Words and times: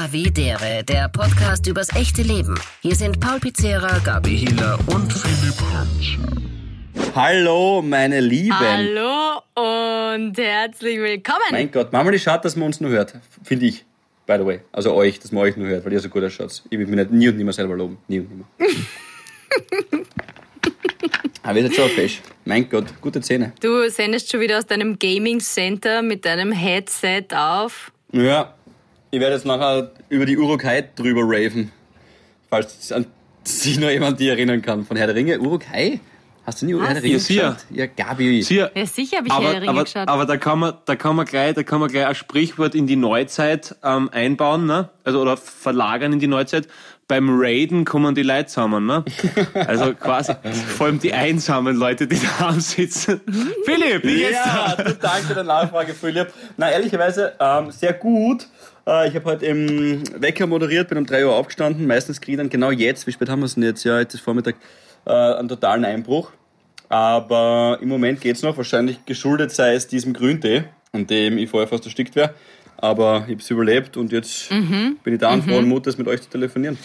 Havidere, 0.00 0.84
der 0.84 1.08
Podcast 1.08 1.66
übers 1.66 1.88
echte 1.96 2.22
Leben. 2.22 2.54
Hier 2.82 2.94
sind 2.94 3.18
Paul 3.18 3.40
Pizzera, 3.40 3.98
Gabi 3.98 4.36
Hieler 4.36 4.78
und 4.86 5.12
Philipp 5.12 5.60
Hansen. 5.72 6.92
Hallo, 7.16 7.82
meine 7.82 8.20
Lieben. 8.20 8.56
Hallo 8.56 9.42
und 9.56 10.38
herzlich 10.38 11.00
willkommen. 11.00 11.40
Mein 11.50 11.72
Gott, 11.72 11.92
manchmal 11.92 12.14
ist 12.14 12.22
schade, 12.22 12.44
dass 12.44 12.54
man 12.54 12.66
uns 12.66 12.80
nur 12.80 12.92
hört. 12.92 13.16
Finde 13.42 13.66
ich. 13.66 13.84
By 14.24 14.36
the 14.38 14.46
way. 14.46 14.60
Also 14.70 14.94
euch, 14.94 15.18
dass 15.18 15.32
man 15.32 15.42
euch 15.42 15.56
nur 15.56 15.66
hört, 15.66 15.84
weil 15.84 15.92
ihr 15.92 16.00
so 16.00 16.08
gut 16.08 16.22
ausschaut. 16.22 16.62
Ich 16.70 16.78
will 16.78 16.86
mich 16.86 16.94
nicht, 16.94 17.10
nie 17.10 17.28
und 17.28 17.36
nimmer 17.36 17.52
selber 17.52 17.74
loben. 17.74 17.98
Nie 18.06 18.20
und 18.20 18.30
nimmer. 18.30 18.44
Aber 21.42 21.58
ihr 21.58 21.64
seid 21.64 21.74
schon 21.74 21.88
fesch. 21.90 22.20
Mein 22.44 22.68
Gott, 22.70 22.86
gute 23.00 23.20
Zähne. 23.20 23.52
Du 23.60 23.90
sendest 23.90 24.30
schon 24.30 24.38
wieder 24.38 24.58
aus 24.58 24.66
deinem 24.66 24.96
Gaming 24.96 25.40
Center 25.40 26.02
mit 26.02 26.24
deinem 26.24 26.52
Headset 26.52 27.24
auf. 27.34 27.90
Ja, 28.12 28.54
ich 29.10 29.20
werde 29.20 29.34
jetzt 29.34 29.46
nachher 29.46 29.90
über 30.08 30.26
die 30.26 30.36
Urukai 30.38 30.84
drüber 30.94 31.22
raven. 31.24 31.72
Falls 32.50 32.92
an 32.92 33.06
sich 33.44 33.78
noch 33.78 33.90
jemand 33.90 34.20
die 34.20 34.28
erinnern 34.28 34.62
kann. 34.62 34.84
Von 34.84 34.96
Herr 34.96 35.06
der 35.06 35.16
Ringe, 35.16 35.38
Urukai? 35.38 36.00
Hast 36.44 36.62
du 36.62 36.66
nie 36.66 36.78
Herr 36.80 36.94
der 36.94 37.02
Ringe 37.02 37.16
Ja, 37.18 37.50
geschaut? 37.50 37.64
Ja, 37.70 37.86
Gabi. 37.86 38.42
Sicher. 38.42 38.70
Ja, 38.74 38.86
sicher 38.86 39.18
habe 39.18 39.26
ich 39.28 39.32
Herr 39.32 39.40
Aber, 39.40 39.50
der 39.52 39.60
Ringe 39.62 39.70
aber, 39.70 39.84
geschaut. 39.84 40.08
aber 40.08 40.26
da 40.26 40.36
kann 40.36 40.58
man, 40.58 40.74
da 40.86 40.96
kann 40.96 41.16
man 41.16 41.26
gleich, 41.26 41.54
da 41.54 41.62
kann 41.62 41.80
man 41.80 41.90
gleich 41.90 42.06
ein 42.06 42.14
Sprichwort 42.14 42.74
in 42.74 42.86
die 42.86 42.96
Neuzeit 42.96 43.74
ähm, 43.82 44.08
einbauen, 44.12 44.66
ne? 44.66 44.88
Also 45.04 45.20
oder 45.20 45.36
verlagern 45.36 46.12
in 46.14 46.18
die 46.20 46.26
Neuzeit. 46.26 46.68
Beim 47.06 47.40
Raiden 47.40 47.86
kommen 47.86 48.14
die 48.14 48.22
Leute 48.22 48.46
zusammen, 48.48 48.84
ne? 48.84 49.02
Also 49.54 49.94
quasi 49.94 50.34
vor 50.76 50.86
allem 50.88 50.98
die 50.98 51.14
einsamen 51.14 51.74
Leute, 51.74 52.06
die 52.06 52.18
da 52.38 52.52
sitzen. 52.52 53.22
Philipp, 53.64 54.04
wie 54.04 54.16
geht's 54.16 54.32
Ja, 54.44 54.74
du, 54.76 54.94
danke 54.94 55.26
für 55.28 55.34
deine 55.34 55.48
Nachfrage, 55.48 55.94
Philipp. 55.94 56.32
Na, 56.58 56.70
ehrlicherweise, 56.70 57.32
ähm, 57.40 57.70
sehr 57.70 57.94
gut. 57.94 58.46
Äh, 58.88 59.08
ich 59.08 59.14
habe 59.14 59.26
heute 59.26 59.46
im 59.46 60.02
Wecker 60.20 60.46
moderiert, 60.46 60.88
bin 60.88 60.98
um 60.98 61.06
3 61.06 61.26
Uhr 61.26 61.34
aufgestanden. 61.34 61.86
Meistens 61.86 62.20
kriege 62.20 62.32
ich 62.32 62.38
dann 62.38 62.48
genau 62.48 62.70
jetzt, 62.70 63.06
wie 63.06 63.12
spät 63.12 63.28
haben 63.28 63.40
wir 63.40 63.46
es 63.46 63.54
denn 63.54 63.62
jetzt? 63.62 63.84
Ja, 63.84 63.96
heute 63.96 64.16
ist 64.16 64.22
Vormittag, 64.22 64.56
äh, 65.04 65.10
einen 65.10 65.48
totalen 65.48 65.84
Einbruch. 65.84 66.32
Aber 66.88 67.78
im 67.82 67.88
Moment 67.88 68.22
geht's 68.22 68.42
noch. 68.42 68.56
Wahrscheinlich 68.56 69.04
geschuldet 69.04 69.52
sei 69.52 69.74
es 69.74 69.88
diesem 69.88 70.14
Grüntee, 70.14 70.64
an 70.92 71.06
dem 71.06 71.36
ich 71.36 71.50
vorher 71.50 71.68
fast 71.68 71.84
erstickt 71.84 72.16
wäre. 72.16 72.34
Aber 72.78 73.24
ich 73.26 73.32
habe 73.32 73.42
es 73.42 73.50
überlebt 73.50 73.96
und 73.96 74.12
jetzt 74.12 74.48
bin 74.50 74.96
ich 75.04 75.18
da 75.18 75.34
und 75.34 75.42
frohen 75.42 75.68
Mutes, 75.68 75.98
mit 75.98 76.06
euch 76.06 76.22
zu 76.22 76.30
telefonieren. 76.30 76.78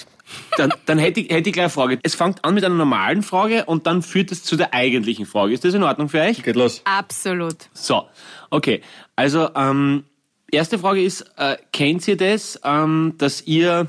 Dann, 0.58 0.73
dann 0.88 0.97
hätte, 0.97 1.19
ich, 1.19 1.30
hätte 1.30 1.50
ich 1.50 1.53
gleich 1.53 1.66
eine 1.66 1.69
Frage. 1.69 2.00
Es 2.02 2.16
fängt 2.16 2.44
an 2.44 2.56
mit 2.56 2.66
einer 2.66 2.73
normalen 2.73 3.22
Frage 3.22 3.66
und 3.66 3.85
dann 3.85 4.02
führt 4.02 4.31
es 4.31 4.44
zu 4.44 4.58
der 4.58 4.73
eigentlichen 4.73 5.28
Frage. 5.28 5.53
Ist 5.53 5.63
das 5.63 5.75
in 5.75 5.83
Ordnung 5.83 6.09
für 6.09 6.19
euch? 6.19 6.41
Geht 6.41 6.56
los. 6.56 6.81
Absolut. 6.83 7.69
So, 7.73 8.08
okay. 8.50 8.81
Also, 9.16 9.50
ähm, 9.56 10.06
erste 10.54 10.80
Frage 10.80 11.04
ist, 11.04 11.26
äh, 11.38 11.58
kennt 11.72 12.08
ihr 12.08 12.18
das, 12.18 12.59
ähm, 12.64 13.16
dass 13.18 13.46
ihr 13.46 13.88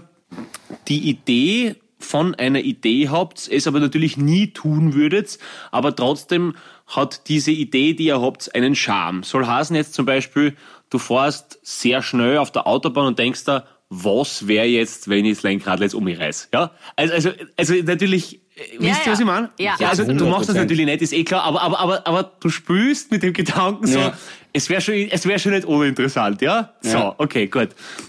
die 0.88 1.08
Idee 1.08 1.76
von 1.98 2.34
einer 2.34 2.60
Idee 2.60 3.08
habt, 3.08 3.48
es 3.50 3.66
aber 3.66 3.80
natürlich 3.80 4.16
nie 4.16 4.48
tun 4.48 4.94
würdet, 4.94 5.38
aber 5.70 5.96
trotzdem 5.96 6.54
hat 6.86 7.28
diese 7.28 7.50
Idee, 7.50 7.94
die 7.94 8.06
ihr 8.06 8.20
habt, 8.20 8.54
einen 8.54 8.74
Charme. 8.74 9.22
Soll 9.22 9.46
heißen 9.46 9.74
jetzt 9.74 9.94
zum 9.94 10.04
Beispiel, 10.04 10.54
du 10.90 10.98
fährst 10.98 11.58
sehr 11.62 12.02
schnell 12.02 12.38
auf 12.38 12.50
der 12.50 12.66
Autobahn 12.66 13.06
und 13.06 13.18
denkst 13.18 13.44
da, 13.44 13.66
was 14.02 14.48
wäre 14.48 14.66
jetzt, 14.66 15.08
wenn 15.08 15.24
ich 15.24 15.36
das 15.36 15.42
Lenkrad 15.42 15.80
jetzt 15.80 15.94
um 15.94 16.04
mich 16.04 16.18
reiß? 16.18 16.48
Ja? 16.52 16.72
Also, 16.96 17.14
also, 17.14 17.30
also 17.56 17.74
natürlich, 17.84 18.40
äh, 18.56 18.60
wisst 18.78 19.00
ihr, 19.00 19.06
ja. 19.06 19.12
was 19.12 19.20
ich 19.20 19.26
meine? 19.26 19.50
Ja. 19.58 19.74
also 19.80 20.04
du 20.04 20.26
machst 20.26 20.48
das 20.48 20.56
100%. 20.56 20.60
natürlich 20.60 20.86
nicht, 20.86 21.02
ist 21.02 21.12
eh 21.12 21.24
klar, 21.24 21.44
aber, 21.44 21.62
aber, 21.62 21.78
aber, 21.80 22.06
aber 22.06 22.32
du 22.40 22.48
spürst 22.48 23.10
mit 23.12 23.22
dem 23.22 23.32
Gedanken 23.32 23.86
so, 23.86 23.98
Ja. 23.98 24.14
es 24.52 24.68
wäre 24.68 24.80
schon, 24.80 24.94
es 24.94 25.26
wäre 25.26 25.38
schon 25.38 25.52
nicht 25.52 25.64
uninteressant, 25.66 26.42
ja? 26.42 26.74
So, 26.80 26.98
Ja. 26.98 27.14
okay, 27.18 27.46
gut. 27.46 27.68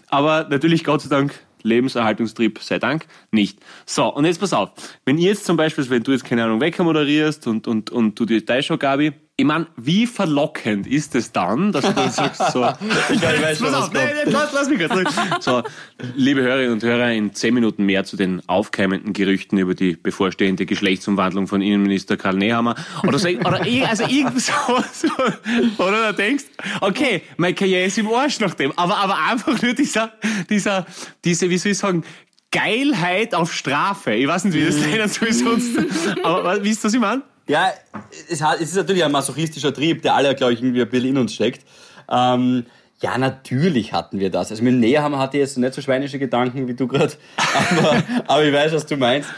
Aber 0.09 0.47
natürlich, 0.49 0.83
Gott 0.83 1.01
sei 1.01 1.09
Dank, 1.09 1.33
Lebenserhaltungstrieb, 1.63 2.59
sei 2.61 2.79
Dank, 2.79 3.07
nicht. 3.31 3.59
So, 3.85 4.05
und 4.13 4.25
jetzt 4.25 4.39
pass 4.39 4.53
auf. 4.53 4.69
Wenn 5.05 5.17
ihr 5.17 5.29
jetzt 5.29 5.45
zum 5.45 5.57
Beispiel, 5.57 5.89
wenn 5.89 6.03
du 6.03 6.11
jetzt, 6.11 6.23
keine 6.23 6.43
Ahnung, 6.43 6.61
Wecker 6.61 6.83
moderierst 6.83 7.47
und, 7.47 7.67
und, 7.67 7.89
und 7.89 8.19
du 8.19 8.25
die 8.25 8.43
Teilshow, 8.45 8.77
Gabi, 8.77 9.13
ich 9.37 9.45
meine, 9.45 9.67
wie 9.75 10.07
verlockend 10.07 10.87
ist 10.87 11.13
es 11.13 11.33
dann, 11.33 11.73
dass 11.73 11.83
du 11.85 11.91
dann 11.91 12.09
sagst, 12.09 12.53
so, 12.53 12.63
Ich 13.09 13.21
weiß 13.21 13.57
schon, 13.57 13.67
was 13.67 13.73
auf, 13.73 13.91
nein, 13.91 14.09
nein, 14.23 14.31
lass, 14.33 14.53
lass 14.53 14.69
mich 14.69 14.79
kurz. 14.87 15.13
So, 15.43 15.61
liebe 16.15 16.41
Hörerinnen 16.41 16.71
und 16.71 16.83
Hörer, 16.83 17.11
in 17.11 17.33
zehn 17.33 17.53
Minuten 17.53 17.85
mehr 17.85 18.05
zu 18.05 18.15
den 18.15 18.41
aufkeimenden 18.47 19.11
Gerüchten 19.11 19.57
über 19.57 19.75
die 19.75 19.97
bevorstehende 19.97 20.65
Geschlechtsumwandlung 20.65 21.47
von 21.47 21.61
Innenminister 21.61 22.15
Karl 22.15 22.35
Nehammer. 22.37 22.75
Oder, 23.05 23.19
so, 23.19 23.27
oder 23.27 23.65
ir- 23.65 23.89
also 23.89 24.05
irgend 24.07 24.39
so, 24.39 24.53
so, 24.93 25.83
oder 25.83 26.11
du 26.11 26.17
denkst, 26.17 26.45
okay, 26.79 27.21
meine 27.35 27.55
Karriere 27.55 27.85
ist 27.87 27.97
im 27.97 28.07
Arsch 28.07 28.39
nach 28.39 28.53
dem. 28.53 28.71
Aber, 28.77 28.95
aber 28.97 29.17
einfach 29.17 29.61
nur 29.61 29.73
dieser, 29.73 30.13
dieser, 30.49 30.85
diese, 31.25 31.49
wie 31.49 31.57
soll 31.57 31.73
ich 31.73 31.77
sagen, 31.77 32.05
Geilheit 32.51 33.35
auf 33.35 33.53
Strafe. 33.53 34.13
Ich 34.13 34.27
weiß 34.27 34.45
nicht, 34.45 34.53
wie 34.53 34.65
das 34.65 34.77
nennen 34.77 35.09
soll 35.09 35.33
sonst. 35.33 35.77
Aber 36.23 36.63
wisst 36.63 36.83
ihr, 36.83 36.87
was 36.87 36.93
ich 36.93 36.99
meine? 37.01 37.21
Ja, 37.47 37.71
es, 38.29 38.41
hat, 38.41 38.59
es 38.59 38.69
ist 38.69 38.75
natürlich 38.75 39.03
ein 39.03 39.11
masochistischer 39.11 39.73
Trieb, 39.73 40.01
der 40.01 40.15
alle, 40.15 40.33
glaube 40.35 40.53
ich, 40.53 40.61
irgendwie 40.61 40.81
ein 40.81 40.89
bisschen 40.89 41.09
in 41.09 41.17
uns 41.17 41.33
steckt. 41.33 41.65
Ähm, 42.09 42.65
ja, 43.01 43.17
natürlich 43.17 43.93
hatten 43.93 44.19
wir 44.19 44.29
das. 44.31 44.51
Also 44.51 44.63
mit 44.63 44.73
dem 44.73 44.79
Näherhammer 44.79 45.19
hatte 45.19 45.37
ich 45.37 45.41
jetzt 45.41 45.57
nicht 45.57 45.73
so 45.73 45.81
schweinische 45.81 46.17
Gedanken 46.17 46.67
wie 46.67 46.73
du 46.73 46.87
gerade, 46.87 47.13
aber, 47.77 48.03
aber 48.27 48.45
ich 48.45 48.53
weiß, 48.53 48.73
was 48.73 48.85
du 48.85 48.97
meinst. 48.97 49.29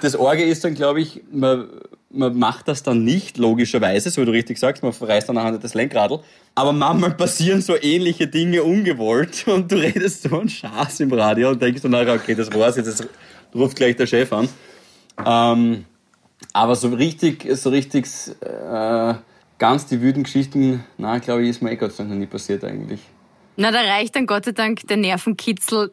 Das 0.00 0.16
Orge 0.16 0.42
ist 0.42 0.64
dann, 0.64 0.74
glaube 0.74 1.00
ich, 1.00 1.22
man, 1.30 1.68
man 2.10 2.38
macht 2.38 2.68
das 2.68 2.82
dann 2.82 3.04
nicht, 3.04 3.38
logischerweise, 3.38 4.10
so 4.10 4.22
wie 4.22 4.26
du 4.26 4.32
richtig 4.32 4.58
sagst, 4.58 4.82
man 4.82 4.92
verreißt 4.92 5.28
dann 5.28 5.36
nachher 5.36 5.58
das 5.58 5.74
Lenkradl. 5.74 6.20
Aber 6.54 6.72
manchmal 6.72 7.12
passieren 7.12 7.62
so 7.62 7.80
ähnliche 7.80 8.26
Dinge 8.26 8.62
ungewollt 8.62 9.44
und 9.46 9.70
du 9.70 9.76
redest 9.76 10.22
so 10.24 10.38
einen 10.38 10.48
Schaß 10.48 11.00
im 11.00 11.12
Radio 11.12 11.50
und 11.50 11.62
denkst 11.62 11.82
dann 11.82 11.92
nachher, 11.92 12.14
okay, 12.14 12.34
das 12.34 12.52
war's, 12.52 12.76
jetzt 12.76 13.06
ruft 13.54 13.76
gleich 13.76 13.96
der 13.96 14.06
Chef 14.06 14.32
an. 14.32 14.48
Ähm, 15.24 15.84
aber 16.52 16.74
so 16.76 16.88
richtig, 16.88 17.46
so 17.56 17.70
richtig, 17.70 18.06
äh, 18.40 19.14
ganz 19.58 19.86
die 19.86 20.00
wüden 20.00 20.22
Geschichten, 20.24 20.84
na, 20.98 21.18
glaube 21.18 21.42
ich, 21.42 21.50
ist 21.50 21.62
mir 21.62 21.72
eh 21.72 21.76
Gott 21.76 21.92
sei 21.92 22.04
Dank 22.04 22.10
noch 22.10 22.18
nie 22.18 22.26
passiert 22.26 22.64
eigentlich. 22.64 23.00
Na, 23.56 23.70
da 23.70 23.80
reicht 23.80 24.16
dann 24.16 24.26
Gott 24.26 24.44
sei 24.46 24.52
Dank 24.52 24.86
der 24.88 24.96
Nervenkitzel, 24.96 25.92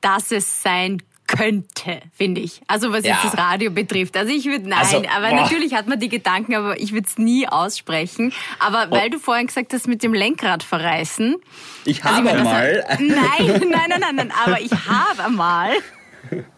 dass 0.00 0.30
es 0.30 0.62
sein 0.62 1.02
könnte, 1.26 2.00
finde 2.14 2.40
ich. 2.40 2.62
Also 2.68 2.90
was 2.90 3.04
jetzt 3.04 3.22
Ja. 3.22 3.30
das 3.30 3.36
Radio 3.36 3.70
betrifft. 3.70 4.16
Also 4.16 4.32
ich 4.32 4.46
würde, 4.46 4.66
nein, 4.66 4.78
Also, 4.78 4.96
aber 5.14 5.28
boah. 5.28 5.36
natürlich 5.42 5.74
hat 5.74 5.86
man 5.86 6.00
die 6.00 6.08
Gedanken, 6.08 6.54
aber 6.54 6.80
ich 6.80 6.92
würde 6.92 7.06
es 7.06 7.18
nie 7.18 7.46
aussprechen. 7.46 8.32
Aber 8.60 8.86
Oh. 8.90 8.94
weil 8.96 9.10
du 9.10 9.18
vorhin 9.18 9.46
gesagt 9.46 9.74
hast, 9.74 9.88
mit 9.88 10.02
dem 10.02 10.14
Lenkrad 10.14 10.62
verreißen. 10.62 11.36
Ich 11.84 12.02
Also 12.02 12.16
habe 12.16 12.28
ich 12.28 12.32
meine, 12.34 12.44
das 12.44 12.48
einmal, 12.48 12.84
hat- 12.88 13.00
Nein, 13.00 13.68
nein, 13.70 13.88
nein, 13.90 14.00
nein, 14.00 14.16
nein, 14.16 14.32
aber 14.46 14.58
ich 14.60 14.70
habe 14.72 15.24
einmal. 15.24 15.72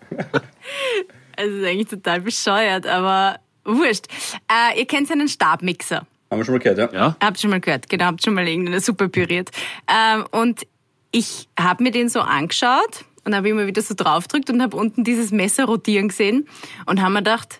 Also 1.41 1.57
ist 1.57 1.65
eigentlich 1.67 1.89
total 1.89 2.21
bescheuert, 2.21 2.87
aber 2.87 3.39
wurscht. 3.65 4.07
Äh, 4.51 4.79
ihr 4.79 4.87
kennt 4.87 5.11
einen 5.11 5.29
Stabmixer. 5.29 6.07
haben 6.31 6.39
wir 6.39 6.45
schon 6.45 6.55
mal 6.55 6.59
gehört, 6.61 6.93
ja? 6.93 6.99
Ja. 6.99 7.17
Habt 7.23 7.41
schon 7.41 7.51
mal 7.51 7.61
gehört, 7.61 7.89
genau, 7.89 8.05
habt 8.07 8.23
schon 8.25 8.35
mal 8.35 8.47
irgendeine 8.47 8.81
Suppe 8.81 9.09
püriert. 9.09 9.51
Ähm, 9.89 10.25
und 10.31 10.67
ich 11.13 11.49
habe 11.59 11.83
mir 11.83 11.91
den 11.91 12.09
so 12.09 12.21
angeschaut 12.21 13.05
und 13.25 13.35
habe 13.35 13.49
immer 13.49 13.67
wieder 13.67 13.83
so 13.83 13.95
draufgedrückt 13.95 14.51
und 14.51 14.63
habe 14.63 14.77
unten 14.77 15.05
dieses 15.05 15.31
Messer 15.31 15.65
rotieren 15.65 16.09
gesehen 16.09 16.49
und 16.87 17.01
habe 17.01 17.13
mir 17.13 17.19
gedacht, 17.21 17.59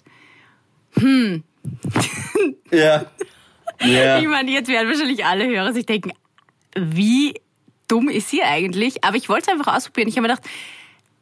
Ja. 2.71 3.07
Ja. 3.83 4.19
ich 4.19 4.29
meine, 4.29 4.51
jetzt 4.51 4.69
werden 4.69 4.89
wahrscheinlich 4.89 5.25
alle 5.25 5.47
Hörer 5.47 5.73
sich 5.73 5.87
denken, 5.87 6.13
wie 6.77 7.35
dumm 7.89 8.09
ist 8.09 8.29
sie 8.31 8.43
eigentlich? 8.43 9.05
Aber 9.05 9.17
ich 9.17 9.29
wollte 9.29 9.51
es 9.51 9.57
einfach 9.59 9.75
ausprobieren. 9.75 10.09
Ich 10.09 10.17
habe 10.17 10.27
mir 10.29 10.35
gedacht, 10.35 10.49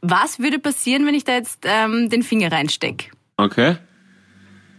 was 0.01 0.39
würde 0.39 0.59
passieren, 0.59 1.07
wenn 1.07 1.15
ich 1.15 1.25
da 1.25 1.33
jetzt 1.35 1.61
ähm, 1.65 2.09
den 2.11 2.23
Finger 2.23 2.51
reinstecke? 2.53 3.07
Okay. 3.37 3.77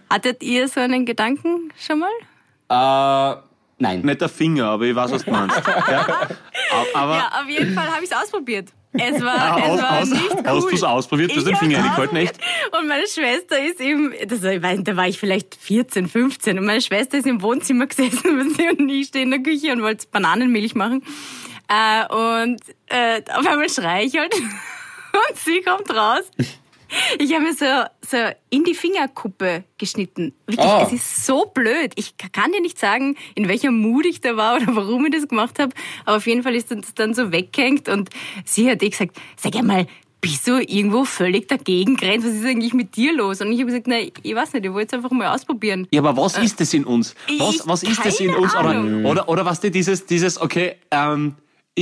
Hattet 0.09 0.41
ihr 0.43 0.67
so 0.67 0.79
einen 0.79 1.05
Gedanken 1.05 1.71
schon 1.79 1.99
mal? 1.99 2.09
Äh, 2.69 3.41
nein. 3.79 4.01
Nicht 4.01 4.21
der 4.21 4.29
Finger, 4.29 4.65
aber 4.65 4.85
ich 4.85 4.95
weiß, 4.95 5.11
was 5.11 5.25
du 5.25 5.31
meinst. 5.31 5.61
Ja. 5.67 6.27
Aber, 6.93 7.15
Ja, 7.17 7.31
auf 7.41 7.49
jeden 7.49 7.73
Fall 7.73 7.87
habe 7.93 8.03
ich 8.03 8.11
es 8.11 8.17
ausprobiert. 8.17 8.69
Es 8.91 9.23
war, 9.23 9.35
Ah, 9.35 9.59
es 9.59 9.69
aus, 9.69 9.81
war 9.81 9.99
aus, 9.99 10.09
nicht 10.09 10.31
cool. 10.31 10.43
hast 10.45 10.63
du 10.71 10.75
es 10.75 10.83
ausprobiert? 10.83 11.31
Du 11.31 11.35
hast 11.35 11.43
den 11.45 11.53
Ich 11.53 11.59
Finger 11.59 11.77
reingehalten, 11.77 12.17
echt? 12.17 12.39
Und 12.79 12.87
meine 12.87 13.05
Schwester 13.07 13.63
ist 13.63 13.79
im, 13.79 14.13
das 14.27 14.41
war, 14.41 14.51
ich 14.53 14.63
weiß 14.63 14.79
da 14.83 14.95
war 14.95 15.07
ich 15.07 15.19
vielleicht 15.19 15.53
14, 15.55 16.07
15 16.07 16.57
und 16.57 16.65
meine 16.65 16.81
Schwester 16.81 17.19
ist 17.19 17.27
im 17.27 17.43
Wohnzimmer 17.43 17.85
gesessen 17.87 18.39
und 18.39 18.55
sie 18.57 18.67
und 18.67 18.89
ich 18.89 19.07
stehe 19.09 19.25
in 19.25 19.29
der 19.31 19.41
Küche 19.41 19.71
und 19.73 19.83
wollte 19.83 20.07
Bananenmilch 20.11 20.73
machen. 20.73 21.03
Äh, 21.67 22.07
und 22.11 22.61
äh, 22.87 23.21
auf 23.31 23.45
einmal 23.45 23.69
schreie 23.69 24.05
ich 24.07 24.17
halt 24.17 24.33
und 25.29 25.37
sie 25.37 25.61
kommt 25.61 25.89
raus. 25.89 26.23
Ich 27.19 27.31
habe 27.35 27.43
mir 27.43 27.53
so, 27.53 27.65
so 28.07 28.17
in 28.49 28.63
die 28.63 28.73
Fingerkuppe 28.73 29.63
geschnitten. 29.77 30.33
Wirklich, 30.47 30.65
Ah. 30.67 30.83
es 30.87 30.93
ist 30.93 31.25
so 31.25 31.45
blöd. 31.45 31.91
Ich 31.95 32.15
kann 32.17 32.51
dir 32.51 32.61
nicht 32.61 32.79
sagen, 32.79 33.15
in 33.35 33.47
welcher 33.47 33.69
Mut 33.69 34.07
ich 34.07 34.21
da 34.21 34.35
war 34.37 34.55
oder 34.55 34.75
warum 34.75 35.05
ich 35.05 35.11
das 35.13 35.27
gemacht 35.27 35.59
habe. 35.59 35.71
Aber 36.05 36.17
auf 36.17 36.25
jeden 36.25 36.41
Fall 36.41 36.55
ist 36.55 36.71
das 36.71 36.93
dann 36.95 37.13
so 37.13 37.31
weggehängt 37.31 37.87
und 37.89 38.09
sie 38.43 38.69
hat 38.71 38.81
eh 38.81 38.89
gesagt, 38.89 39.15
sag 39.37 39.55
einmal, 39.55 39.85
bist 40.21 40.47
du 40.47 40.57
irgendwo 40.57 41.05
völlig 41.05 41.47
dagegen 41.47 41.95
grenzt? 41.95 42.25
Was 42.27 42.33
ist 42.33 42.45
eigentlich 42.45 42.73
mit 42.73 42.95
dir 42.95 43.13
los? 43.15 43.39
Und 43.39 43.51
ich 43.51 43.59
habe 43.59 43.67
gesagt, 43.67 43.87
nein, 43.87 44.11
ich 44.23 44.35
weiß 44.35 44.53
nicht, 44.53 44.65
ich 44.65 44.73
wollte 44.73 44.87
es 44.87 44.93
einfach 44.93 45.11
mal 45.15 45.33
ausprobieren. 45.33 45.87
Ja, 45.91 46.01
aber 46.01 46.17
was 46.21 46.37
ist 46.39 46.59
das 46.59 46.73
in 46.73 46.85
uns? 46.85 47.13
Was, 47.37 47.67
was 47.67 47.83
ist 47.83 48.03
das 48.03 48.19
in 48.19 48.33
uns? 48.33 48.53
Oder, 48.55 49.05
oder, 49.05 49.29
oder 49.29 49.45
was 49.45 49.61
dir 49.61 49.69
dieses, 49.71 50.07
dieses, 50.07 50.41
okay, 50.41 50.75
ähm, 50.91 51.35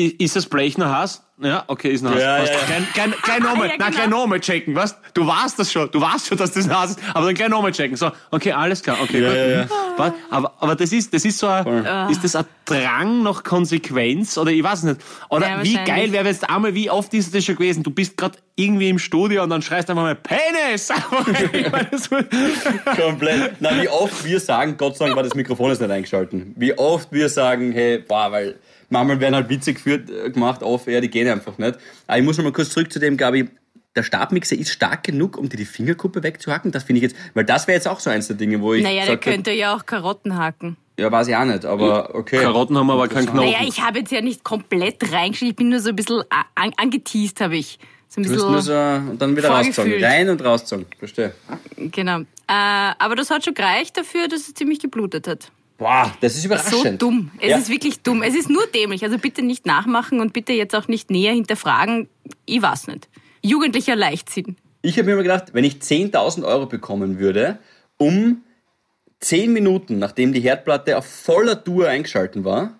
ist 0.05 0.35
das 0.35 0.45
Blech 0.45 0.77
noch 0.77 0.91
heiß? 0.91 1.23
Ja, 1.39 1.65
okay, 1.67 1.89
ist 1.91 2.01
noch 2.01 2.13
heiß. 2.15 2.21
Ja, 2.21 2.37
ja, 2.39 2.43
ja. 2.45 2.51
Gleich, 2.65 2.93
gleich, 2.93 3.21
gleich 3.21 3.39
nochmal, 3.39 3.67
Ja, 3.67 3.73
nein, 3.77 3.77
genau. 3.77 3.91
gleich 3.91 4.07
nochmal 4.09 4.39
checken, 4.39 4.75
was? 4.75 4.95
Du 5.13 5.27
weißt 5.27 5.59
das 5.59 5.71
schon, 5.71 5.89
du 5.91 6.01
weißt 6.01 6.27
schon, 6.27 6.37
dass 6.37 6.51
das 6.51 6.67
heiß 6.67 6.91
ist, 6.91 6.99
aber 7.13 7.27
dann 7.27 7.35
gleich 7.35 7.49
nochmal 7.49 7.71
checken. 7.71 7.95
So, 7.95 8.11
okay, 8.31 8.53
alles 8.53 8.81
klar, 8.81 8.97
okay, 9.01 9.21
gut. 9.21 9.35
ja, 9.35 9.47
ja. 9.47 9.67
Was? 9.97 10.13
Aber, 10.31 10.53
aber 10.59 10.75
das 10.75 10.91
ist, 10.91 11.13
das 11.13 11.25
ist 11.25 11.37
so 11.37 11.47
ein, 11.47 11.85
ist 12.09 12.23
das 12.23 12.35
ein 12.35 12.45
Drang 12.65 13.21
nach 13.21 13.43
Konsequenz 13.43 14.35
oder 14.37 14.49
ich 14.51 14.63
weiß 14.63 14.83
nicht. 14.83 14.99
Oder 15.29 15.47
Ja, 15.49 15.63
wie 15.63 15.75
geil 15.85 16.11
wäre 16.11 16.25
jetzt 16.25 16.49
einmal, 16.49 16.73
wie 16.73 16.89
oft 16.89 17.13
ist 17.13 17.35
das 17.35 17.45
schon 17.45 17.55
gewesen? 17.55 17.83
Du 17.83 17.91
bist 17.91 18.17
gerade 18.17 18.37
irgendwie 18.55 18.89
im 18.89 18.97
Studio 18.97 19.43
und 19.43 19.51
dann 19.51 19.61
schreist 19.61 19.89
du 19.89 19.93
einfach 19.93 20.03
mal 20.03 20.15
Penis! 20.15 20.89
Komplett. 22.95 23.53
Na, 23.59 23.81
wie 23.81 23.87
oft 23.89 24.25
wir 24.25 24.39
sagen, 24.39 24.75
Gott 24.77 24.97
sei 24.97 25.05
Dank 25.05 25.15
war 25.15 25.23
das 25.23 25.35
Mikrofon 25.35 25.69
jetzt 25.69 25.81
nicht 25.81 25.91
eingeschalten. 25.91 26.53
Wie 26.57 26.77
oft 26.77 27.11
wir 27.11 27.29
sagen, 27.29 27.71
hey, 27.71 27.99
boah, 27.99 28.31
weil 28.31 28.55
manchmal 28.89 29.19
werden 29.19 29.35
halt 29.35 29.49
Witze 29.49 29.73
geführt, 29.73 30.09
äh, 30.09 30.29
gemacht, 30.29 30.63
auf, 30.63 30.87
ja, 30.87 31.01
die 31.01 31.09
gehen 31.09 31.27
einfach 31.27 31.57
nicht. 31.57 31.77
Aber 32.07 32.17
ich 32.17 32.23
muss 32.23 32.37
noch 32.37 32.43
mal 32.43 32.53
kurz 32.53 32.69
zurück 32.69 32.91
zu 32.91 32.99
dem, 32.99 33.17
Gabi. 33.17 33.49
Der 33.95 34.03
Stabmixer 34.03 34.55
ist 34.55 34.69
stark 34.69 35.03
genug, 35.03 35.37
um 35.37 35.49
dir 35.49 35.57
die 35.57 35.65
Fingerkuppe 35.65 36.21
wegzuhacken. 36.21 36.71
Das 36.71 36.83
finde 36.83 36.99
ich 36.99 37.03
jetzt, 37.03 37.15
weil 37.33 37.45
das 37.45 37.67
wäre 37.67 37.77
jetzt 37.77 37.87
auch 37.87 37.99
so 37.99 38.11
eins 38.11 38.27
der 38.27 38.35
Dinge, 38.35 38.61
wo 38.61 38.75
ich. 38.75 38.83
Naja, 38.83 39.05
der 39.05 39.17
könnte 39.17 39.51
ja 39.51 39.75
auch 39.75 39.87
Karotten 39.87 40.37
hacken. 40.37 40.77
Ja, 40.99 41.11
weiß 41.11 41.27
ich 41.27 41.35
auch 41.35 41.45
nicht, 41.45 41.65
aber 41.65 42.13
okay. 42.15 42.39
Karotten 42.39 42.77
haben 42.77 42.89
aber 42.89 43.07
keinen 43.07 43.25
Knochen. 43.25 43.49
Naja, 43.49 43.59
ich 43.67 43.81
habe 43.81 43.99
jetzt 43.99 44.11
ja 44.11 44.21
nicht 44.21 44.43
komplett 44.43 45.11
reingeschrieben, 45.11 45.49
ich 45.51 45.55
bin 45.55 45.69
nur 45.69 45.79
so 45.79 45.89
ein 45.89 45.95
bisschen 45.95 46.23
an, 46.29 46.71
angeteased, 46.77 47.41
habe 47.41 47.57
ich. 47.57 47.79
So 48.07 48.21
ein 48.21 48.23
Du 48.23 48.29
musst 48.31 48.45
nur 48.45 48.61
so, 48.61 48.71
bisschen, 48.71 49.09
und 49.09 49.21
dann 49.21 49.35
wieder 49.35 49.49
rauszogen. 49.49 50.03
Rein 50.03 50.29
und 50.29 50.43
rauszogen. 50.43 50.85
Verstehe. 50.97 51.33
genau. 51.77 52.19
Äh, 52.19 52.23
aber 52.47 53.15
das 53.15 53.29
hat 53.29 53.43
schon 53.43 53.53
gereicht 53.53 53.97
dafür, 53.97 54.27
dass 54.27 54.41
es 54.41 54.53
ziemlich 54.53 54.79
geblutet 54.79 55.27
hat. 55.27 55.51
Boah, 55.77 56.11
das 56.21 56.35
ist 56.35 56.41
So 56.41 56.47
überraschend. 56.47 57.01
dumm. 57.01 57.31
Es 57.39 57.49
Ja. 57.49 57.57
ist 57.57 57.69
wirklich 57.69 58.01
dumm. 58.01 58.23
Es 58.23 58.35
ist 58.35 58.49
nur 58.49 58.65
dämlich. 58.67 59.03
Also 59.03 59.17
bitte 59.19 59.41
nicht 59.43 59.65
nachmachen 59.65 60.19
und 60.19 60.33
bitte 60.33 60.53
jetzt 60.53 60.75
auch 60.75 60.87
nicht 60.87 61.11
näher 61.11 61.33
hinterfragen. 61.33 62.09
Ich 62.45 62.61
weiß 62.61 62.87
nicht. 62.87 63.07
Jugendlicher 63.43 63.95
Leichtsinn. 63.95 64.55
Ich 64.81 64.97
habe 64.97 65.05
mir 65.05 65.13
immer 65.13 65.23
gedacht, 65.23 65.53
wenn 65.53 65.63
ich 65.63 65.75
10.000 65.81 66.43
Euro 66.45 66.65
bekommen 66.65 67.19
würde, 67.19 67.59
um 67.97 68.43
10 69.19 69.53
Minuten, 69.53 69.99
nachdem 69.99 70.33
die 70.33 70.41
Herdplatte 70.41 70.97
auf 70.97 71.05
voller 71.05 71.63
Tour 71.63 71.87
eingeschalten 71.89 72.43
war, 72.43 72.79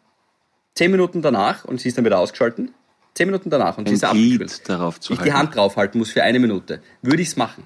10 0.75 0.91
Minuten 0.91 1.21
danach, 1.21 1.65
und 1.65 1.79
sie 1.81 1.89
ist 1.89 1.97
dann 1.97 2.05
wieder 2.05 2.19
ausgeschalten, 2.19 2.71
10 3.15 3.27
Minuten 3.27 3.49
danach 3.49 3.77
und 3.79 3.87
sie 3.87 3.95
ist 3.95 4.07
Glied 4.11 4.69
darauf 4.69 4.99
zu 4.99 5.13
ich 5.13 5.19
die 5.19 5.25
halten. 5.31 5.37
Hand 5.37 5.55
draufhalten 5.55 5.97
muss 5.99 6.11
für 6.11 6.21
eine 6.23 6.37
Minute, 6.39 6.81
würde 7.01 7.21
ich 7.23 7.29
es 7.29 7.35
machen. 7.35 7.63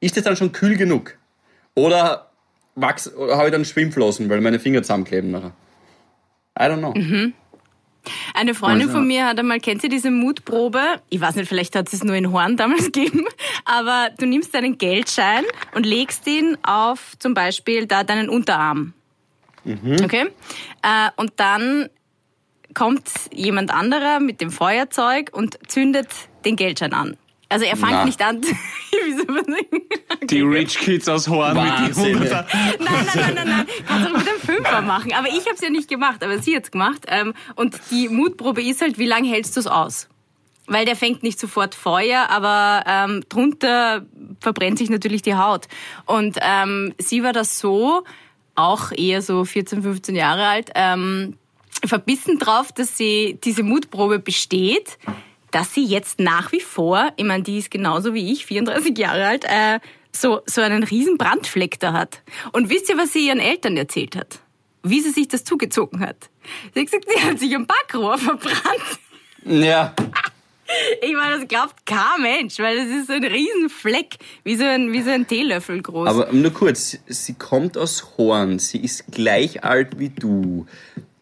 Ist 0.00 0.16
das 0.16 0.22
dann 0.24 0.36
schon 0.36 0.52
kühl 0.52 0.76
genug? 0.76 1.14
Oder, 1.74 2.27
wachs- 2.80 3.12
oder 3.14 3.36
habe 3.36 3.46
ich 3.48 3.52
dann 3.52 3.64
Schwimmflossen, 3.64 4.28
weil 4.28 4.40
meine 4.40 4.58
Finger 4.58 4.82
zusammenkleben 4.82 5.30
nachher? 5.30 5.52
I 6.58 6.62
don't 6.64 6.78
know. 6.78 6.92
Mhm. 6.94 7.34
Eine 8.34 8.54
Freundin 8.54 8.88
Also- 8.88 8.98
von 8.98 9.06
mir 9.06 9.26
hat 9.26 9.38
einmal, 9.38 9.60
kennt 9.60 9.82
sie 9.82 9.88
diese 9.88 10.10
Mutprobe? 10.10 10.80
Ich 11.10 11.20
weiß 11.20 11.34
nicht, 11.34 11.48
vielleicht 11.48 11.76
hat 11.76 11.88
sie 11.88 11.96
es 11.96 12.04
nur 12.04 12.14
in 12.16 12.32
Horn 12.32 12.56
damals 12.56 12.84
gegeben, 12.92 13.26
aber 13.64 14.08
du 14.18 14.26
nimmst 14.26 14.54
deinen 14.54 14.78
Geldschein 14.78 15.44
und 15.74 15.84
legst 15.84 16.26
ihn 16.26 16.56
auf 16.62 17.18
zum 17.18 17.34
Beispiel 17.34 17.86
da 17.86 18.04
deinen 18.04 18.28
Unterarm. 18.28 18.94
Okay? 19.64 20.28
Äh, 20.82 21.10
und 21.16 21.32
dann 21.36 21.90
kommt 22.72 23.10
jemand 23.32 23.72
anderer 23.74 24.20
mit 24.20 24.40
dem 24.40 24.50
Feuerzeug 24.50 25.30
und 25.32 25.58
zündet 25.68 26.08
den 26.46 26.56
Geldschein 26.56 26.94
an. 26.94 27.16
Also 27.48 27.64
er 27.64 27.76
fängt 27.76 28.04
nicht 28.04 28.20
an. 28.22 28.42
Wie 28.42 29.12
soll 29.12 29.26
man 29.26 29.44
sagen? 29.44 29.82
Die 30.24 30.40
Rich 30.42 30.78
Kids 30.78 31.08
aus 31.08 31.28
Horn 31.28 31.54
mit 31.54 31.96
die 31.96 32.00
ey. 32.00 32.12
Hunderter. 32.12 32.46
Nein, 32.52 32.78
nein, 32.78 33.06
nein, 33.14 33.34
nein, 33.34 33.48
nein. 33.48 33.66
Kannst 33.86 34.06
du 34.06 34.14
auch 34.14 34.18
mit 34.18 34.28
einem 34.28 34.40
Fünfer 34.40 34.82
machen. 34.82 35.12
Aber 35.14 35.28
ich 35.28 35.40
habe 35.46 35.54
es 35.54 35.60
ja 35.60 35.70
nicht 35.70 35.88
gemacht, 35.88 36.22
aber 36.22 36.38
sie 36.40 36.54
hat's 36.54 36.70
gemacht. 36.70 37.06
Ähm, 37.08 37.32
Und 37.54 37.78
die 37.90 38.08
Mutprobe 38.08 38.62
ist 38.62 38.82
halt, 38.82 38.98
wie 38.98 39.06
lange 39.06 39.28
hältst 39.28 39.56
du 39.56 39.60
es 39.60 39.66
aus? 39.66 40.08
Weil 40.66 40.84
der 40.84 40.96
fängt 40.96 41.22
nicht 41.22 41.40
sofort 41.40 41.74
Feuer, 41.74 42.28
aber 42.28 42.84
ähm, 42.86 43.24
drunter 43.30 44.04
verbrennt 44.40 44.76
sich 44.76 44.90
natürlich 44.90 45.22
die 45.22 45.34
Haut. 45.34 45.66
Und 46.04 46.36
ähm, 46.42 46.92
sie 46.98 47.22
war 47.22 47.32
das 47.32 47.58
so, 47.58 48.04
auch 48.54 48.92
eher 48.92 49.22
so 49.22 49.46
14, 49.46 49.82
15 49.82 50.14
Jahre 50.14 50.46
alt, 50.46 50.70
ähm, 50.74 51.38
verbissen 51.86 52.38
drauf, 52.38 52.72
dass 52.72 52.98
sie 52.98 53.38
diese 53.42 53.62
Mutprobe 53.62 54.18
besteht, 54.18 54.98
dass 55.50 55.74
sie 55.74 55.84
jetzt 55.84 56.20
nach 56.20 56.52
wie 56.52 56.60
vor, 56.60 57.12
ich 57.16 57.24
meine, 57.24 57.42
die 57.42 57.58
ist 57.58 57.70
genauso 57.70 58.14
wie 58.14 58.32
ich, 58.32 58.46
34 58.46 58.96
Jahre 58.98 59.26
alt, 59.26 59.44
äh, 59.44 59.80
so, 60.12 60.40
so 60.46 60.60
einen 60.60 60.82
riesen 60.82 61.18
Brandfleck 61.18 61.78
da 61.80 61.92
hat. 61.92 62.22
Und 62.52 62.70
wisst 62.70 62.88
ihr, 62.88 62.98
was 62.98 63.12
sie 63.12 63.26
ihren 63.26 63.40
Eltern 63.40 63.76
erzählt 63.76 64.16
hat? 64.16 64.40
Wie 64.82 65.00
sie 65.00 65.10
sich 65.10 65.28
das 65.28 65.44
zugezogen 65.44 66.00
hat? 66.00 66.30
Sie 66.74 66.80
hat 66.80 66.86
gesagt, 66.86 67.06
sie 67.14 67.22
hat 67.22 67.38
sich 67.38 67.54
am 67.54 67.66
Backrohr 67.66 68.16
verbrannt. 68.18 68.98
Ja, 69.44 69.94
Ich 71.00 71.14
meine, 71.14 71.38
das 71.38 71.48
glaubt 71.48 71.86
kein 71.86 72.20
Mensch, 72.20 72.58
weil 72.58 72.76
das 72.76 72.86
ist 72.94 73.06
so 73.06 73.14
ein 73.14 73.24
riesen 73.24 73.70
Fleck, 73.70 74.16
wie 74.44 74.54
so 74.56 74.64
ein, 74.64 74.92
wie 74.92 75.00
so 75.02 75.10
ein 75.10 75.26
Teelöffel 75.26 75.80
groß. 75.80 76.08
aber 76.08 76.32
nur 76.32 76.52
kurz, 76.52 76.98
sie 77.06 77.34
kommt 77.34 77.78
aus 77.78 78.18
Horn, 78.18 78.58
sie 78.58 78.78
ist 78.78 79.06
gleich 79.10 79.64
alt 79.64 79.98
wie 79.98 80.10
du. 80.10 80.66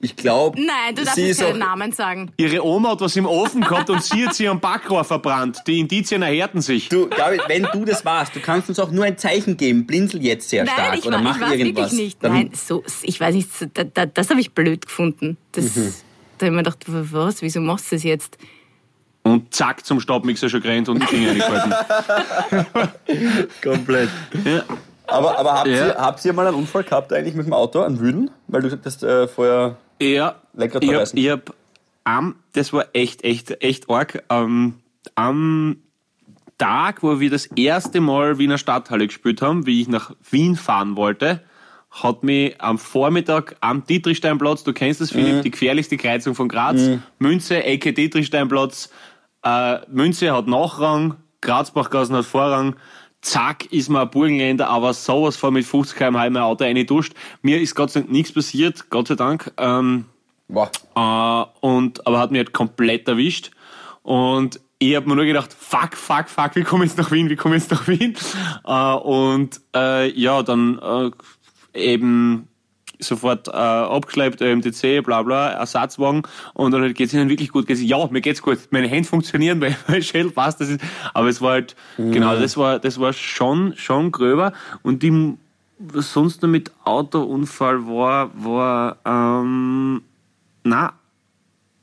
Ich 0.07 0.17
glaube, 0.17 0.61
Nein, 0.61 0.95
du 0.95 1.03
darfst 1.03 1.17
sie 1.17 1.27
jetzt 1.27 1.41
ist 1.41 1.47
keinen 1.47 1.59
Namen 1.59 1.91
sagen. 1.93 2.31
Ihre 2.37 2.65
Oma 2.65 2.91
hat 2.91 3.01
was 3.01 3.17
im 3.17 3.27
Ofen 3.27 3.61
gehabt 3.63 3.91
und 3.91 4.03
sie 4.03 4.25
hat 4.27 4.35
sie 4.35 4.47
am 4.49 4.61
Backrohr 4.61 5.03
verbrannt. 5.05 5.59
Die 5.67 5.81
Indizien 5.81 6.23
erhärten 6.23 6.61
sich. 6.61 6.89
Du, 6.89 7.09
Gabi, 7.09 7.39
wenn 7.49 7.67
du 7.73 7.85
das 7.85 8.05
warst, 8.05 8.37
du 8.37 8.41
kannst 8.41 8.69
uns 8.69 8.79
auch 8.79 8.91
nur 8.93 9.05
ein 9.05 9.19
Zeichen 9.19 9.57
geben. 9.57 9.85
Blinzel 9.87 10.23
jetzt 10.25 10.49
sehr 10.49 10.65
stark 10.67 10.79
Nein, 10.91 10.99
ich, 11.01 11.05
oder 11.07 11.17
war, 11.17 11.23
mach 11.23 11.37
ich 11.37 11.43
weiß 11.43 11.53
irgendwas. 11.53 11.91
wirklich 11.91 12.05
nicht. 12.05 12.23
Dann- 12.25 12.33
Nein, 12.33 12.51
so, 12.55 12.85
ich 13.03 13.19
weiß 13.21 13.35
nicht, 13.35 13.49
da, 13.75 13.83
da, 13.85 14.07
das 14.07 14.31
habe 14.31 14.41
ich 14.41 14.53
blöd 14.53 14.87
gefunden. 14.87 15.37
Das, 15.53 15.75
Mhm. 15.77 15.93
Da 16.39 16.47
habe 16.47 16.55
ich 16.55 16.57
mir 16.59 16.63
gedacht, 16.65 16.85
was, 16.87 17.43
wieso 17.43 17.61
machst 17.61 17.91
du 17.91 17.97
das 17.97 18.03
jetzt? 18.03 18.37
Und 19.23 19.53
zack, 19.55 19.85
zum 19.85 19.99
Stabmixer 20.01 20.49
schon 20.49 20.61
gerannt 20.63 20.89
und 20.89 21.01
die 21.03 21.07
Finger 21.07 21.31
reingehalten. 21.31 21.75
Komplett. 23.63 24.11
Ja. 24.45 24.63
Aber, 25.09 25.39
aber 25.39 25.53
habt, 25.55 25.69
Ja. 25.69 25.87
ihr, 25.87 25.95
habt 25.97 26.25
ihr 26.25 26.33
mal 26.33 26.47
einen 26.47 26.57
Unfall 26.57 26.85
gehabt 26.85 27.13
eigentlich 27.13 27.35
mit 27.35 27.47
dem 27.47 27.53
Auto, 27.53 27.81
einen 27.83 28.01
Wüden? 28.01 28.31
Weil 28.49 28.63
du 28.63 28.69
gesagt 28.69 28.87
hast, 28.87 29.03
äh, 29.03 29.29
vorher... 29.29 29.77
Ja, 30.01 30.37
Lecker 30.55 30.81
ich 30.83 30.93
hab, 30.95 31.15
ich 31.15 31.31
hab, 31.31 31.55
am, 32.05 32.37
das 32.53 32.73
war 32.73 32.87
echt, 32.93 33.25
echt, 33.25 33.63
echt 33.63 33.89
arg. 33.89 34.23
Ähm, 34.29 34.75
am 35.15 35.79
Tag, 36.59 37.03
wo 37.03 37.21
wir 37.21 37.31
das 37.31 37.47
erste 37.47 38.01
Mal 38.01 38.39
Wiener 38.39 38.59
Stadthalle 38.59 39.07
gespielt 39.07 39.43
haben, 39.43 39.67
wie 39.67 39.81
ich 39.83 39.89
nach 39.89 40.13
Wien 40.31 40.57
fahren 40.57 40.97
wollte, 40.97 41.43
hat 41.91 42.23
mich 42.25 42.61
am 42.61 42.79
Vormittag 42.79 43.57
am 43.61 43.85
Dietrichsteinplatz, 43.87 44.65
du 44.65 44.73
kennst 44.73 45.01
das, 45.01 45.13
Mhm. 45.15 45.19
Philipp, 45.19 45.43
die 45.43 45.51
gefährlichste 45.51 45.97
Kreuzung 45.97 46.35
von 46.35 46.49
Graz, 46.49 46.81
Münze, 47.19 47.63
Ecke 47.63 47.93
Dietrichsteinplatz, 47.93 48.91
äh, 49.43 49.79
Münze 49.91 50.35
hat 50.35 50.47
Nachrang, 50.47 51.15
Grazbachgassen 51.41 52.17
hat 52.17 52.25
Vorrang, 52.27 52.77
zack, 53.27 53.67
ist 53.73 53.89
mir 53.89 54.03
ein 54.03 54.11
Burgenländer, 54.11 54.69
aber 54.69 54.95
sowas 54.95 55.37
von 55.37 55.53
mit 55.53 55.67
50 55.67 55.97
km/h 55.99 56.27
in 56.27 56.33
mein 56.33 56.43
Auto 56.43 56.65
reingeduscht. 56.65 57.13
Mir 57.43 57.61
ist 57.61 57.75
Gott 57.75 57.91
sei 57.91 58.01
Dank 58.01 58.13
nichts 58.13 58.33
passiert, 58.33 58.89
Gott 58.91 59.09
sei 59.09 59.17
Dank. 59.17 59.53
Ähm, 59.57 60.07
Boah. 60.49 60.71
äh, 60.95 61.67
und, 61.67 62.07
aber 62.07 62.19
hat 62.19 62.31
mich 62.31 62.39
halt 62.39 62.53
komplett 62.53 63.09
erwischt. 63.09 63.51
Und 64.03 64.61
ich 64.79 64.95
habe 64.95 65.09
mir 65.09 65.17
nur 65.17 65.25
gedacht, 65.25 65.53
fuck, 65.59 65.97
fuck, 65.97 66.29
fuck, 66.29 66.55
wie 66.55 66.63
komme 66.63 66.85
ich 66.85 66.93
jetzt 66.93 66.99
nach 66.99 67.11
Wien, 67.11 67.29
wie 67.29 67.37
komme 67.37 67.57
ich 67.57 67.63
jetzt 67.63 67.73
nach 67.73 67.89
Wien? 67.89 68.15
Äh, 68.65 68.95
und 68.95 69.61
äh, 69.75 70.11
ja, 70.11 70.43
dann 70.43 70.79
äh, 70.79 71.11
eben 71.79 72.49
sofort 72.99 73.49
äh, 73.49 73.53
abgeschleppt, 73.53 74.41
MTC, 74.41 75.03
bla 75.05 75.23
bla, 75.23 75.51
Ersatzwagen 75.51 76.23
und 76.55 76.73
dann 76.73 76.95
geht's 76.95 77.13
ihnen 77.13 77.29
wirklich 77.29 77.51
gut. 77.51 77.67
Geht's, 77.67 77.83
ja, 77.83 78.07
mir 78.09 78.21
geht's 78.21 78.43
gut. 78.43 78.59
Meine 78.71 78.89
Hände 78.89 79.09
funktionieren, 79.09 79.61
weil 79.63 79.77
mein 79.89 80.03
Schädel 80.03 80.31
passt. 80.31 80.61
Das 80.61 80.69
ist, 80.69 80.81
aber 81.15 81.29
es 81.29 81.41
war 81.41 81.53
halt, 81.53 81.77
genau, 81.97 82.37
das 82.37 82.57
war, 82.57 82.79
das 82.79 82.99
war 83.01 83.13
schon, 83.13 83.75
schon 83.77 84.13
gröber. 84.13 84.53
Und 84.83 85.03
die, 85.03 85.35
was 85.79 86.13
sonst 86.13 86.43
noch 86.43 86.49
mit 86.49 86.73
Autounfall 86.85 87.87
war, 87.87 88.31
war, 88.35 88.99
ähm, 89.05 90.03
na, 90.65 90.95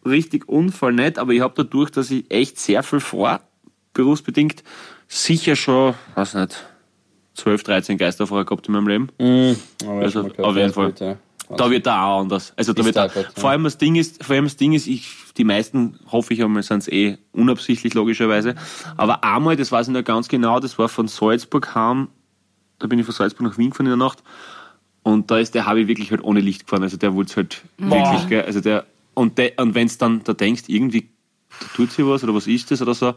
richtig 0.05 0.47
Unfall 0.49 0.93
nicht, 0.93 1.17
aber 1.17 1.31
ich 1.33 1.41
habe 1.41 1.53
dadurch, 1.55 1.89
dass 1.91 2.11
ich 2.11 2.29
echt 2.29 2.59
sehr 2.59 2.83
viel 2.83 2.99
vor, 2.99 3.41
berufsbedingt, 3.93 4.63
sicher 5.07 5.55
schon, 5.55 5.93
weiß 6.15 6.33
nicht, 6.35 6.63
12, 7.35 7.63
13 7.63 7.97
Geisterfahrer 7.97 8.45
gehabt 8.45 8.67
in 8.67 8.73
meinem 8.73 8.87
Leben. 8.87 9.55
Aber 9.87 10.01
Also, 10.01 10.29
auf 10.37 10.55
jeden 10.55 10.73
Fall. 10.73 10.91
gut, 10.91 10.99
ja. 10.99 11.17
Da 11.57 11.69
wird 11.69 11.85
da 11.85 12.05
auch 12.05 12.21
anders. 12.21 12.53
Also 12.55 12.73
da 12.73 12.81
Ist 12.81 12.85
wird 12.85 12.95
da, 12.95 13.05
ja. 13.07 13.11
vor 13.35 13.49
allem 13.49 13.63
das 13.65 13.77
Ding 13.77 13.95
ist, 13.95 14.23
vor 14.23 14.35
allem 14.35 14.45
das 14.45 14.55
Ding 14.55 14.73
ist, 14.73 14.87
ich, 14.87 15.09
die 15.37 15.43
meisten, 15.43 15.99
hoffe 16.11 16.33
ich 16.33 16.43
einmal, 16.43 16.63
sind 16.63 16.79
es 16.79 16.87
eh 16.87 17.17
unabsichtlich, 17.33 17.93
logischerweise. 17.93 18.55
Aber 18.97 19.23
einmal, 19.23 19.55
das 19.55 19.71
weiß 19.71 19.87
ich 19.87 19.93
noch 19.93 20.03
ganz 20.03 20.29
genau, 20.29 20.59
das 20.59 20.79
war 20.79 20.89
von 20.89 21.07
Salzburg 21.07 21.75
heim, 21.75 22.07
da 22.79 22.87
bin 22.87 22.97
ich 22.97 23.05
von 23.05 23.13
Salzburg 23.13 23.47
nach 23.47 23.57
Wien 23.57 23.69
gefahren 23.69 23.87
in 23.87 23.97
der 23.99 24.07
Nacht. 24.07 24.23
Und 25.03 25.29
da 25.31 25.37
ist 25.37 25.53
der 25.53 25.65
Habi 25.65 25.87
wirklich 25.87 26.11
halt 26.11 26.23
ohne 26.23 26.39
Licht 26.39 26.65
gefahren. 26.65 26.83
Also 26.83 26.97
der 26.97 27.13
wollte 27.13 27.35
halt 27.35 27.61
wirklich, 27.77 28.29
gell, 28.29 28.43
also 28.43 28.61
der, 28.61 28.85
und, 29.13 29.37
der, 29.37 29.51
und 29.59 29.75
wenn's 29.75 29.97
dann, 29.97 30.23
da 30.23 30.33
denkst, 30.33 30.63
irgendwie, 30.67 31.09
da 31.59 31.65
tut 31.75 31.91
sich 31.91 32.05
was 32.05 32.23
oder 32.23 32.33
was 32.33 32.47
ist 32.47 32.71
das 32.71 32.81
oder 32.81 32.93
so. 32.93 33.13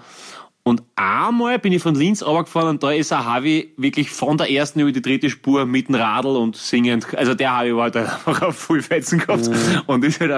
Und 0.66 0.82
einmal 0.96 1.60
bin 1.60 1.72
ich 1.72 1.80
von 1.80 1.94
Linz 1.94 2.24
runtergefahren 2.24 2.70
und 2.70 2.82
da 2.82 2.90
ist 2.90 3.12
ein 3.12 3.24
Harvey 3.24 3.72
wirklich 3.76 4.10
von 4.10 4.36
der 4.36 4.50
ersten 4.50 4.80
über 4.80 4.90
die 4.90 5.00
dritte 5.00 5.30
Spur 5.30 5.64
mit 5.64 5.86
dem 5.86 5.94
Radl 5.94 6.34
und 6.34 6.56
singend. 6.56 7.06
Also 7.16 7.34
der 7.34 7.56
Harvey 7.56 7.76
war 7.76 7.84
halt 7.84 7.96
einfach 7.96 8.42
auf 8.42 8.56
Fullfetzen 8.56 9.20
gehabt. 9.20 9.46
Mhm. 9.46 9.82
Und 9.86 10.04
ist 10.04 10.20
halt, 10.20 10.32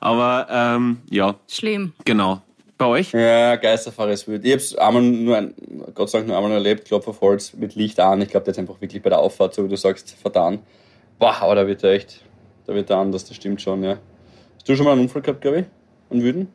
aber 0.00 0.48
ähm, 0.50 0.98
ja. 1.08 1.36
Schlimm. 1.46 1.92
Genau. 2.04 2.42
Bei 2.76 2.86
euch? 2.86 3.12
Ja, 3.12 3.54
Geisterfahrer 3.54 4.10
ist 4.10 4.26
wild. 4.26 4.44
Ich 4.44 4.52
hab's 4.52 4.74
einmal 4.74 5.00
nur, 5.00 5.36
ein, 5.36 5.54
Gott 5.94 6.10
sei 6.10 6.18
Dank 6.18 6.28
nur 6.30 6.36
einmal 6.38 6.50
erlebt, 6.50 6.88
Klopf 6.88 7.06
auf 7.06 7.20
Holz 7.20 7.54
mit 7.54 7.76
Licht 7.76 8.00
an. 8.00 8.20
Ich 8.20 8.30
glaube, 8.30 8.42
der 8.42 8.54
ist 8.54 8.58
einfach 8.58 8.80
wirklich 8.80 9.00
bei 9.00 9.10
der 9.10 9.20
Auffahrt, 9.20 9.54
so 9.54 9.64
wie 9.64 9.68
du 9.68 9.76
sagst, 9.76 10.10
vertan. 10.20 10.58
Boah, 11.20 11.36
aber 11.40 11.54
da 11.54 11.64
wird 11.68 11.84
er 11.84 11.92
echt, 11.92 12.24
da 12.66 12.74
wird 12.74 12.90
er 12.90 12.96
anders, 12.96 13.26
das 13.26 13.36
stimmt 13.36 13.62
schon, 13.62 13.84
ja. 13.84 13.98
Hast 14.56 14.68
du 14.68 14.74
schon 14.74 14.86
mal 14.86 14.90
einen 14.90 15.02
Unfall 15.02 15.22
gehabt, 15.22 15.40
glaube 15.40 15.60
ich? 15.60 15.66
An 16.10 16.20
Wüden? 16.20 16.48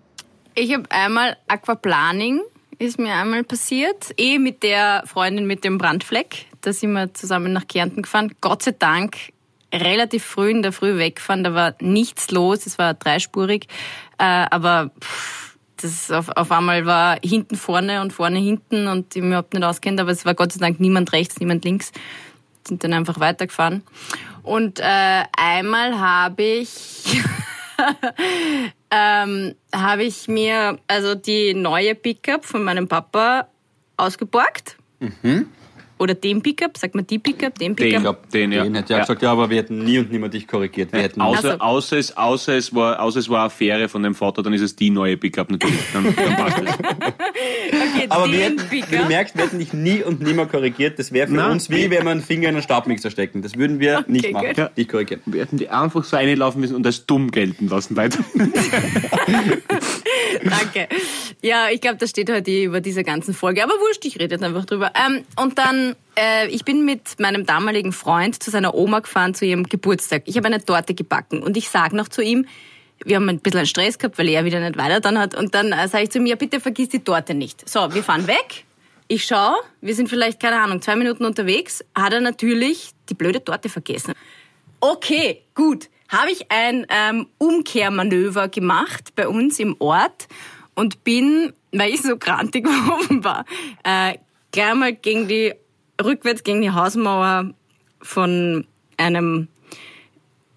Ich 0.55 0.73
habe 0.73 0.83
einmal 0.91 1.37
Aquaplaning 1.47 2.41
ist 2.83 2.99
mir 2.99 3.13
einmal 3.13 3.43
passiert. 3.43 4.13
Eh 4.17 4.39
mit 4.39 4.63
der 4.63 5.03
Freundin 5.05 5.45
mit 5.47 5.63
dem 5.63 5.77
Brandfleck. 5.77 6.45
Da 6.61 6.73
sind 6.73 6.93
wir 6.93 7.13
zusammen 7.13 7.53
nach 7.53 7.67
Kärnten 7.67 8.03
gefahren. 8.03 8.33
Gott 8.41 8.63
sei 8.63 8.71
Dank 8.71 9.17
relativ 9.73 10.23
früh 10.23 10.51
in 10.51 10.61
der 10.61 10.71
Früh 10.71 10.97
weggefahren. 10.97 11.43
Da 11.43 11.53
war 11.53 11.75
nichts 11.79 12.31
los. 12.31 12.65
Es 12.65 12.77
war 12.77 12.93
dreispurig. 12.93 13.67
Äh, 14.17 14.23
aber 14.23 14.91
das 15.81 16.11
auf, 16.11 16.29
auf 16.29 16.51
einmal 16.51 16.85
war 16.85 17.17
hinten 17.23 17.55
vorne 17.55 18.01
und 18.01 18.13
vorne 18.13 18.39
hinten 18.39 18.87
und 18.87 19.15
ich 19.15 19.23
überhaupt 19.23 19.53
nicht 19.53 19.63
auskennt. 19.63 19.99
Aber 19.99 20.11
es 20.11 20.25
war 20.25 20.33
Gott 20.33 20.53
sei 20.53 20.59
Dank 20.59 20.79
niemand 20.79 21.11
rechts, 21.11 21.39
niemand 21.39 21.65
links. 21.65 21.91
Sind 22.67 22.83
dann 22.83 22.93
einfach 22.93 23.19
weitergefahren. 23.19 23.83
Und 24.43 24.79
äh, 24.79 25.23
einmal 25.37 25.99
habe 25.99 26.43
ich 26.43 26.69
ähm, 28.91 29.55
habe 29.73 30.03
ich 30.03 30.27
mir 30.27 30.77
also 30.87 31.15
die 31.15 31.53
neue 31.53 31.95
Pickup 31.95 32.45
von 32.45 32.63
meinem 32.63 32.87
Papa 32.87 33.47
ausgeborgt. 33.97 34.77
Mhm. 34.99 35.49
Oder 36.03 36.15
den 36.15 36.41
Pickup, 36.41 36.77
sagt 36.77 36.95
man 36.95 37.07
die 37.07 37.17
Pickup, 37.17 37.57
den 37.57 37.77
Pickup? 37.77 37.77
Den, 37.77 37.95
ich 37.95 38.01
glaub, 38.01 38.29
den, 38.29 38.51
ja. 38.51 38.63
Den 38.65 38.75
hätte 38.75 38.91
ja, 38.91 38.99
gesagt, 38.99 39.21
ja, 39.21 39.31
aber 39.31 39.49
wir 39.49 39.55
hätten 39.55 39.85
nie 39.85 39.99
und 39.99 40.11
nimmer 40.11 40.27
dich 40.27 40.49
korrigiert. 40.49 40.91
Wir 40.91 40.99
hätten 40.99 41.21
außer, 41.21 41.51
also, 41.51 41.63
außer, 41.63 41.97
es, 41.97 42.17
außer, 42.17 42.57
es 42.57 42.75
war, 42.75 42.99
außer 42.99 43.19
es 43.19 43.29
war 43.29 43.37
eine 43.37 43.45
Affäre 43.45 43.87
von 43.87 44.03
dem 44.03 44.13
Vater, 44.13 44.43
dann 44.43 44.51
ist 44.51 44.59
es 44.59 44.75
die 44.75 44.89
neue 44.89 45.15
Pickup 45.15 45.49
natürlich. 45.49 45.79
Dann, 45.93 46.13
dann 46.13 46.35
passt 46.35 46.57
es. 46.57 46.73
okay, 46.73 48.07
aber 48.09 48.29
wir 48.29 48.39
hätten, 48.39 48.61
wie 48.69 48.81
du 48.81 49.05
merkst, 49.05 49.37
wir 49.37 49.45
hätten 49.45 49.59
dich 49.59 49.71
nie 49.71 50.03
und 50.03 50.19
nimmer 50.19 50.45
korrigiert. 50.45 50.99
Das 50.99 51.13
wäre 51.13 51.27
für 51.27 51.35
Nein. 51.35 51.51
uns 51.51 51.69
wie, 51.69 51.89
wenn 51.89 52.03
wir 52.03 52.11
einen 52.11 52.21
Finger 52.21 52.49
in 52.49 52.55
einen 52.55 52.63
Staubmixer 52.63 53.09
stecken. 53.09 53.41
Das 53.41 53.55
würden 53.55 53.79
wir 53.79 53.99
okay, 53.99 54.11
nicht 54.11 54.33
machen. 54.33 54.55
Ja. 54.57 54.67
Dich 54.67 54.89
korrigieren. 54.89 55.21
Wir 55.25 55.39
hätten 55.39 55.55
die 55.55 55.69
einfach 55.69 56.03
so 56.03 56.17
reinlaufen 56.17 56.59
müssen 56.59 56.75
und 56.75 56.85
als 56.85 57.05
dumm 57.05 57.31
gelten 57.31 57.69
lassen 57.69 57.95
weiter. 57.95 58.19
Danke. 60.43 60.89
Ja, 61.41 61.67
ich 61.71 61.79
glaube, 61.81 61.97
das 61.97 62.09
steht 62.09 62.29
heute 62.29 62.51
über 62.63 62.81
diese 62.81 63.03
ganzen 63.03 63.33
Folge. 63.33 63.63
Aber 63.63 63.73
wurscht, 63.73 64.03
ich 64.05 64.19
rede 64.19 64.35
jetzt 64.35 64.43
einfach 64.43 64.65
drüber. 64.65 64.91
Ähm, 64.95 65.23
und 65.41 65.57
dann 65.57 65.92
äh, 66.15 66.47
ich 66.47 66.65
bin 66.65 66.85
mit 66.85 67.19
meinem 67.19 67.45
damaligen 67.45 67.91
Freund 67.91 68.41
zu 68.41 68.51
seiner 68.51 68.73
Oma 68.75 68.99
gefahren 68.99 69.33
zu 69.33 69.45
ihrem 69.45 69.63
Geburtstag. 69.63 70.23
Ich 70.25 70.37
habe 70.37 70.47
eine 70.47 70.63
Torte 70.63 70.93
gebacken 70.93 71.41
und 71.41 71.57
ich 71.57 71.69
sage 71.69 71.95
noch 71.95 72.07
zu 72.07 72.21
ihm, 72.21 72.45
wir 73.05 73.17
haben 73.17 73.27
ein 73.29 73.39
bisschen 73.39 73.65
Stress 73.65 73.97
gehabt, 73.97 74.17
weil 74.17 74.29
er 74.29 74.45
wieder 74.45 74.59
nicht 74.59 74.77
weiter 74.77 74.99
dann 74.99 75.17
hat. 75.17 75.35
Und 75.35 75.53
dann 75.55 75.71
äh, 75.71 75.87
sage 75.87 76.05
ich 76.05 76.11
zu 76.11 76.19
ihm, 76.19 76.25
ja 76.25 76.35
bitte 76.35 76.59
vergiss 76.59 76.89
die 76.89 76.99
Torte 76.99 77.33
nicht. 77.33 77.67
So, 77.67 77.93
wir 77.93 78.03
fahren 78.03 78.27
weg. 78.27 78.65
Ich 79.07 79.25
schaue, 79.25 79.55
wir 79.81 79.93
sind 79.95 80.09
vielleicht, 80.09 80.39
keine 80.39 80.61
Ahnung, 80.61 80.81
zwei 80.81 80.95
Minuten 80.95 81.25
unterwegs. 81.25 81.83
Hat 81.93 82.13
er 82.13 82.21
natürlich 82.21 82.91
die 83.09 83.13
blöde 83.13 83.43
Torte 83.43 83.69
vergessen. 83.69 84.13
Okay, 84.79 85.41
gut. 85.55 85.89
Habe 86.09 86.31
ich 86.31 86.51
ein 86.51 86.85
ähm, 86.89 87.27
Umkehrmanöver 87.37 88.47
gemacht 88.47 89.13
bei 89.15 89.27
uns 89.27 89.59
im 89.59 89.75
Ort 89.79 90.27
und 90.75 91.03
bin, 91.03 91.53
weil 91.71 91.93
ich 91.93 92.01
so 92.01 92.17
grantig 92.17 92.65
war, 93.09 93.45
äh, 93.83 94.17
gleich 94.51 94.73
mal 94.75 94.93
gegen 94.93 95.27
die 95.27 95.53
rückwärts 96.01 96.43
gegen 96.43 96.61
die 96.61 96.71
Hausmauer 96.71 97.51
von 98.01 98.67
einem 98.97 99.47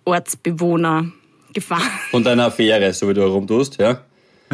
Ortsbewohner 0.04 1.10
gefahren. 1.52 1.90
Von 2.10 2.22
deiner 2.22 2.46
Affäre, 2.46 2.92
so 2.92 3.08
wie 3.08 3.14
du 3.14 3.22
herumtust, 3.22 3.78
ja? 3.78 4.02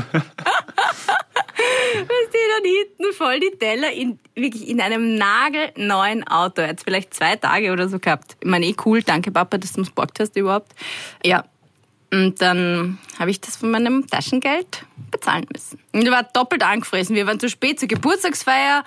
Was 1.94 2.30
die 2.32 2.38
dann 2.54 2.64
hinten 2.64 3.12
voll 3.14 3.38
die 3.40 3.50
Teller 3.58 3.92
in, 3.92 4.18
wirklich 4.34 4.68
in 4.68 4.80
einem 4.80 5.16
nagelneuen 5.16 6.26
Auto. 6.26 6.62
Jetzt 6.62 6.84
vielleicht 6.84 7.12
zwei 7.12 7.36
Tage 7.36 7.72
oder 7.72 7.88
so 7.88 7.98
gehabt. 7.98 8.36
Ich 8.40 8.48
meine, 8.48 8.66
eh 8.66 8.74
cool, 8.86 9.02
danke 9.02 9.30
Papa, 9.30 9.58
dass 9.58 9.74
du 9.74 9.82
es 9.82 9.90
borgt 9.90 10.18
hast 10.20 10.36
überhaupt. 10.36 10.72
Ja. 11.24 11.44
Und 12.10 12.42
dann 12.42 12.98
habe 13.18 13.30
ich 13.30 13.40
das 13.40 13.56
von 13.56 13.70
meinem 13.70 14.06
Taschengeld 14.06 14.84
bezahlen 15.10 15.46
müssen. 15.52 15.78
Und 15.92 16.02
ich 16.02 16.10
war 16.10 16.24
doppelt 16.24 16.62
angefressen. 16.62 17.16
Wir 17.16 17.26
waren 17.26 17.40
zu 17.40 17.48
spät 17.48 17.80
zur 17.80 17.88
Geburtstagsfeier. 17.88 18.84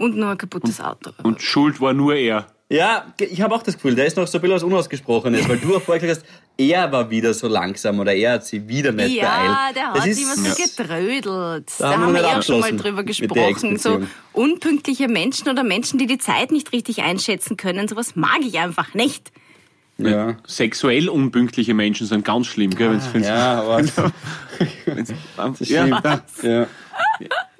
Und 0.00 0.16
nur 0.16 0.30
ein 0.30 0.38
kaputtes 0.38 0.80
Auto. 0.80 1.10
Und 1.22 1.42
Schuld 1.42 1.78
war 1.82 1.92
nur 1.92 2.14
er. 2.14 2.46
Ja, 2.70 3.12
ich 3.18 3.42
habe 3.42 3.54
auch 3.54 3.62
das 3.62 3.74
Gefühl, 3.74 3.94
der 3.94 4.06
ist 4.06 4.16
noch 4.16 4.26
so 4.26 4.38
ein 4.38 4.40
bisschen 4.40 4.54
was 4.54 4.62
Unausgesprochenes, 4.62 5.46
weil 5.46 5.58
du 5.58 5.76
auch 5.76 5.82
vorher 5.82 6.00
gesagt 6.00 6.24
hast, 6.24 6.42
er 6.56 6.90
war 6.90 7.10
wieder 7.10 7.34
so 7.34 7.48
langsam 7.48 7.98
oder 7.98 8.14
er 8.14 8.34
hat 8.34 8.46
sie 8.46 8.66
wieder 8.66 8.92
nicht 8.92 9.10
ja, 9.10 9.24
beeilt. 9.24 9.50
Ja, 9.50 9.72
der 9.74 9.86
hat 9.88 9.96
das 9.96 10.18
immer 10.18 10.36
so 10.36 10.62
getrödelt. 10.62 11.70
Da, 11.78 11.90
da 11.90 11.98
haben 11.98 12.14
wir 12.14 12.22
ja 12.22 12.40
schon 12.40 12.60
mal 12.60 12.74
drüber 12.74 13.02
gesprochen. 13.02 13.76
So 13.76 14.00
unpünktliche 14.32 15.08
Menschen 15.08 15.50
oder 15.50 15.64
Menschen, 15.64 15.98
die 15.98 16.06
die 16.06 16.18
Zeit 16.18 16.50
nicht 16.50 16.72
richtig 16.72 17.02
einschätzen 17.02 17.58
können, 17.58 17.86
sowas 17.86 18.16
mag 18.16 18.38
ich 18.40 18.58
einfach 18.58 18.94
nicht. 18.94 19.32
Ja. 19.98 20.36
Sexuell 20.46 21.10
unpünktliche 21.10 21.74
Menschen 21.74 22.06
sind 22.06 22.24
ganz 22.24 22.46
schlimm, 22.46 22.70
gell? 22.70 22.98
Ah, 23.14 23.18
ja, 23.18 23.60
aber 23.60 23.82
ja, 25.58 26.22
ja. 26.42 26.66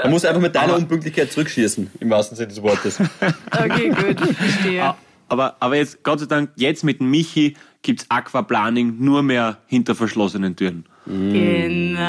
Man 0.02 0.11
muss 0.11 0.25
einfach 0.25 0.40
mit 0.40 0.55
deiner 0.55 0.73
aber, 0.73 0.79
Unpünktlichkeit 0.79 1.33
zurückschießen, 1.33 1.90
im 2.00 2.11
wahrsten 2.11 2.37
Sinne 2.37 2.49
des 2.49 2.62
Wortes. 2.62 2.99
Okay, 3.52 3.90
gut, 3.90 4.21
verstehe. 4.37 4.95
Aber, 5.29 5.57
aber 5.61 5.76
jetzt, 5.76 6.02
Gott 6.02 6.21
sei 6.21 6.26
Dank, 6.26 6.50
jetzt 6.57 6.83
mit 6.83 7.00
Michi 7.00 7.57
gibt 7.83 8.02
es 8.02 8.11
Aquaplaning 8.11 8.97
nur 8.99 9.23
mehr 9.23 9.59
hinter 9.67 9.95
verschlossenen 9.95 10.57
Türen. 10.57 10.85
Genau. 11.07 12.00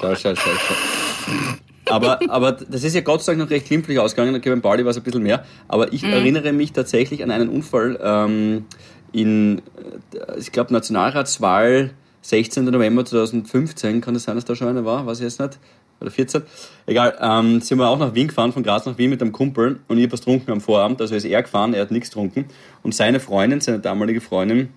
Schau, 0.00 0.14
schau, 0.14 0.34
schau, 0.34 0.50
schau. 0.56 0.74
Aber, 1.88 2.18
aber 2.28 2.52
das 2.52 2.84
ist 2.84 2.94
ja 2.94 3.00
Gott 3.00 3.22
sei 3.22 3.32
Dank 3.32 3.44
noch 3.44 3.50
recht 3.50 3.66
glimpflich 3.66 3.98
ausgegangen. 3.98 4.34
Okay, 4.34 4.50
beim 4.50 4.60
Bali 4.60 4.84
war 4.84 4.90
es 4.90 4.96
ein 4.96 5.02
bisschen 5.02 5.22
mehr. 5.22 5.44
Aber 5.68 5.92
ich 5.92 6.02
mhm. 6.02 6.12
erinnere 6.12 6.52
mich 6.52 6.72
tatsächlich 6.72 7.22
an 7.22 7.30
einen 7.30 7.48
Unfall 7.48 7.98
ähm, 8.02 8.66
in, 9.12 9.58
äh, 10.12 10.38
ich 10.38 10.52
glaube, 10.52 10.72
Nationalratswahl 10.72 11.90
16. 12.22 12.64
November 12.64 13.04
2015. 13.04 14.00
Kann 14.00 14.14
das 14.14 14.24
sein, 14.24 14.34
dass 14.34 14.44
da 14.44 14.56
schon 14.56 14.68
einer 14.68 14.84
war? 14.84 15.06
Weiß 15.06 15.18
ich 15.18 15.24
jetzt 15.24 15.40
nicht 15.40 15.58
oder 16.00 16.10
14. 16.10 16.42
Egal, 16.86 17.16
ähm, 17.20 17.60
sind 17.60 17.78
wir 17.78 17.88
auch 17.88 17.98
nach 17.98 18.14
Wien 18.14 18.28
gefahren, 18.28 18.52
von 18.52 18.62
Graz 18.62 18.86
nach 18.86 18.98
Wien 18.98 19.10
mit 19.10 19.20
einem 19.20 19.32
Kumpel 19.32 19.80
und 19.88 19.98
ich 19.98 20.04
habe 20.04 20.12
was 20.12 20.20
getrunken 20.20 20.52
am 20.52 20.60
Vorabend, 20.60 21.00
also 21.00 21.14
ist 21.14 21.24
er 21.24 21.42
gefahren, 21.42 21.74
er 21.74 21.82
hat 21.82 21.90
nichts 21.90 22.10
getrunken. 22.10 22.46
Und 22.82 22.94
seine 22.94 23.20
Freundin, 23.20 23.60
seine 23.60 23.80
damalige 23.80 24.20
Freundin, 24.20 24.70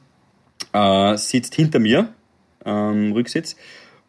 äh, 0.73 1.17
sitzt 1.17 1.55
hinter 1.55 1.79
mir 1.79 2.09
ähm, 2.65 3.11
Rücksitz. 3.11 3.55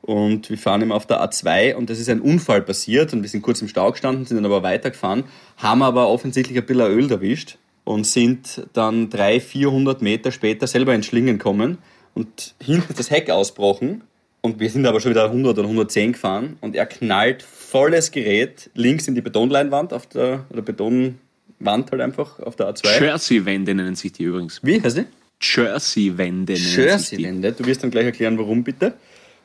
Und 0.02 0.48
wir 0.48 0.56
fahren 0.56 0.80
immer 0.80 0.94
auf 0.94 1.06
der 1.06 1.22
A2 1.22 1.74
und 1.74 1.90
das 1.90 1.98
ist 1.98 2.08
ein 2.08 2.22
Unfall 2.22 2.62
passiert 2.62 3.12
und 3.12 3.22
wir 3.22 3.28
sind 3.28 3.42
kurz 3.42 3.60
im 3.60 3.68
Stau 3.68 3.92
gestanden, 3.92 4.24
sind 4.24 4.38
dann 4.38 4.46
aber 4.46 4.62
weitergefahren, 4.62 5.24
haben 5.58 5.82
aber 5.82 6.08
offensichtlich 6.08 6.56
ein 6.56 6.64
bisschen 6.64 6.86
Öl 6.86 7.10
erwischt 7.10 7.58
und 7.84 8.06
sind 8.06 8.66
dann 8.72 9.10
300, 9.10 9.42
400 9.42 10.02
Meter 10.02 10.32
später 10.32 10.66
selber 10.66 10.94
in 10.94 11.02
Schlingen 11.02 11.36
gekommen 11.36 11.78
und 12.14 12.54
hinten 12.62 12.94
das 12.96 13.10
Heck 13.10 13.28
ausbrochen 13.28 14.02
und 14.42 14.60
wir 14.60 14.70
sind 14.70 14.86
aber 14.86 15.00
schon 15.00 15.10
wieder 15.10 15.24
100 15.24 15.58
oder 15.58 15.68
110 15.68 16.12
gefahren 16.12 16.56
und 16.60 16.74
er 16.74 16.86
knallt 16.86 17.42
volles 17.42 18.10
Gerät 18.10 18.70
links 18.74 19.06
in 19.08 19.14
die 19.14 19.20
Betonleinwand 19.20 19.92
auf 19.92 20.06
der, 20.06 20.46
oder 20.50 20.62
Betonwand 20.62 21.90
halt 21.90 22.00
einfach 22.00 22.40
auf 22.40 22.56
der 22.56 22.74
A2. 22.74 23.00
Jersey-Wände 23.00 23.74
nennen 23.74 23.94
sich 23.94 24.12
die 24.12 24.24
übrigens. 24.24 24.60
Wie 24.62 24.82
heißt 24.82 24.98
die? 24.98 25.04
Jersey-Wände 25.40 26.54
nennen 26.54 26.74
Jersey-Wände. 26.74 27.52
Du 27.52 27.66
wirst 27.66 27.82
dann 27.82 27.90
gleich 27.90 28.06
erklären, 28.06 28.38
warum 28.38 28.64
bitte. 28.64 28.94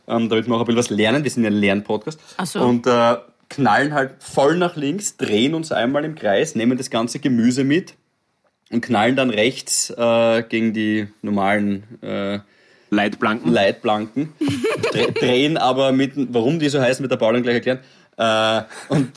Ähm, 0.07 0.29
damit 0.29 0.47
wir 0.47 0.55
auch 0.55 0.59
ein 0.59 0.65
bisschen 0.65 0.79
was 0.79 0.89
lernen. 0.89 1.23
Wir 1.23 1.31
sind 1.31 1.43
ja 1.43 1.49
ein 1.49 1.55
Lernpodcast. 1.55 2.19
Ach 2.37 2.45
so. 2.45 2.61
Und 2.61 2.85
äh, 2.85 3.15
knallen 3.49 3.93
halt 3.93 4.11
voll 4.19 4.57
nach 4.57 4.75
links, 4.75 5.17
drehen 5.17 5.53
uns 5.53 5.71
einmal 5.71 6.05
im 6.05 6.15
Kreis, 6.15 6.55
nehmen 6.55 6.77
das 6.77 6.89
ganze 6.89 7.19
Gemüse 7.19 7.63
mit 7.63 7.95
und 8.71 8.81
knallen 8.81 9.15
dann 9.15 9.29
rechts 9.29 9.89
äh, 9.91 10.43
gegen 10.43 10.73
die 10.73 11.07
normalen 11.21 11.83
äh, 12.01 12.39
Leitplanken. 12.95 13.51
Leitplanken. 13.51 14.33
drehen 15.19 15.57
aber 15.57 15.91
mit, 15.91 16.13
warum 16.15 16.59
die 16.59 16.69
so 16.69 16.81
heißen, 16.81 17.03
wird 17.03 17.11
der 17.11 17.17
Paul 17.17 17.33
dann 17.33 17.43
gleich 17.43 17.55
erklären. 17.55 17.79
Äh, 18.17 18.63
und, 18.87 19.11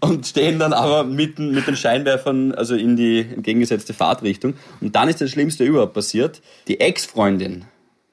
und 0.00 0.26
stehen 0.26 0.58
dann 0.58 0.72
aber 0.72 1.04
mitten 1.04 1.52
mit 1.52 1.66
den 1.66 1.76
Scheinwerfern, 1.76 2.52
also 2.52 2.74
in 2.74 2.96
die 2.96 3.20
entgegengesetzte 3.20 3.92
Fahrtrichtung. 3.92 4.54
Und 4.80 4.96
dann 4.96 5.08
ist 5.08 5.20
das 5.20 5.30
Schlimmste 5.30 5.64
überhaupt 5.64 5.94
passiert. 5.94 6.40
Die 6.68 6.80
Ex-Freundin 6.80 7.64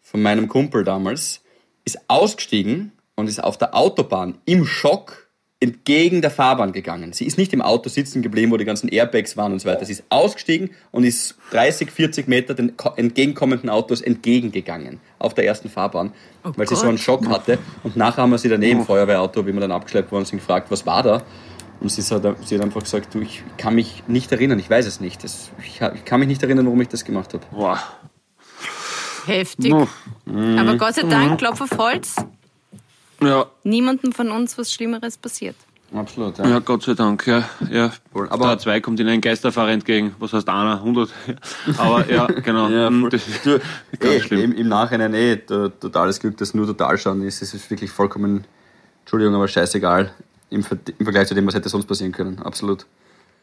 von 0.01 0.21
meinem 0.21 0.47
Kumpel 0.47 0.83
damals 0.83 1.41
ist 1.85 1.99
ausgestiegen 2.07 2.91
und 3.15 3.27
ist 3.27 3.43
auf 3.43 3.57
der 3.57 3.75
Autobahn 3.75 4.37
im 4.45 4.65
Schock 4.65 5.26
entgegen 5.59 6.21
der 6.21 6.29
Fahrbahn 6.29 6.71
gegangen. 6.71 7.13
Sie 7.13 7.25
ist 7.25 7.37
nicht 7.37 7.51
im 7.51 7.61
Auto 7.61 7.89
sitzen 7.89 8.21
geblieben, 8.21 8.51
wo 8.51 8.57
die 8.57 8.65
ganzen 8.65 8.89
Airbags 8.89 9.37
waren 9.37 9.53
und 9.53 9.59
so 9.59 9.67
weiter. 9.67 9.85
Sie 9.85 9.93
ist 9.93 10.03
ausgestiegen 10.09 10.69
und 10.91 11.03
ist 11.03 11.35
30, 11.51 11.89
40 11.89 12.27
Meter 12.27 12.53
den 12.53 12.73
entgegenkommenden 12.95 13.69
Autos 13.69 14.01
entgegengegangen 14.01 14.99
auf 15.17 15.33
der 15.33 15.45
ersten 15.45 15.69
Fahrbahn, 15.69 16.13
oh 16.43 16.51
weil 16.55 16.67
Gott. 16.67 16.69
sie 16.69 16.75
so 16.75 16.87
einen 16.87 16.99
Schock 16.99 17.27
hatte. 17.27 17.57
Und 17.83 17.95
nachher 17.95 18.21
haben 18.21 18.29
wir 18.29 18.37
sie 18.37 18.49
daneben, 18.49 18.81
oh. 18.81 18.83
Feuerwehrauto, 18.83 19.47
wie 19.47 19.53
wir 19.53 19.61
dann 19.61 19.71
abgeschleppt 19.71 20.11
worden 20.11 20.25
sind, 20.25 20.39
gefragt, 20.39 20.69
was 20.69 20.85
war 20.85 21.01
da? 21.01 21.23
Und 21.79 21.91
sie 21.91 22.01
hat, 22.01 22.47
sie 22.47 22.55
hat 22.55 22.63
einfach 22.63 22.81
gesagt, 22.81 23.13
du, 23.15 23.21
ich 23.21 23.43
kann 23.57 23.75
mich 23.75 24.03
nicht 24.07 24.31
erinnern, 24.31 24.59
ich 24.59 24.69
weiß 24.69 24.85
es 24.85 24.99
nicht. 24.99 25.23
Das, 25.23 25.51
ich, 25.59 25.81
ich, 25.81 26.05
kann 26.05 26.19
mich 26.19 26.29
nicht 26.29 26.41
erinnern, 26.43 26.65
warum 26.65 26.81
ich 26.81 26.87
das 26.87 27.03
gemacht 27.03 27.33
habe. 27.33 27.43
Boah. 27.51 27.79
Heftig. 29.25 29.73
Mhm. 30.25 30.57
Aber 30.57 30.77
Gott 30.77 30.95
sei 30.95 31.03
Dank, 31.03 31.31
mhm. 31.31 31.37
Klopf 31.37 31.61
auf 31.61 31.77
Holz, 31.77 32.15
ja. 33.21 33.45
niemandem 33.63 34.11
von 34.11 34.31
uns 34.31 34.57
was 34.57 34.71
Schlimmeres 34.73 35.17
passiert. 35.17 35.55
Absolut, 35.93 36.37
ja. 36.37 36.47
ja. 36.47 36.59
Gott 36.59 36.83
sei 36.83 36.93
Dank, 36.95 37.25
ja. 37.27 37.47
ja. 37.71 37.91
Aber 38.13 38.47
da 38.47 38.57
zwei 38.59 38.81
kommt 38.81 38.99
ihnen 38.99 39.09
ein 39.09 39.21
Geisterfahrer 39.21 39.71
entgegen. 39.71 40.15
Was 40.19 40.33
heißt 40.33 40.49
einer? 40.49 40.75
100? 40.75 41.09
Aber 41.77 42.09
ja, 42.11 42.25
genau. 42.25 42.67
ja, 42.69 42.87
hm, 42.87 43.09
das 43.09 43.25
ist 43.27 43.45
du, 43.45 43.59
ganz 43.99 44.31
eh. 44.31 44.43
Im, 44.43 44.51
Im 44.51 44.67
Nachhinein 44.67 45.13
eh 45.13 45.37
totales 45.37 46.19
Glück, 46.19 46.35
dass 46.37 46.53
nur 46.53 46.65
Totalschaden 46.65 47.21
ist. 47.23 47.41
Es 47.41 47.53
ist 47.53 47.69
wirklich 47.69 47.89
vollkommen, 47.89 48.43
Entschuldigung, 49.01 49.35
aber 49.35 49.47
scheißegal 49.47 50.11
im, 50.49 50.65
im 50.97 51.05
Vergleich 51.05 51.27
zu 51.27 51.35
dem, 51.35 51.47
was 51.47 51.55
hätte 51.55 51.69
sonst 51.69 51.85
passieren 51.85 52.11
können. 52.11 52.39
Absolut. 52.39 52.85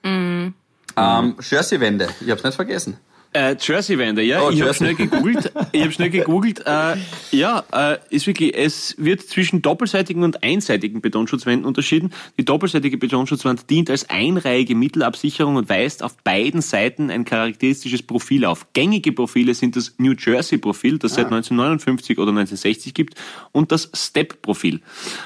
Mhm. 0.02 0.54
Ähm, 0.96 1.34
Jersey-Wände, 1.40 2.08
ich 2.20 2.30
hab's 2.30 2.44
nicht 2.44 2.54
vergessen. 2.54 2.98
Äh, 3.34 3.56
Jersey-Wände, 3.60 4.22
ja. 4.22 4.42
Oh, 4.42 4.50
ich 4.50 4.62
habe 4.62 4.72
schnell 4.72 4.94
gegoogelt. 4.94 5.52
ich 5.72 5.82
habe 5.82 5.90
schnell 5.90 6.10
gegoogelt. 6.10 6.62
Äh, 6.66 6.94
ja, 7.32 7.64
äh, 7.72 7.98
ist 8.10 8.28
wirklich, 8.28 8.56
es 8.56 8.94
wird 8.96 9.22
zwischen 9.22 9.60
doppelseitigen 9.60 10.22
und 10.22 10.44
einseitigen 10.44 11.00
Betonschutzwänden 11.00 11.66
unterschieden. 11.66 12.12
Die 12.38 12.44
doppelseitige 12.44 12.96
Betonschutzwand 12.96 13.68
dient 13.70 13.90
als 13.90 14.08
einreihige 14.08 14.76
Mittelabsicherung 14.76 15.56
und 15.56 15.68
weist 15.68 16.04
auf 16.04 16.16
beiden 16.22 16.62
Seiten 16.62 17.10
ein 17.10 17.24
charakteristisches 17.24 18.02
Profil 18.02 18.44
auf. 18.44 18.72
Gängige 18.72 19.10
Profile 19.10 19.54
sind 19.54 19.74
das 19.74 19.94
New 19.98 20.12
Jersey-Profil, 20.12 20.98
das 20.98 21.14
ah. 21.14 21.14
seit 21.16 21.26
1959 21.26 22.18
oder 22.18 22.30
1960 22.30 22.94
gibt, 22.94 23.20
und 23.50 23.72
das 23.72 23.90
Step-Profil. 23.92 24.80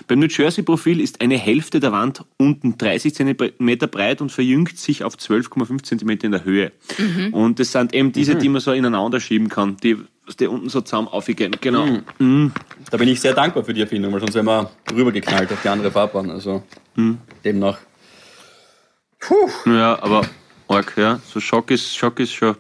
Beim 0.07 0.21
New 0.21 0.29
Jersey-Profil 0.29 1.03
ist 1.03 1.21
eine 1.21 1.37
Hälfte 1.37 1.79
der 1.79 1.93
Wand 1.93 2.25
unten 2.39 2.79
30 2.79 3.15
cm 3.15 3.37
breit 3.91 4.23
und 4.23 4.33
verjüngt 4.33 4.79
sich 4.79 5.05
auf 5.05 5.17
12,5 5.17 5.83
cm 5.83 6.09
in 6.23 6.33
der 6.33 6.45
Höhe. 6.45 6.73
Mhm. 6.97 7.35
Und 7.35 7.61
es 7.61 7.73
sind 7.73 7.98
eben 7.99 8.13
diese, 8.13 8.35
mhm. 8.35 8.39
die 8.39 8.49
man 8.49 8.61
so 8.61 8.73
ineinander 8.73 9.21
schieben 9.21 9.49
kann, 9.49 9.77
die, 9.77 9.97
die 10.39 10.47
unten 10.47 10.69
so 10.69 10.81
zusammen 10.81 11.09
aufgehen. 11.09 11.55
Genau. 11.61 11.87
Mhm. 11.87 12.05
Mhm. 12.19 12.53
Da 12.91 12.97
bin 12.97 13.09
ich 13.09 13.21
sehr 13.21 13.35
dankbar 13.35 13.65
für 13.65 13.75
die 13.75 13.83
Erfindung, 13.83 14.13
weil 14.13 14.21
sonst 14.21 14.35
wären 14.35 14.47
wir 14.47 14.71
rübergeknallt 14.95 15.53
auf 15.53 15.63
die 15.63 15.69
andere 15.69 15.91
Fahrbahn. 15.91 16.31
Also 16.31 16.63
mhm. 16.95 17.19
demnach. 17.45 17.79
Puh. 19.21 19.49
Ja, 19.67 20.01
aber 20.03 20.23
arg, 20.69 20.95
ja. 20.97 21.21
So 21.27 21.41
Schock 21.41 21.71
ist, 21.71 21.97
Schock 21.97 22.21
ist 22.21 22.33
schon 22.33 22.57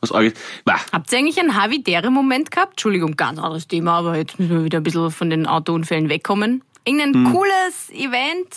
was. 0.00 0.10
Habt 0.10 1.12
ihr 1.12 1.18
eigentlich 1.18 1.38
einen 1.38 1.60
Havidere-Moment 1.60 2.50
gehabt? 2.50 2.72
Entschuldigung, 2.72 3.16
ganz 3.16 3.38
anderes 3.38 3.68
Thema, 3.68 3.98
aber 3.98 4.16
jetzt 4.16 4.38
müssen 4.38 4.56
wir 4.56 4.64
wieder 4.64 4.78
ein 4.78 4.82
bisschen 4.82 5.10
von 5.10 5.30
den 5.30 5.46
Autounfällen 5.46 6.08
wegkommen. 6.08 6.64
Irgendein 6.84 7.26
hm. 7.26 7.32
cooles 7.32 7.90
Event, 7.90 8.48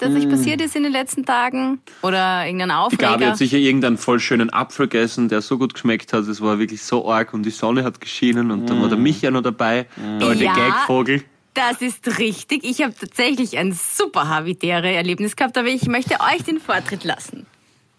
das 0.00 0.14
euch 0.14 0.26
mm. 0.26 0.30
passiert 0.30 0.60
ist 0.60 0.76
in 0.76 0.82
den 0.82 0.92
letzten 0.92 1.24
Tagen? 1.24 1.80
Oder 2.02 2.46
irgendein 2.46 2.70
Aufreger? 2.70 3.12
Gabi 3.12 3.24
hat 3.24 3.36
sicher 3.36 3.58
irgendeinen 3.58 3.98
voll 3.98 4.20
schönen 4.20 4.50
Apfel 4.52 4.88
gegessen, 4.88 5.28
der 5.28 5.42
so 5.42 5.58
gut 5.58 5.74
geschmeckt 5.74 6.12
hat. 6.12 6.26
Es 6.26 6.40
war 6.40 6.58
wirklich 6.58 6.82
so 6.82 7.10
arg 7.10 7.34
und 7.34 7.44
die 7.44 7.50
Sonne 7.50 7.84
hat 7.84 8.00
geschienen 8.00 8.50
und 8.50 8.64
mm. 8.64 8.66
dann 8.66 8.82
war 8.82 8.88
der 8.88 8.98
mm. 8.98 9.02
Micha 9.02 9.30
noch 9.30 9.42
dabei, 9.42 9.86
der 10.20 10.28
alte 10.28 10.44
ja, 10.44 10.54
Gagvogel. 10.54 11.22
Das 11.54 11.82
ist 11.82 12.18
richtig. 12.18 12.64
Ich 12.64 12.82
habe 12.82 12.94
tatsächlich 12.94 13.58
ein 13.58 13.72
super 13.72 14.28
habitäre 14.28 14.92
Erlebnis 14.92 15.36
gehabt, 15.36 15.58
aber 15.58 15.68
ich 15.68 15.86
möchte 15.86 16.14
euch 16.20 16.44
den 16.44 16.60
Vortritt 16.60 17.04
lassen. 17.04 17.46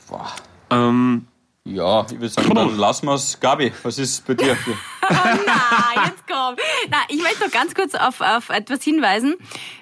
Boah. 0.07 0.31
Ähm, 0.69 1.27
ja, 1.63 2.05
ich 2.05 2.13
würde 2.13 2.29
sagen, 2.29 2.55
dann 2.55 2.75
lassen 2.77 3.05
wir 3.05 3.13
es. 3.13 3.39
Gabi, 3.39 3.71
was 3.83 3.99
ist 3.99 4.25
bei 4.25 4.33
dir? 4.33 4.57
oh 5.09 5.13
nein, 5.13 6.05
jetzt 6.05 6.25
komm. 6.27 6.55
Na, 6.89 6.97
ich 7.09 7.21
möchte 7.21 7.43
noch 7.43 7.51
ganz 7.51 7.75
kurz 7.75 7.93
auf, 7.93 8.21
auf 8.21 8.49
etwas 8.49 8.83
hinweisen. 8.83 9.35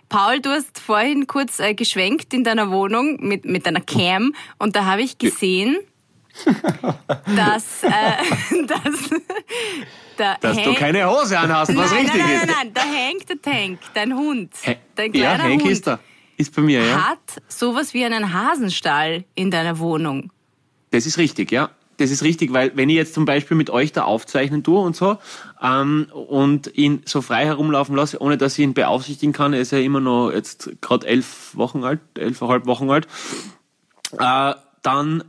Paul, 0.09 0.41
du 0.41 0.49
hast 0.49 0.79
vorhin 0.79 1.27
kurz 1.27 1.59
äh, 1.59 1.73
geschwenkt 1.75 2.33
in 2.33 2.43
deiner 2.43 2.71
Wohnung 2.71 3.17
mit, 3.21 3.45
mit 3.45 3.65
deiner 3.65 3.81
Cam 3.81 4.33
und 4.57 4.75
da 4.75 4.85
habe 4.85 5.03
ich 5.03 5.19
gesehen, 5.19 5.77
dass, 7.35 7.83
äh, 7.83 7.87
dass, 8.67 9.09
da 10.17 10.35
dass 10.41 10.57
du 10.57 10.73
keine 10.73 11.09
Hose 11.09 11.37
anhast, 11.37 11.75
was 11.75 11.91
nein, 11.91 12.01
richtig 12.01 12.21
nein, 12.21 12.27
nein, 12.27 12.35
ist. 12.35 12.47
Nein, 12.47 12.55
nein, 12.57 12.73
da 12.73 12.81
hängt 12.81 13.29
der 13.29 13.41
Tank, 13.41 13.79
dein 13.93 14.15
Hund. 14.15 14.51
Dein 14.95 15.11
kleiner 15.11 15.37
ja, 15.37 15.49
Hank 15.49 15.61
Hund 15.61 15.71
ist 15.71 15.87
da. 15.87 15.99
Ist 16.37 16.55
bei 16.55 16.61
mir, 16.61 16.83
ja. 16.83 17.09
Hat 17.09 17.41
sowas 17.47 17.93
wie 17.93 18.03
einen 18.05 18.33
Hasenstall 18.33 19.25
in 19.35 19.51
deiner 19.51 19.77
Wohnung. 19.77 20.31
Das 20.91 21.05
ist 21.05 21.17
richtig, 21.17 21.51
ja. 21.51 21.69
Das 21.99 22.11
ist 22.11 22.23
richtig, 22.23 22.53
weil 22.53 22.71
wenn 22.75 22.89
ich 22.89 22.95
jetzt 22.95 23.13
zum 23.13 23.25
Beispiel 23.25 23.57
mit 23.57 23.69
euch 23.69 23.91
da 23.91 24.03
aufzeichnen 24.03 24.63
tue 24.63 24.79
und 24.79 24.95
so 24.95 25.17
ähm, 25.61 26.07
und 26.11 26.75
ihn 26.77 27.01
so 27.05 27.21
frei 27.21 27.45
herumlaufen 27.45 27.95
lasse, 27.95 28.21
ohne 28.21 28.37
dass 28.37 28.57
ich 28.57 28.63
ihn 28.63 28.73
beaufsichtigen 28.73 29.33
kann, 29.33 29.53
er 29.53 29.59
ist 29.59 29.71
ja 29.71 29.79
immer 29.79 29.99
noch 29.99 30.31
jetzt 30.31 30.69
gerade 30.81 31.05
elf 31.05 31.51
Wochen 31.53 31.83
alt, 31.83 31.99
elfeinhalb 32.17 32.65
Wochen 32.67 32.89
alt, 32.89 33.07
äh, 34.17 34.53
dann 34.81 35.23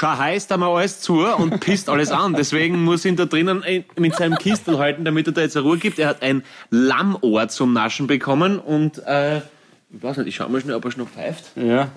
heißt 0.00 0.50
er 0.50 0.56
mal 0.56 0.74
alles 0.74 1.00
zu 1.00 1.26
und 1.26 1.60
pisst 1.60 1.88
alles 1.88 2.10
an. 2.10 2.32
Deswegen 2.36 2.82
muss 2.82 3.04
ich 3.04 3.10
ihn 3.10 3.16
da 3.16 3.26
drinnen 3.26 3.62
mit 3.96 4.16
seinem 4.16 4.38
Kistel 4.38 4.78
halten, 4.78 5.04
damit 5.04 5.26
er 5.26 5.32
da 5.32 5.40
jetzt 5.42 5.56
eine 5.56 5.66
Ruhe 5.66 5.78
gibt. 5.78 5.98
Er 5.98 6.08
hat 6.08 6.22
ein 6.22 6.44
Lammohr 6.70 7.48
zum 7.48 7.72
Naschen 7.72 8.06
bekommen 8.06 8.58
und 8.58 8.98
äh, 9.06 9.38
ich 9.38 10.02
weiß 10.02 10.16
nicht, 10.18 10.28
ich 10.28 10.36
schau 10.36 10.48
mal 10.48 10.60
schnell, 10.60 10.76
ob 10.76 10.84
er 10.84 10.92
schon 10.92 11.06
pfeift. 11.06 11.52
Ja. 11.56 11.90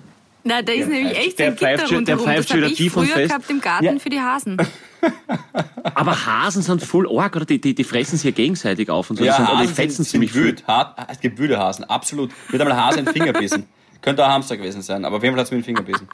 Na, 0.48 0.62
da 0.62 0.72
ist 0.72 0.88
der 0.88 0.88
nämlich 0.88 1.18
echt 1.18 1.38
so 1.38 1.44
ein 1.44 1.56
Gitter 1.56 1.90
rundherum. 1.90 2.06
Der 2.06 2.18
pfeift 2.18 2.50
schon 2.50 2.64
tief 2.74 2.96
und 2.96 3.08
fest. 3.08 3.30
gehabt 3.30 3.50
im 3.50 3.60
Garten 3.60 3.86
ja. 3.86 4.00
für 4.00 4.10
die 4.10 4.22
Hasen. 4.22 4.58
Aber 5.94 6.26
Hasen 6.26 6.62
sind 6.62 6.82
voll 6.82 7.06
arg, 7.18 7.36
oder? 7.36 7.46
Die, 7.46 7.60
die, 7.60 7.76
die 7.76 7.84
fressen 7.84 8.18
sich 8.18 8.24
ja 8.24 8.32
gegenseitig 8.32 8.90
auf 8.90 9.10
und 9.10 9.18
so. 9.18 9.26
Ja, 9.26 9.38
die, 9.38 9.46
sind, 9.46 9.62
die 9.62 9.68
fetzen 9.74 10.04
sind, 10.04 10.30
ziemlich. 10.32 10.32
Es 11.10 11.20
gibt 11.20 11.38
wüde 11.38 11.58
Hasen, 11.58 11.84
absolut. 11.84 12.32
Wird 12.50 12.62
einmal 12.62 12.78
Hase 12.78 13.00
in 13.00 13.06
den 13.06 13.14
Finger 13.14 13.34
bissen. 13.34 13.66
Könnte 14.02 14.26
auch 14.26 14.30
Hamster 14.30 14.56
gewesen 14.56 14.82
sein, 14.82 15.04
aber 15.04 15.18
auf 15.18 15.24
jeden 15.24 15.36
Fall 15.36 15.42
hat 15.42 15.48
es 15.48 15.52
mir 15.52 15.58
den 15.58 15.66
Finger 15.66 15.82
bissen. 15.82 16.08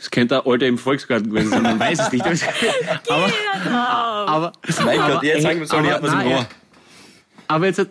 Es 0.00 0.10
könnte 0.12 0.36
ein 0.36 0.46
Alter 0.48 0.66
im 0.66 0.78
Volksgarten 0.78 1.28
gewesen 1.28 1.50
sein, 1.50 1.62
man 1.62 1.80
weiß 1.80 1.98
es 1.98 2.12
nicht. 2.12 2.24
aber, 3.08 3.32
aber, 4.28 4.52
mein 4.84 4.98
Gott, 4.98 5.22
jetzt 5.24 5.42
sagen 5.42 5.58
wir 5.58 5.66
so, 5.66 5.80
ich 5.80 5.90
hab 5.90 6.02
was 6.02 6.12
im 6.12 6.30
Ohr. 6.30 6.46
Aber 7.48 7.66
jetzt, 7.66 7.84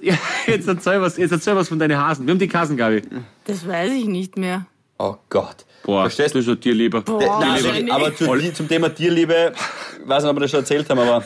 jetzt, 0.46 0.68
erzähl 0.68 1.02
was, 1.02 1.18
jetzt 1.18 1.32
erzähl 1.32 1.56
was 1.56 1.68
von 1.68 1.80
deinen 1.80 1.98
Hasen. 1.98 2.26
Wir 2.26 2.32
haben 2.32 2.40
die 2.40 2.50
Hasen, 2.50 2.78
Gabi. 2.78 3.02
Das 3.44 3.68
weiß 3.68 3.92
ich 3.92 4.06
nicht 4.06 4.38
mehr. 4.38 4.68
Oh 5.00 5.16
Gott. 5.30 5.66
Boah, 5.84 6.02
Verstehst 6.10 6.36
du? 6.36 6.40
Ein 6.40 6.60
Tierliebe. 6.60 7.02
Boah, 7.02 7.40
Nein, 7.40 7.92
aber 7.92 8.16
zu, 8.16 8.26
zum 8.54 8.68
Thema 8.68 8.90
Tierliebe, 8.90 9.54
ich 10.02 10.08
weiß 10.08 10.24
nicht, 10.24 10.30
ob 10.30 10.36
wir 10.38 10.42
das 10.42 10.52
schon 10.52 10.60
erzählt 10.62 10.90
haben, 10.90 11.00
aber 11.00 11.24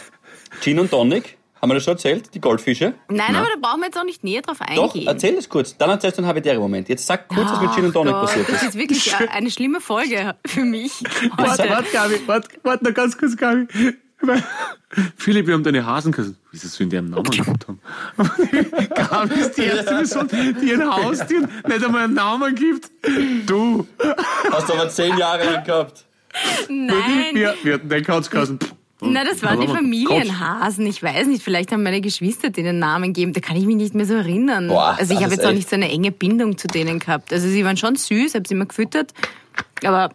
Gin 0.62 0.80
und 0.80 0.92
Tonic, 0.92 1.38
haben 1.62 1.70
wir 1.70 1.76
das 1.76 1.84
schon 1.84 1.94
erzählt? 1.94 2.34
Die 2.34 2.42
Goldfische? 2.42 2.94
Nein, 3.08 3.18
Nein, 3.18 3.36
aber 3.36 3.48
da 3.54 3.60
brauchen 3.62 3.80
wir 3.82 3.86
jetzt 3.86 3.98
auch 3.98 4.04
nicht 4.04 4.24
näher 4.24 4.42
drauf 4.42 4.62
eingehen. 4.62 4.76
Doch, 4.76 4.96
erzähl 4.96 5.36
es 5.36 5.48
kurz. 5.48 5.78
Dann 5.78 5.90
erzählst 5.90 6.18
du 6.18 6.22
einen 6.22 6.30
habitären 6.30 6.60
Moment. 6.60 6.90
Jetzt 6.90 7.06
sag 7.06 7.28
kurz, 7.30 7.50
was 7.50 7.62
mit 7.62 7.72
Gin 7.74 7.86
und 7.86 7.94
Tonic 7.94 8.14
Gott, 8.14 8.22
passiert 8.26 8.50
ist. 8.50 8.56
Das 8.56 8.70
ist 8.70 8.76
wirklich 8.76 9.16
eine 9.30 9.50
schlimme 9.52 9.80
Folge 9.80 10.36
für 10.46 10.66
mich. 10.66 10.92
Warte, 11.38 11.70
warte, 11.70 11.92
Gabi, 11.92 12.16
warte, 12.26 12.50
warte 12.64 12.84
noch 12.84 12.94
ganz 12.94 13.18
kurz, 13.18 13.38
Gabi. 13.38 13.68
Philipp, 15.18 15.48
wir 15.48 15.54
haben 15.54 15.64
deine 15.64 15.86
Hasen 15.86 16.12
gesagt. 16.12 16.36
Wie 16.52 16.58
ist 16.58 16.66
das, 16.66 16.80
wenn 16.80 16.90
die 16.90 16.98
einen 16.98 17.12
Namen 17.12 17.24
gehabt 17.24 17.68
haben? 17.68 17.80
Gabi 18.94 19.36
ist 19.36 19.58
die 19.58 19.62
erste 19.66 19.96
Person, 19.96 20.28
die 20.30 20.74
ein 20.74 20.90
Haustier 20.90 21.42
nicht 21.42 21.86
einmal 21.86 22.04
einen 22.04 22.14
Namen 22.14 22.56
gibt. 22.56 22.92
Du. 23.46 23.88
Hast 24.52 24.70
du 24.70 24.74
aber 24.74 24.90
zehn 24.90 25.18
Jahre 25.18 25.46
lang 25.46 25.64
gehabt. 25.64 26.06
Nein. 26.70 27.34
Wir, 27.34 27.56
wir 27.64 27.74
hatten 27.76 27.90
den 27.90 28.04
Kauzkasten. 28.04 28.60
Na, 29.04 29.24
das 29.24 29.42
waren 29.42 29.60
die 29.60 29.68
Familienhasen. 29.68 30.86
Ich 30.86 31.02
weiß 31.02 31.26
nicht, 31.28 31.42
vielleicht 31.42 31.72
haben 31.72 31.82
meine 31.82 32.02
Geschwister 32.02 32.52
denen 32.52 32.78
Namen 32.78 33.14
gegeben. 33.14 33.34
Da 33.34 33.40
kann 33.40 33.58
ich 33.58 33.66
mich 33.66 33.76
nicht 33.76 33.96
mehr 33.96 34.06
so 34.06 34.14
erinnern. 34.14 34.68
Boah, 34.68 34.96
also 34.98 35.14
ich 35.14 35.24
habe 35.24 35.34
jetzt 35.34 35.46
auch 35.46 35.54
nicht 35.54 35.68
so 35.68 35.76
eine 35.76 35.90
enge 35.90 36.12
Bindung 36.12 36.58
zu 36.58 36.68
denen 36.68 37.00
gehabt. 37.00 37.34
Also 37.34 37.48
sie 37.48 37.66
waren 37.66 37.78
schon 37.78 37.96
süß, 37.96 38.36
habe 38.36 38.48
sie 38.48 38.54
immer 38.54 38.68
gefüttert. 38.68 39.14
Aber 39.84 40.12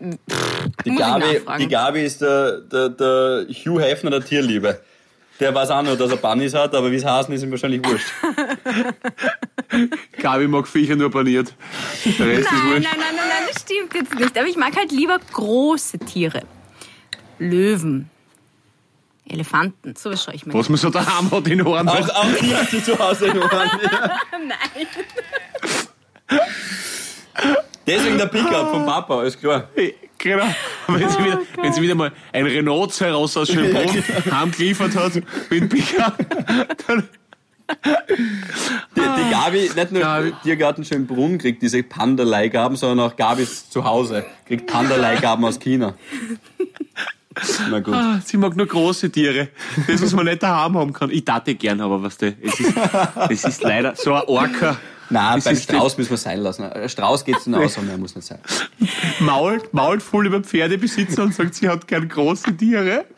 die 0.00 0.94
Gabi, 0.94 1.40
die 1.58 1.68
Gabi 1.68 2.04
ist 2.04 2.20
der, 2.20 2.60
der, 2.60 2.88
der 2.88 3.46
Hugh 3.48 3.80
Hefner 3.80 4.10
der 4.10 4.24
Tierliebe. 4.24 4.80
Der 5.40 5.52
weiß 5.52 5.70
auch 5.70 5.82
nur, 5.82 5.96
dass 5.96 6.10
er 6.10 6.16
Bunnies 6.16 6.54
hat, 6.54 6.74
aber 6.74 6.92
wie 6.92 6.96
es 6.96 7.04
Hasen 7.04 7.34
ist 7.34 7.42
ihm 7.42 7.50
wahrscheinlich 7.50 7.84
wurscht. 7.84 8.06
Gabi 10.20 10.46
mag 10.46 10.68
Viecher 10.68 10.94
nur 10.94 11.10
paniert. 11.10 11.54
Der 12.04 12.12
Rest 12.12 12.20
nein, 12.20 12.38
ist 12.38 12.52
wurscht. 12.52 12.52
Nein, 12.52 12.82
nein, 12.82 13.16
nein, 13.16 13.16
nein, 13.16 13.48
das 13.52 13.62
stimmt 13.62 13.94
jetzt 13.94 14.14
nicht. 14.14 14.38
Aber 14.38 14.46
ich 14.46 14.56
mag 14.56 14.76
halt 14.76 14.92
lieber 14.92 15.18
große 15.32 15.98
Tiere. 15.98 16.42
Löwen. 17.38 18.10
Elefanten, 19.26 19.96
sowas 19.96 20.22
schaue 20.22 20.34
ich 20.34 20.46
mir. 20.46 20.54
Was 20.54 20.68
man 20.68 20.78
so 20.78 20.90
daheim 20.90 21.30
hat 21.30 21.48
in 21.48 21.66
Ohren. 21.66 21.88
Auch, 21.88 22.08
auch 22.10 22.26
die 22.40 22.54
hat 22.54 22.70
sie 22.70 22.82
zu 22.82 22.96
Hause 22.98 23.28
in 23.28 23.38
Ohren. 23.38 23.50
Ja. 23.82 24.20
Nein. 24.38 24.86
Deswegen 27.86 28.18
der 28.18 28.26
Pickup 28.26 28.70
vom 28.70 28.86
Papa, 28.86 29.18
alles 29.18 29.38
klar. 29.38 29.68
Genau. 30.18 30.46
Wenn 30.86 31.08
sie, 31.08 31.18
wieder, 31.18 31.40
wenn 31.60 31.72
sie 31.72 31.82
wieder 31.82 31.94
mal 31.94 32.12
ein 32.32 32.46
Renault 32.46 32.98
heraus 33.00 33.36
aus 33.36 33.48
Schönbrunn 33.48 33.86
genau. 33.86 34.36
heimgeliefert 34.40 34.96
hat 34.96 35.14
mit 35.50 35.68
Pickup, 35.68 36.16
dann 36.86 37.08
Die, 38.94 39.00
die 39.00 39.30
Gabi, 39.30 39.70
nicht 39.74 39.92
nur 39.92 40.02
Gabi. 40.02 40.32
Tiergarten 40.42 40.84
Schönbrunn 40.84 41.38
kriegt 41.38 41.62
diese 41.62 41.82
Panda-Leihgaben, 41.82 42.76
sondern 42.76 43.06
auch 43.06 43.16
Gabis 43.16 43.70
zu 43.70 43.84
Hause 43.84 44.24
kriegt 44.46 44.66
Panda-Leihgaben 44.66 45.44
aus 45.44 45.58
China. 45.58 45.94
Na 47.70 47.80
gut. 47.80 47.94
Ah, 47.94 48.20
Sie 48.24 48.36
mag 48.36 48.56
nur 48.56 48.66
große 48.66 49.10
Tiere. 49.10 49.48
Das, 49.88 50.02
was 50.02 50.12
man 50.12 50.26
nicht 50.26 50.42
daheim 50.42 50.76
haben 50.76 50.92
kann. 50.92 51.10
Ich 51.10 51.24
dachte 51.24 51.54
gern, 51.54 51.80
aber 51.80 52.02
was 52.02 52.20
weißt 52.20 52.22
du, 52.22 52.34
es 52.42 52.60
ist, 52.60 52.74
es 53.30 53.44
ist 53.44 53.62
leider 53.62 53.96
so 53.96 54.14
ein 54.14 54.22
Orca. 54.26 54.76
Nein, 55.10 55.36
Das 55.36 55.44
beim 55.44 55.56
Strauß 55.56 55.98
müssen 55.98 56.10
wir 56.10 56.16
sein 56.16 56.40
lassen. 56.40 56.64
Ein 56.64 56.88
Strauß 56.88 57.24
geht's 57.24 57.46
nur 57.46 57.64
aus, 57.64 57.76
aber 57.76 57.86
mehr 57.86 57.98
muss 57.98 58.14
nicht 58.16 58.26
sein. 58.26 58.38
Mault, 59.20 59.72
mault 59.74 60.02
voll 60.02 60.26
über 60.26 60.40
Pferdebesitzer 60.40 61.22
und 61.22 61.34
sagt, 61.34 61.54
sie 61.54 61.68
hat 61.68 61.86
gern 61.86 62.08
große 62.08 62.56
Tiere. 62.56 63.04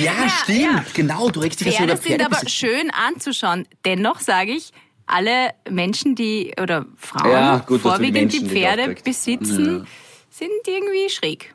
Ja, 0.00 0.28
stimmt. 0.28 0.94
Genau, 0.94 1.30
du 1.30 1.40
regst 1.40 1.60
dich 1.60 1.66
ja 1.66 1.72
so 1.72 1.78
Pferde 1.78 1.94
über 1.94 2.02
sind 2.02 2.22
aber 2.22 2.48
schön 2.48 2.90
anzuschauen. 2.90 3.66
Dennoch 3.84 4.20
sage 4.20 4.52
ich, 4.52 4.72
alle 5.06 5.50
Menschen, 5.68 6.14
die 6.14 6.52
oder 6.60 6.86
Frauen 6.96 7.30
Ja, 7.30 7.58
gut, 7.66 7.80
vorwiegend 7.80 8.16
die, 8.32 8.40
Menschen, 8.40 8.48
die 8.48 8.54
Pferde 8.54 8.94
besitzen, 9.02 9.86
sind 10.30 10.50
irgendwie 10.66 11.10
schräg. 11.10 11.54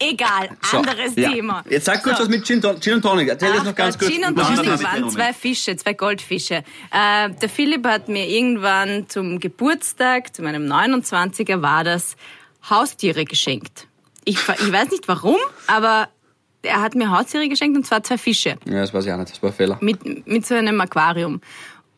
Egal. 0.00 0.48
So, 0.62 0.78
anderes 0.78 1.14
ja. 1.14 1.30
Thema. 1.30 1.62
Jetzt 1.68 1.84
sag 1.84 2.02
kurz 2.02 2.16
So. 2.16 2.22
was 2.24 2.30
mit 2.30 2.44
Gin, 2.46 2.60
Gin 2.80 2.94
und 2.94 3.02
Tonic. 3.02 3.28
Erzähl 3.28 3.50
Ach 3.56 3.64
noch 3.64 3.74
ganz 3.74 3.98
Gott, 3.98 4.08
kurz. 4.08 4.12
Gin 4.16 4.24
und 4.26 4.36
Was 4.36 4.48
ist 4.50 4.56
Tonic 4.56 4.70
das? 4.72 4.82
waren 4.82 5.10
zwei 5.10 5.32
Fische, 5.32 5.76
zwei 5.76 5.92
Goldfische. 5.94 6.64
Äh, 6.90 7.30
der 7.30 7.48
Philipp 7.48 7.86
hat 7.86 8.08
mir 8.08 8.26
irgendwann 8.26 9.08
zum 9.08 9.38
Geburtstag, 9.40 10.34
zu 10.34 10.42
meinem 10.42 10.66
29er 10.66 11.60
war 11.62 11.84
das, 11.84 12.16
Haustiere 12.68 13.24
geschenkt. 13.24 13.86
Ich, 14.24 14.36
ich 14.36 14.72
weiß 14.72 14.90
nicht 14.90 15.06
warum, 15.08 15.36
aber 15.66 16.08
er 16.62 16.82
hat 16.82 16.94
mir 16.94 17.10
Haustiere 17.10 17.48
geschenkt 17.48 17.76
und 17.76 17.84
zwar 17.86 18.02
zwei 18.02 18.18
Fische 18.18 18.56
Ja, 18.66 18.80
das 18.80 18.92
weiß 18.92 19.06
ich 19.06 19.12
auch 19.12 19.16
nicht. 19.16 19.30
Das 19.32 19.42
war 19.42 19.50
ein 19.50 19.54
Fehler. 19.56 19.78
mit, 19.80 20.26
mit 20.26 20.46
so 20.46 20.54
einem 20.54 20.80
Aquarium. 20.80 21.40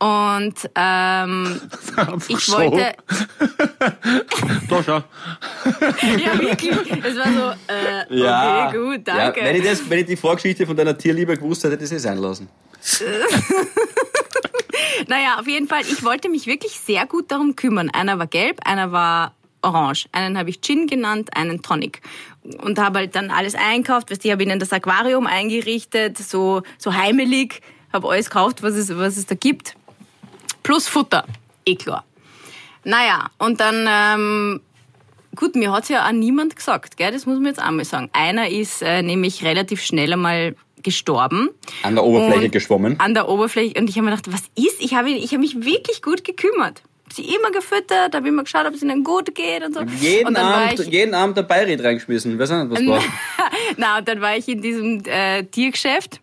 Und 0.03 0.55
ähm, 0.75 1.61
ich 2.29 2.38
so. 2.41 2.59
wollte, 2.59 2.95
Da 4.69 4.83
schau. 4.83 4.97
ja 6.19 6.41
wirklich, 6.41 6.73
es 7.05 7.17
war 7.17 7.33
so, 7.33 7.73
äh, 7.73 8.19
Ja. 8.19 8.67
okay, 8.67 8.77
gut, 8.79 9.07
danke. 9.07 9.41
Ja, 9.41 9.47
wenn, 9.47 9.57
ich 9.57 9.62
das, 9.62 9.88
wenn 9.88 10.01
ich 10.01 10.07
die 10.07 10.17
Vorgeschichte 10.17 10.67
von 10.67 10.77
deiner 10.77 10.99
Tierliebe 10.99 11.37
gewusst 11.37 11.62
hätte, 11.62 11.75
hätte 11.75 11.85
ich 11.85 11.93
es 11.93 11.97
eh 11.99 12.01
sein 12.01 12.19
lassen. 12.19 12.49
Naja, 15.07 15.38
auf 15.38 15.47
jeden 15.47 15.69
Fall, 15.69 15.83
ich 15.83 16.03
wollte 16.05 16.29
mich 16.29 16.47
wirklich 16.49 16.81
sehr 16.81 17.07
gut 17.07 17.31
darum 17.31 17.55
kümmern. 17.55 17.88
Einer 17.91 18.19
war 18.19 18.27
gelb, 18.27 18.59
einer 18.65 18.91
war 18.91 19.35
orange. 19.62 20.09
Einen 20.11 20.37
habe 20.37 20.51
ich 20.51 20.61
Gin 20.62 20.88
genannt, 20.88 21.31
einen 21.37 21.62
Tonic. 21.62 22.01
Und 22.59 22.81
habe 22.81 22.99
halt 22.99 23.15
dann 23.15 23.31
alles 23.31 23.55
einkauft, 23.55 24.11
weißt 24.11 24.25
du, 24.25 24.29
ich 24.29 24.33
habe 24.33 24.43
ihnen 24.43 24.59
das 24.59 24.73
Aquarium 24.73 25.29
eingerichtet, 25.29 26.19
so, 26.19 26.62
so 26.77 26.93
heimelig, 26.93 27.61
habe 27.93 28.09
alles 28.09 28.31
gekauft, 28.31 28.65
was 28.65 28.75
es, 28.75 28.97
was 28.97 29.17
es 29.17 29.27
da 29.27 29.37
gibt. 29.37 29.77
Plus 30.62 30.88
Futter, 30.88 31.25
eh 31.64 31.77
klar. 31.77 32.05
Naja, 32.85 33.31
und 33.38 33.61
dann, 33.61 33.87
ähm, 33.88 34.61
gut, 35.37 35.55
mir 35.55 35.72
hat's 35.72 35.88
ja 35.88 36.07
auch 36.07 36.12
niemand 36.12 36.57
gesagt, 36.57 36.96
gell? 36.96 37.12
das 37.12 37.27
muss 37.27 37.37
man 37.37 37.46
jetzt 37.46 37.61
einmal 37.61 37.85
sagen. 37.85 38.11
Einer 38.12 38.48
ist 38.48 38.83
äh, 38.83 39.03
nämlich 39.03 39.44
relativ 39.44 39.83
schnell 39.83 40.12
einmal 40.12 40.55
gestorben. 40.83 41.51
An 41.83 41.94
der 41.94 42.05
Oberfläche 42.05 42.48
geschwommen. 42.48 42.98
An 42.98 43.14
der 43.14 43.29
Oberfläche. 43.29 43.79
Und 43.79 43.88
ich 43.88 43.96
habe 43.96 44.07
mir 44.07 44.16
gedacht, 44.16 44.33
was 44.33 44.42
ist? 44.57 44.81
Ich 44.81 44.94
habe, 44.94 45.11
ich 45.11 45.31
habe 45.31 45.40
mich 45.40 45.64
wirklich 45.64 46.03
gut 46.03 46.25
gekümmert. 46.25 46.83
Hab 47.05 47.12
Sie 47.12 47.22
immer 47.22 47.51
gefüttert, 47.53 48.14
habe 48.14 48.29
immer 48.29 48.42
geschaut, 48.42 48.66
ob 48.66 48.75
es 48.75 48.83
ihnen 48.83 49.05
gut 49.05 49.35
geht 49.35 49.64
und 49.64 49.75
so. 49.75 49.83
Jeden 50.01 50.29
und 50.29 50.37
Abend, 50.37 50.81
ich, 50.81 50.87
jeden 50.88 51.14
Abend 51.14 51.37
der 51.37 51.42
Beirat 51.42 51.85
reingeschmissen. 51.85 52.35
Auch 52.35 52.38
nicht, 52.38 52.70
was 52.70 52.87
war. 52.87 53.03
na, 53.77 53.98
und 53.98 54.09
dann 54.09 54.20
war 54.20 54.37
ich 54.37 54.48
in 54.48 54.61
diesem 54.61 55.03
äh, 55.05 55.44
Tiergeschäft 55.44 56.20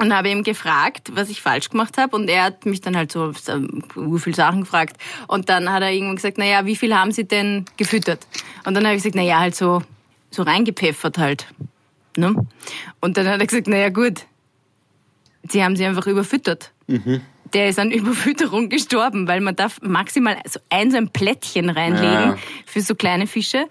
und 0.00 0.14
habe 0.14 0.28
ihm 0.30 0.42
gefragt, 0.42 1.10
was 1.14 1.30
ich 1.30 1.40
falsch 1.40 1.70
gemacht 1.70 1.96
habe. 1.98 2.14
Und 2.16 2.28
er 2.28 2.44
hat 2.44 2.66
mich 2.66 2.80
dann 2.80 2.96
halt 2.96 3.10
so 3.12 3.32
so 3.32 4.18
viele 4.18 4.36
Sachen 4.36 4.60
gefragt. 4.62 4.96
Und 5.26 5.48
dann 5.48 5.70
hat 5.72 5.82
er 5.82 5.90
irgendwann 5.92 6.16
gesagt, 6.16 6.38
naja, 6.38 6.66
wie 6.66 6.76
viel 6.76 6.94
haben 6.94 7.12
Sie 7.12 7.24
denn 7.24 7.64
gefüttert? 7.76 8.26
Und 8.64 8.74
dann 8.74 8.84
habe 8.84 8.94
ich 8.96 9.02
gesagt, 9.02 9.14
naja, 9.16 9.38
halt 9.40 9.54
so, 9.56 9.82
so 10.30 10.42
reingepfeffert 10.42 11.18
halt. 11.18 11.46
Ne? 12.16 12.34
Und 13.00 13.16
dann 13.16 13.26
hat 13.28 13.40
er 13.40 13.46
gesagt, 13.46 13.68
naja 13.68 13.88
gut, 13.90 14.22
Sie 15.48 15.62
haben 15.62 15.76
sie 15.76 15.84
einfach 15.86 16.06
überfüttert. 16.06 16.72
Der 17.52 17.68
ist 17.68 17.78
an 17.78 17.90
Überfütterung 17.92 18.68
gestorben, 18.68 19.28
weil 19.28 19.40
man 19.40 19.54
darf 19.54 19.80
maximal 19.80 20.36
so 20.44 20.58
ein 20.70 20.90
so 20.90 20.96
ein 20.96 21.10
Plättchen 21.10 21.70
reinlegen 21.70 22.30
Ja. 22.30 22.38
für 22.66 22.80
so 22.80 22.94
kleine 22.96 23.26
Fische. 23.26 23.66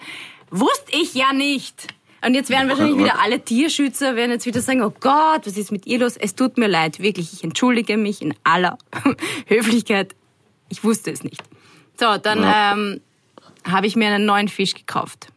Wusste 0.52 0.92
ich 0.94 1.14
ja 1.16 1.34
nicht. 1.34 1.88
Und 2.26 2.34
jetzt 2.34 2.50
werden 2.50 2.68
wahrscheinlich 2.70 2.98
wieder 2.98 3.22
alle 3.22 3.40
Tierschützer 3.40 4.16
werden 4.16 4.32
jetzt 4.32 4.48
wieder 4.48 4.62
sagen, 4.62 4.82
oh 4.82 4.94
Gott, 5.00 5.46
was 5.46 5.58
ist 5.58 5.72
mit 5.72 5.86
ihr 5.86 6.00
los? 6.00 6.18
Es 6.18 6.34
tut 6.34 6.58
mir 6.58 6.68
leid, 6.68 7.00
wirklich. 7.00 7.34
Ich 7.34 7.44
entschuldige 7.44 7.98
mich 7.98 8.22
in 8.22 8.34
aller 8.44 8.78
Höflichkeit. 9.48 10.16
Ich 10.70 10.84
wusste 10.84 11.12
es 11.12 11.24
nicht. 11.24 11.44
So, 12.00 12.18
dann 12.18 12.40
ähm, 12.44 13.02
habe 13.64 13.86
ich 13.86 13.96
mir 13.96 14.08
einen 14.08 14.26
neuen 14.26 14.48
Fisch 14.48 14.74
gekauft. 14.74 15.28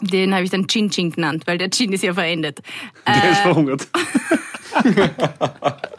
Den 0.00 0.34
habe 0.34 0.44
ich 0.44 0.50
dann 0.50 0.68
Chin 0.68 0.90
Chin 0.90 1.10
genannt, 1.10 1.44
weil 1.46 1.56
der 1.56 1.70
Chin 1.70 1.92
ist 1.92 2.04
ja 2.04 2.12
verendet. 2.12 2.60
Der 3.06 3.30
ist 3.30 3.40
verhungert. 3.40 3.88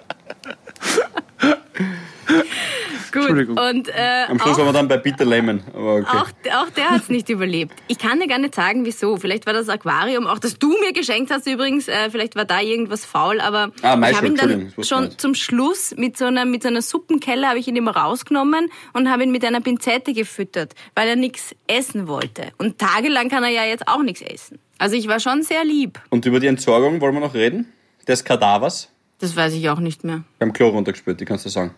Gut. 3.11 3.29
Und 3.29 3.87
äh, 3.89 4.25
Am 4.27 4.39
Schluss 4.39 4.55
auch, 4.55 4.59
waren 4.59 4.67
wir 4.67 4.73
dann 4.73 4.87
bei 4.87 4.97
Bitter 4.97 5.23
Lemon. 5.25 5.61
Okay. 5.73 6.05
auch, 6.07 6.27
auch 6.63 6.69
der 6.71 6.89
hat 6.89 7.03
es 7.03 7.09
nicht 7.09 7.29
überlebt. 7.29 7.73
Ich 7.87 7.97
kann 7.97 8.19
dir 8.19 8.27
gar 8.27 8.39
nicht 8.39 8.55
sagen, 8.55 8.83
wieso. 8.85 9.15
Vielleicht 9.17 9.45
war 9.45 9.53
das 9.53 9.69
Aquarium, 9.69 10.27
auch 10.27 10.39
das 10.39 10.59
du 10.59 10.69
mir 10.79 10.91
geschenkt 10.91 11.31
hast 11.31 11.47
übrigens, 11.47 11.87
äh, 11.87 12.09
vielleicht 12.09 12.35
war 12.35 12.45
da 12.45 12.59
irgendwas 12.59 13.05
faul, 13.05 13.39
aber 13.39 13.71
Ah, 13.81 13.97
ich 14.09 14.17
habe 14.17 14.27
ihn 14.27 14.35
dann 14.35 14.73
schon 14.83 15.17
zum 15.17 15.33
Schluss 15.35 15.95
mit 15.97 16.17
so 16.17 16.25
einer, 16.25 16.45
mit 16.45 16.63
so 16.63 16.67
einer 16.69 16.81
Suppenkelle 16.81 17.47
habe 17.47 17.59
ich 17.59 17.67
ihn 17.67 17.75
immer 17.75 17.95
rausgenommen 17.95 18.69
und 18.93 19.09
habe 19.09 19.23
ihn 19.23 19.31
mit 19.31 19.45
einer 19.45 19.61
Pinzette 19.61 20.13
gefüttert, 20.13 20.73
weil 20.95 21.07
er 21.07 21.15
nichts 21.15 21.55
essen 21.67 22.07
wollte. 22.07 22.51
Und 22.57 22.79
tagelang 22.79 23.29
kann 23.29 23.43
er 23.43 23.49
ja 23.51 23.63
jetzt 23.63 23.87
auch 23.87 24.03
nichts 24.03 24.21
essen. 24.21 24.59
Also 24.77 24.97
ich 24.97 25.07
war 25.07 25.21
schon 25.21 25.41
sehr 25.43 25.63
lieb. 25.63 25.99
Und 26.09 26.25
über 26.25 26.41
die 26.41 26.47
Entsorgung 26.47 26.99
wollen 26.99 27.13
wir 27.13 27.21
noch 27.21 27.33
reden? 27.33 27.71
Des 28.07 28.23
Kadavers 28.25 28.91
Das 29.19 29.35
weiß 29.35 29.53
ich 29.53 29.69
auch 29.69 29.79
nicht 29.79 30.03
mehr. 30.03 30.23
beim 30.39 30.51
Klo 30.51 30.67
runtergespült, 30.67 31.19
die 31.21 31.25
kannst 31.25 31.45
du 31.45 31.49
sagen. 31.49 31.73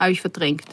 Habe 0.00 0.12
ich 0.12 0.20
verdrängt. 0.20 0.64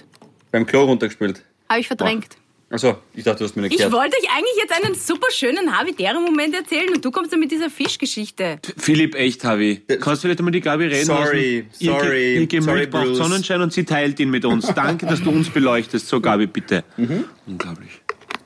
Beim 0.51 0.65
Klo 0.65 0.85
runtergespült. 0.85 1.43
Habe 1.69 1.81
ich 1.81 1.87
verdrängt. 1.87 2.37
Achso, 2.69 2.97
ich 3.13 3.23
dachte, 3.23 3.39
du 3.39 3.45
hast 3.45 3.55
mir 3.55 3.61
nicht 3.61 3.71
Ich 3.73 3.77
gehört. 3.77 3.93
wollte 3.93 4.17
euch 4.17 4.29
eigentlich 4.29 4.55
jetzt 4.61 4.73
einen 4.83 4.93
super 4.95 5.27
schönen 5.31 5.77
Havidere-Moment 5.77 6.53
erzählen 6.53 6.89
und 6.93 7.03
du 7.03 7.11
kommst 7.11 7.31
dann 7.31 7.39
mit 7.39 7.49
dieser 7.49 7.69
Fischgeschichte. 7.69 8.59
Philipp, 8.77 9.15
echt, 9.15 9.43
Harvey. 9.45 9.81
Kannst 9.87 10.23
du 10.23 10.27
vielleicht 10.27 10.39
einmal 10.39 10.51
die 10.51 10.59
Gabi 10.59 10.85
reden 10.85 11.05
Sorry, 11.05 11.59
lassen? 11.69 11.83
Ihr, 11.83 11.91
sorry, 11.91 12.35
ihr 12.39 12.47
Gemüt 12.47 12.63
sorry, 12.65 12.87
braucht 12.87 13.05
Bruce. 13.05 13.17
Sonnenschein 13.19 13.61
und 13.61 13.71
sie 13.71 13.85
teilt 13.85 14.19
ihn 14.19 14.29
mit 14.31 14.43
uns. 14.43 14.65
Danke, 14.75 15.05
dass 15.05 15.21
du 15.23 15.29
uns 15.29 15.49
beleuchtest. 15.49 16.07
So, 16.09 16.19
Gabi, 16.19 16.47
bitte. 16.47 16.83
Mhm. 16.97 17.23
Unglaublich. 17.45 17.91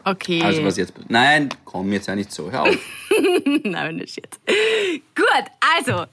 Okay. 0.03 0.41
Also 0.43 0.63
was 0.63 0.77
jetzt? 0.77 0.93
Nein, 1.09 1.49
komm 1.65 1.91
jetzt 1.91 2.07
ja 2.07 2.15
nicht 2.15 2.31
so. 2.31 2.51
Hör 2.51 2.63
auf. 2.63 2.77
Nein, 3.63 3.99
das 3.99 4.11
shit. 4.11 4.29
Gut, 5.15 5.25
also. 5.77 6.05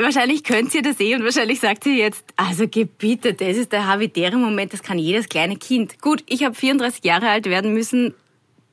Wahrscheinlich 0.00 0.42
könnt 0.42 0.74
ihr 0.74 0.82
das 0.82 0.98
eh 1.00 1.14
und 1.14 1.24
wahrscheinlich 1.24 1.60
sagt 1.60 1.84
ihr 1.84 1.94
jetzt, 1.94 2.24
also 2.36 2.66
gebiete, 2.66 3.34
das 3.34 3.56
ist 3.58 3.72
der 3.72 3.86
Havidere-Moment, 3.86 4.72
das 4.72 4.82
kann 4.82 4.98
jedes 4.98 5.28
kleine 5.28 5.56
Kind. 5.56 6.00
Gut, 6.00 6.24
ich 6.26 6.44
habe 6.44 6.54
34 6.54 7.04
Jahre 7.04 7.28
alt 7.28 7.44
werden 7.44 7.74
müssen, 7.74 8.14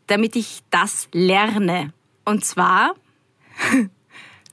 damit 0.07 0.37
ich 0.37 0.59
das 0.71 1.09
lerne. 1.11 1.91
Und 2.23 2.45
zwar 2.45 2.95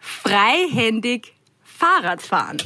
freihändig 0.01 1.35
Fahrrad 1.63 2.23
fahren. 2.23 2.57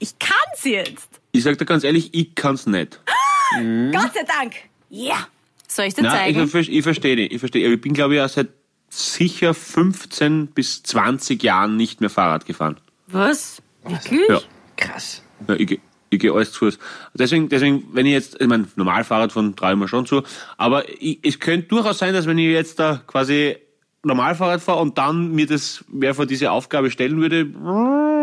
Ich 0.00 0.18
kann's 0.18 0.64
jetzt. 0.64 1.20
Ich 1.30 1.44
sag 1.44 1.56
dir 1.58 1.66
ganz 1.66 1.84
ehrlich, 1.84 2.12
ich 2.12 2.34
kann's 2.34 2.66
nicht. 2.66 3.00
Gott 3.92 4.14
sei 4.14 4.24
Dank. 4.26 4.54
Ja. 4.88 5.28
Soll 5.68 5.84
ich 5.84 5.94
dir 5.94 6.02
Nein, 6.02 6.34
zeigen? 6.34 6.50
ich, 6.52 6.68
ich 6.68 6.82
verstehe. 6.82 7.14
Ich 7.16 7.38
verstehe. 7.38 7.72
Ich 7.72 7.80
bin, 7.80 7.94
glaube 7.94 8.16
ich, 8.16 8.20
auch 8.20 8.28
seit 8.28 8.48
sicher 8.88 9.54
15 9.54 10.48
bis 10.48 10.82
20 10.82 11.40
Jahren 11.42 11.76
nicht 11.76 12.00
mehr 12.00 12.10
Fahrrad 12.10 12.44
gefahren. 12.44 12.80
Was? 13.12 13.62
Wirklich? 13.84 14.28
Ja. 14.28 14.40
Krass. 14.76 15.22
Ja, 15.48 15.54
ich, 15.54 15.80
ich 16.10 16.18
gehe 16.18 16.32
alles 16.32 16.52
zu 16.52 16.60
Fuß. 16.60 16.78
Deswegen, 17.14 17.48
deswegen, 17.48 17.84
wenn 17.92 18.06
ich 18.06 18.12
jetzt, 18.12 18.40
ich 18.40 18.46
meine, 18.46 18.66
normal 18.76 19.04
Fahrrad 19.04 19.32
von 19.32 19.56
traue 19.56 19.72
ich 19.72 19.78
mir 19.78 19.88
schon 19.88 20.06
zu, 20.06 20.22
aber 20.56 20.84
ich, 21.00 21.18
es 21.22 21.38
könnte 21.38 21.68
durchaus 21.68 21.98
sein, 21.98 22.14
dass 22.14 22.26
wenn 22.26 22.38
ich 22.38 22.46
jetzt 22.46 22.78
da 22.78 23.00
quasi 23.06 23.56
normal 24.02 24.34
Fahrrad 24.34 24.62
fahre 24.62 24.80
und 24.80 24.96
dann 24.96 25.32
mir 25.32 25.46
das 25.46 25.84
wer 25.88 26.14
vor 26.14 26.26
diese 26.26 26.50
Aufgabe 26.50 26.90
stellen 26.90 27.20
würde, 27.20 27.46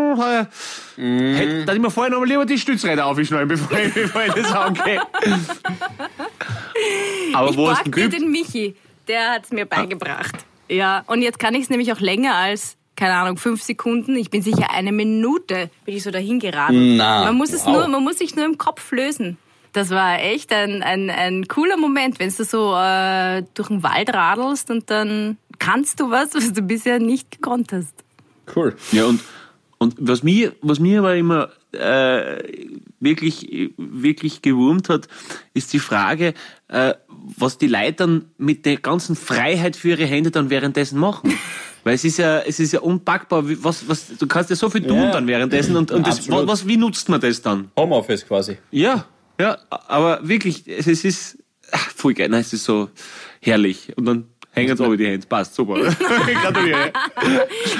Mhm. 0.08 1.34
hätte, 1.36 1.64
dass 1.66 1.76
ich 1.76 1.82
mir 1.82 1.90
vorher 1.90 2.10
nochmal 2.10 2.28
lieber 2.28 2.46
die 2.46 2.56
Stützräder 2.58 3.04
aufschneiden, 3.04 3.46
bevor 3.48 3.78
ich, 3.78 3.92
bevor 3.92 4.24
ich 4.24 4.32
das 4.32 4.50
angehe. 4.52 5.02
aber 7.34 7.50
Ich 7.50 7.56
wo 7.58 7.70
hast 7.70 7.86
du 7.86 8.08
den 8.08 8.30
Michi. 8.30 8.74
Der 9.06 9.32
hat's 9.32 9.50
mir 9.50 9.66
beigebracht. 9.66 10.34
Ja, 10.70 11.04
und 11.08 11.20
jetzt 11.20 11.38
kann 11.38 11.54
ich 11.54 11.64
es 11.64 11.70
nämlich 11.70 11.92
auch 11.92 12.00
länger 12.00 12.36
als, 12.36 12.77
keine 12.98 13.14
Ahnung, 13.14 13.36
fünf 13.36 13.62
Sekunden. 13.62 14.16
Ich 14.16 14.28
bin 14.28 14.42
sicher 14.42 14.70
eine 14.72 14.90
Minute, 14.90 15.70
bin 15.84 15.94
ich 15.94 16.02
so 16.02 16.10
dahin 16.10 16.40
geraten. 16.40 16.96
Na, 16.96 17.26
man 17.26 17.36
muss 17.36 17.52
es 17.52 17.64
wow. 17.64 17.74
nur, 17.74 17.88
man 17.88 18.02
muss 18.02 18.18
sich 18.18 18.34
nur 18.34 18.44
im 18.44 18.58
Kopf 18.58 18.90
lösen. 18.90 19.38
Das 19.72 19.90
war 19.90 20.18
echt 20.18 20.52
ein, 20.52 20.82
ein, 20.82 21.08
ein 21.08 21.46
cooler 21.46 21.76
Moment, 21.76 22.18
wenn 22.18 22.34
du 22.34 22.44
so 22.44 22.74
äh, 22.74 23.44
durch 23.54 23.68
den 23.68 23.84
Wald 23.84 24.12
radelst 24.12 24.70
und 24.72 24.90
dann 24.90 25.38
kannst 25.60 26.00
du 26.00 26.10
was, 26.10 26.34
was 26.34 26.52
du 26.52 26.62
bisher 26.62 26.98
nicht 26.98 27.30
gekonnt 27.30 27.72
hast. 27.72 27.94
Cool. 28.56 28.74
Ja, 28.90 29.04
und, 29.04 29.20
und 29.78 29.94
was 30.00 30.24
mir, 30.24 30.56
was 30.60 30.80
mir 30.80 30.98
aber 30.98 31.14
immer 31.14 31.50
äh, 31.70 32.42
wirklich, 32.98 33.72
wirklich 33.76 34.42
gewurmt 34.42 34.88
hat, 34.88 35.06
ist 35.54 35.72
die 35.72 35.78
Frage, 35.78 36.34
äh, 36.66 36.94
was 37.36 37.58
die 37.58 37.68
Leute 37.68 37.92
dann 37.92 38.24
mit 38.38 38.66
der 38.66 38.78
ganzen 38.78 39.14
Freiheit 39.14 39.76
für 39.76 39.90
ihre 39.90 40.06
Hände 40.06 40.32
dann 40.32 40.50
währenddessen 40.50 40.98
machen. 40.98 41.32
Weil 41.88 41.94
es 41.94 42.04
ist 42.04 42.18
ja, 42.18 42.40
es 42.40 42.60
ist 42.60 42.72
ja 42.74 42.80
unpackbar, 42.80 43.42
was, 43.64 43.88
was, 43.88 44.08
du 44.18 44.26
kannst 44.26 44.50
ja 44.50 44.56
so 44.56 44.68
viel 44.68 44.86
tun 44.86 44.98
Ja, 44.98 45.10
dann 45.10 45.26
währenddessen 45.26 45.74
und, 45.74 45.90
und 45.90 46.06
das, 46.06 46.28
was, 46.28 46.68
wie 46.68 46.76
nutzt 46.76 47.08
man 47.08 47.18
das 47.18 47.40
dann? 47.40 47.70
Homeoffice 47.78 48.26
quasi. 48.26 48.58
Ja, 48.70 49.06
ja, 49.40 49.56
aber 49.70 50.20
wirklich, 50.28 50.68
es 50.68 50.86
es 50.86 51.02
ist 51.06 51.38
ach, 51.72 51.90
voll 51.92 52.12
geil, 52.12 52.28
nein, 52.28 52.42
es 52.42 52.52
ist 52.52 52.64
so 52.64 52.90
herrlich. 53.40 53.96
Und 53.96 54.04
dann 54.04 54.26
hängen 54.58 54.76
sie 54.76 54.84
oben 54.84 54.98
die 54.98 55.06
Hände. 55.06 55.26
Passt, 55.26 55.54
super. 55.54 55.74
Gratuliere. 56.42 56.92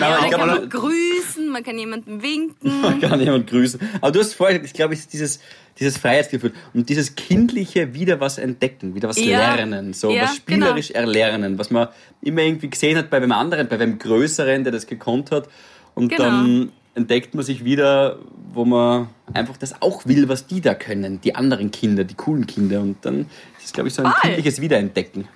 Ja, 0.01 0.21
man 0.21 0.31
kann 0.31 0.47
man 0.47 0.69
grüßen, 0.69 1.49
man 1.51 1.63
kann 1.63 1.79
jemanden 1.79 2.23
winken. 2.23 2.81
Man 2.81 3.01
kann 3.01 3.21
jemand 3.21 3.47
grüßen. 3.49 3.81
Aber 4.01 4.11
du 4.13 4.21
hast 4.21 4.35
vorher, 4.35 4.63
ich 4.63 4.73
glaube, 4.73 4.95
ist 4.95 5.13
dieses, 5.13 5.41
dieses 5.79 5.99
Freiheitsgefühl 5.99 6.53
und 6.75 6.89
dieses 6.89 7.15
kindliche 7.15 7.95
wieder 7.95 8.21
was 8.21 8.39
entdecken, 8.39 8.95
wieder 8.95 9.09
was 9.09 9.19
Ja. 9.19 9.55
lernen, 9.55 9.93
so 9.93 10.11
Ja, 10.11 10.23
was 10.25 10.37
spielerisch 10.37 10.91
erlernen, 10.91 11.59
was 11.59 11.71
man 11.71 11.89
immer 12.23 12.43
irgendwie 12.43 12.71
gesehen 12.71 12.97
hat 12.99 13.11
bei 13.11 13.21
wem 13.23 13.33
anderen, 13.33 13.69
bei 13.69 13.79
wem 13.79 13.99
Größeren, 13.99 14.65
der 14.65 14.73
das 14.73 14.87
gekonnt 14.87 15.31
hat. 15.31 15.49
Und 15.95 16.09
Genau. 16.09 16.25
dann 16.25 16.73
entdeckt 16.95 17.35
man 17.35 17.45
sich 17.45 17.65
wieder, 17.65 18.19
wo 18.53 18.65
man 18.65 19.09
einfach 19.35 19.57
das 19.57 19.81
auch 19.83 20.05
will, 20.07 20.29
was 20.29 20.47
die 20.47 20.61
da 20.61 20.75
können, 20.75 21.21
die 21.21 21.35
anderen 21.35 21.71
Kinder, 21.71 22.03
die 22.05 22.15
coolen 22.15 22.47
Kinder. 22.47 22.81
Und 22.81 22.97
dann 23.05 23.21
ist 23.59 23.67
es, 23.67 23.73
glaube 23.73 23.89
ich, 23.89 23.95
so 23.95 24.03
ein 24.03 24.11
Voll. 24.11 24.21
kindliches 24.23 24.61
Wiederentdecken. 24.61 25.29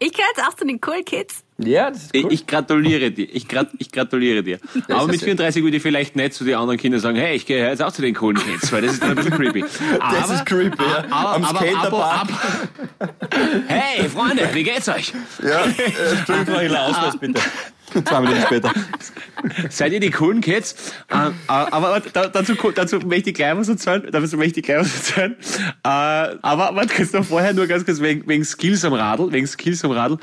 Ich 0.00 0.12
gehöre 0.12 0.28
jetzt 0.36 0.46
auch 0.48 0.54
zu 0.54 0.64
den 0.64 0.80
Cool 0.86 1.02
Kids. 1.04 1.42
Ja, 1.58 1.90
das 1.90 2.04
ist 2.04 2.14
Ich, 2.14 2.24
cool. 2.24 2.32
ich 2.32 2.46
gratuliere 2.46 3.10
dir. 3.10 3.28
Ich, 3.34 3.48
grat, 3.48 3.68
ich 3.78 3.90
gratuliere 3.90 4.44
dir. 4.44 4.60
Aber 4.88 5.06
mit 5.06 5.16
ist- 5.16 5.24
34 5.24 5.64
würde 5.64 5.78
ich 5.78 5.82
vielleicht 5.82 6.14
nicht 6.14 6.34
zu 6.34 6.44
den 6.44 6.54
anderen 6.54 6.78
Kindern 6.78 7.00
sagen, 7.00 7.16
hey, 7.16 7.34
ich 7.34 7.46
gehe 7.46 7.68
jetzt 7.68 7.82
auch 7.82 7.90
zu 7.90 8.00
den 8.02 8.14
coolen 8.14 8.36
Kids, 8.40 8.70
weil 8.70 8.82
das 8.82 8.92
ist 8.92 9.02
dann 9.02 9.10
ein 9.10 9.16
bisschen 9.16 9.32
creepy. 9.32 9.64
Aber, 10.00 10.16
das 10.16 10.30
ist 10.30 10.46
creepy, 10.46 10.82
ja. 10.84 11.04
aber, 11.10 11.34
Am 11.34 11.56
Skaterpark. 11.56 12.20
aber, 13.00 13.10
hey, 13.66 14.08
Freunde, 14.08 14.48
wie 14.52 14.62
geht's 14.62 14.88
euch? 14.88 15.12
Ja, 15.42 15.64
äh, 15.66 16.16
Entschuldigung, 16.18 16.60
Hiller, 16.60 16.86
Ausweis 16.86 17.16
bitte. 17.18 17.40
Zwei 18.04 18.20
Minuten 18.20 18.42
später. 18.42 18.72
Seid 19.70 19.92
ihr 19.92 20.00
die 20.00 20.10
coolen 20.10 20.40
Kids? 20.40 20.92
Äh, 21.08 21.30
aber 21.46 22.00
dazu, 22.00 22.54
dazu 22.74 22.98
möchte 23.00 23.30
ich 23.30 23.36
gleich 23.36 23.56
was 23.56 23.68
erzählen. 23.68 24.06
Dazu 24.10 24.36
möchte 24.36 24.60
ich 24.60 24.66
gleich 24.66 24.80
was 24.80 24.94
erzählen. 24.94 25.36
Äh, 25.84 26.38
aber 26.42 26.74
warte 26.74 26.94
kurz 26.94 27.12
noch 27.12 27.24
vorher, 27.24 27.54
nur 27.54 27.66
ganz 27.66 27.84
kurz 27.84 28.00
wegen, 28.00 28.28
wegen 28.28 28.44
Skills 28.44 28.84
am 28.84 28.92
Radl, 28.92 29.32
wegen 29.32 29.46
Skills 29.46 29.84
am 29.84 29.92
Radl. 29.92 30.18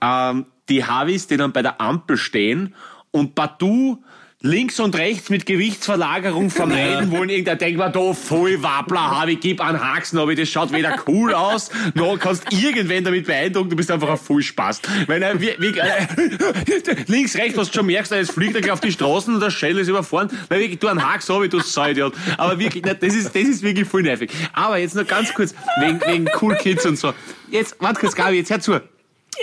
Ähm, 0.00 0.46
die 0.68 0.84
Havis, 0.84 1.26
die 1.26 1.36
dann 1.36 1.52
bei 1.52 1.62
der 1.62 1.80
Ampel 1.80 2.16
stehen 2.16 2.74
und 3.10 3.34
partout 3.34 3.98
links 4.42 4.80
und 4.80 4.96
rechts 4.96 5.30
mit 5.30 5.46
Gewichtsverlagerung 5.46 6.50
vermeiden 6.50 7.10
wollen. 7.10 7.28
Irgendwer 7.28 7.56
denkt 7.56 7.78
mir, 7.78 7.90
da 7.90 8.12
voll 8.12 8.62
Wappler, 8.62 9.20
Havi, 9.20 9.36
gib 9.36 9.60
einen 9.60 9.80
Haxen, 9.80 10.18
aber 10.18 10.34
das 10.34 10.48
schaut 10.48 10.72
weder 10.72 10.96
cool 11.06 11.32
aus, 11.32 11.70
noch 11.94 12.18
kannst 12.18 12.52
irgendwen 12.52 13.04
damit 13.04 13.26
beeindrucken, 13.26 13.70
du 13.70 13.76
bist 13.76 13.90
einfach 13.90 14.10
ein 14.10 14.16
Vollspaß. 14.16 14.82
Wenn 15.06 15.22
er, 15.22 15.40
wie, 15.40 15.54
wie, 15.58 15.78
äh, 15.78 17.04
links, 17.06 17.36
rechts, 17.36 17.56
was 17.56 17.70
du 17.70 17.78
schon 17.78 17.86
merkst, 17.86 18.12
jetzt 18.12 18.32
fliegt 18.32 18.54
er 18.54 18.60
gleich 18.60 18.72
auf 18.72 18.80
die 18.80 18.92
Straßen 18.92 19.32
und 19.34 19.40
der 19.40 19.50
Shell 19.50 19.78
ist 19.78 19.88
überfahren, 19.88 20.28
weil 20.48 20.60
wirklich, 20.60 20.80
du 20.80 20.88
einen 20.88 21.08
Hax 21.08 21.28
habe, 21.28 21.48
du 21.48 21.60
Säuidiot. 21.60 22.14
Aber 22.36 22.58
wirklich, 22.58 22.84
ne, 22.84 22.94
das 22.94 23.14
ist, 23.14 23.34
das 23.34 23.42
ist 23.42 23.62
wirklich 23.62 23.88
voll 23.88 24.02
nervig. 24.02 24.30
Aber 24.52 24.76
jetzt 24.78 24.96
noch 24.96 25.06
ganz 25.06 25.32
kurz, 25.34 25.54
wegen, 25.80 26.00
wegen 26.06 26.28
Cool 26.40 26.56
Kids 26.56 26.84
und 26.84 26.98
so. 26.98 27.14
Jetzt, 27.50 27.76
warte 27.78 28.00
kurz, 28.00 28.14
Gabi, 28.14 28.36
jetzt 28.36 28.50
hör 28.50 28.60
zu. 28.60 28.80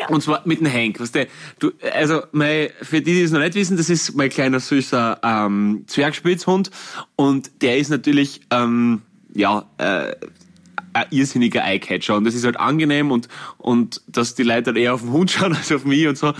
Und 0.10 0.22
zwar 0.22 0.42
mit 0.46 0.60
dem 0.60 0.72
Hank. 0.72 1.00
Weißt 1.00 1.16
du, 1.16 1.28
du, 1.60 1.72
also 1.94 2.22
mein, 2.32 2.70
für 2.82 3.02
die, 3.02 3.14
die 3.14 3.22
es 3.22 3.32
noch 3.32 3.40
nicht 3.40 3.56
wissen, 3.56 3.76
das 3.76 3.90
ist 3.90 4.16
mein 4.16 4.30
kleiner 4.30 4.60
süßer 4.60 5.20
ähm, 5.24 5.84
Zwergspitzhund. 5.88 6.70
Und 7.16 7.62
der 7.62 7.78
ist 7.78 7.90
natürlich 7.90 8.42
ähm, 8.52 9.02
ja 9.34 9.66
äh, 9.78 10.16
ein 10.94 11.06
irrsinniger 11.10 11.64
Eyecatcher. 11.64 12.16
Und 12.16 12.24
das 12.24 12.36
ist 12.36 12.46
halt 12.46 12.58
angenehm 12.58 13.12
und 13.12 13.28
und 13.58 14.02
dass 14.08 14.36
die 14.36 14.44
Leute 14.44 14.64
dann 14.64 14.76
eher 14.76 14.94
auf 14.94 15.02
den 15.02 15.12
Hund 15.12 15.32
schauen 15.32 15.54
als 15.56 15.72
auf 15.72 15.86
mich 15.86 16.08
und 16.08 16.18
so. 16.18 16.34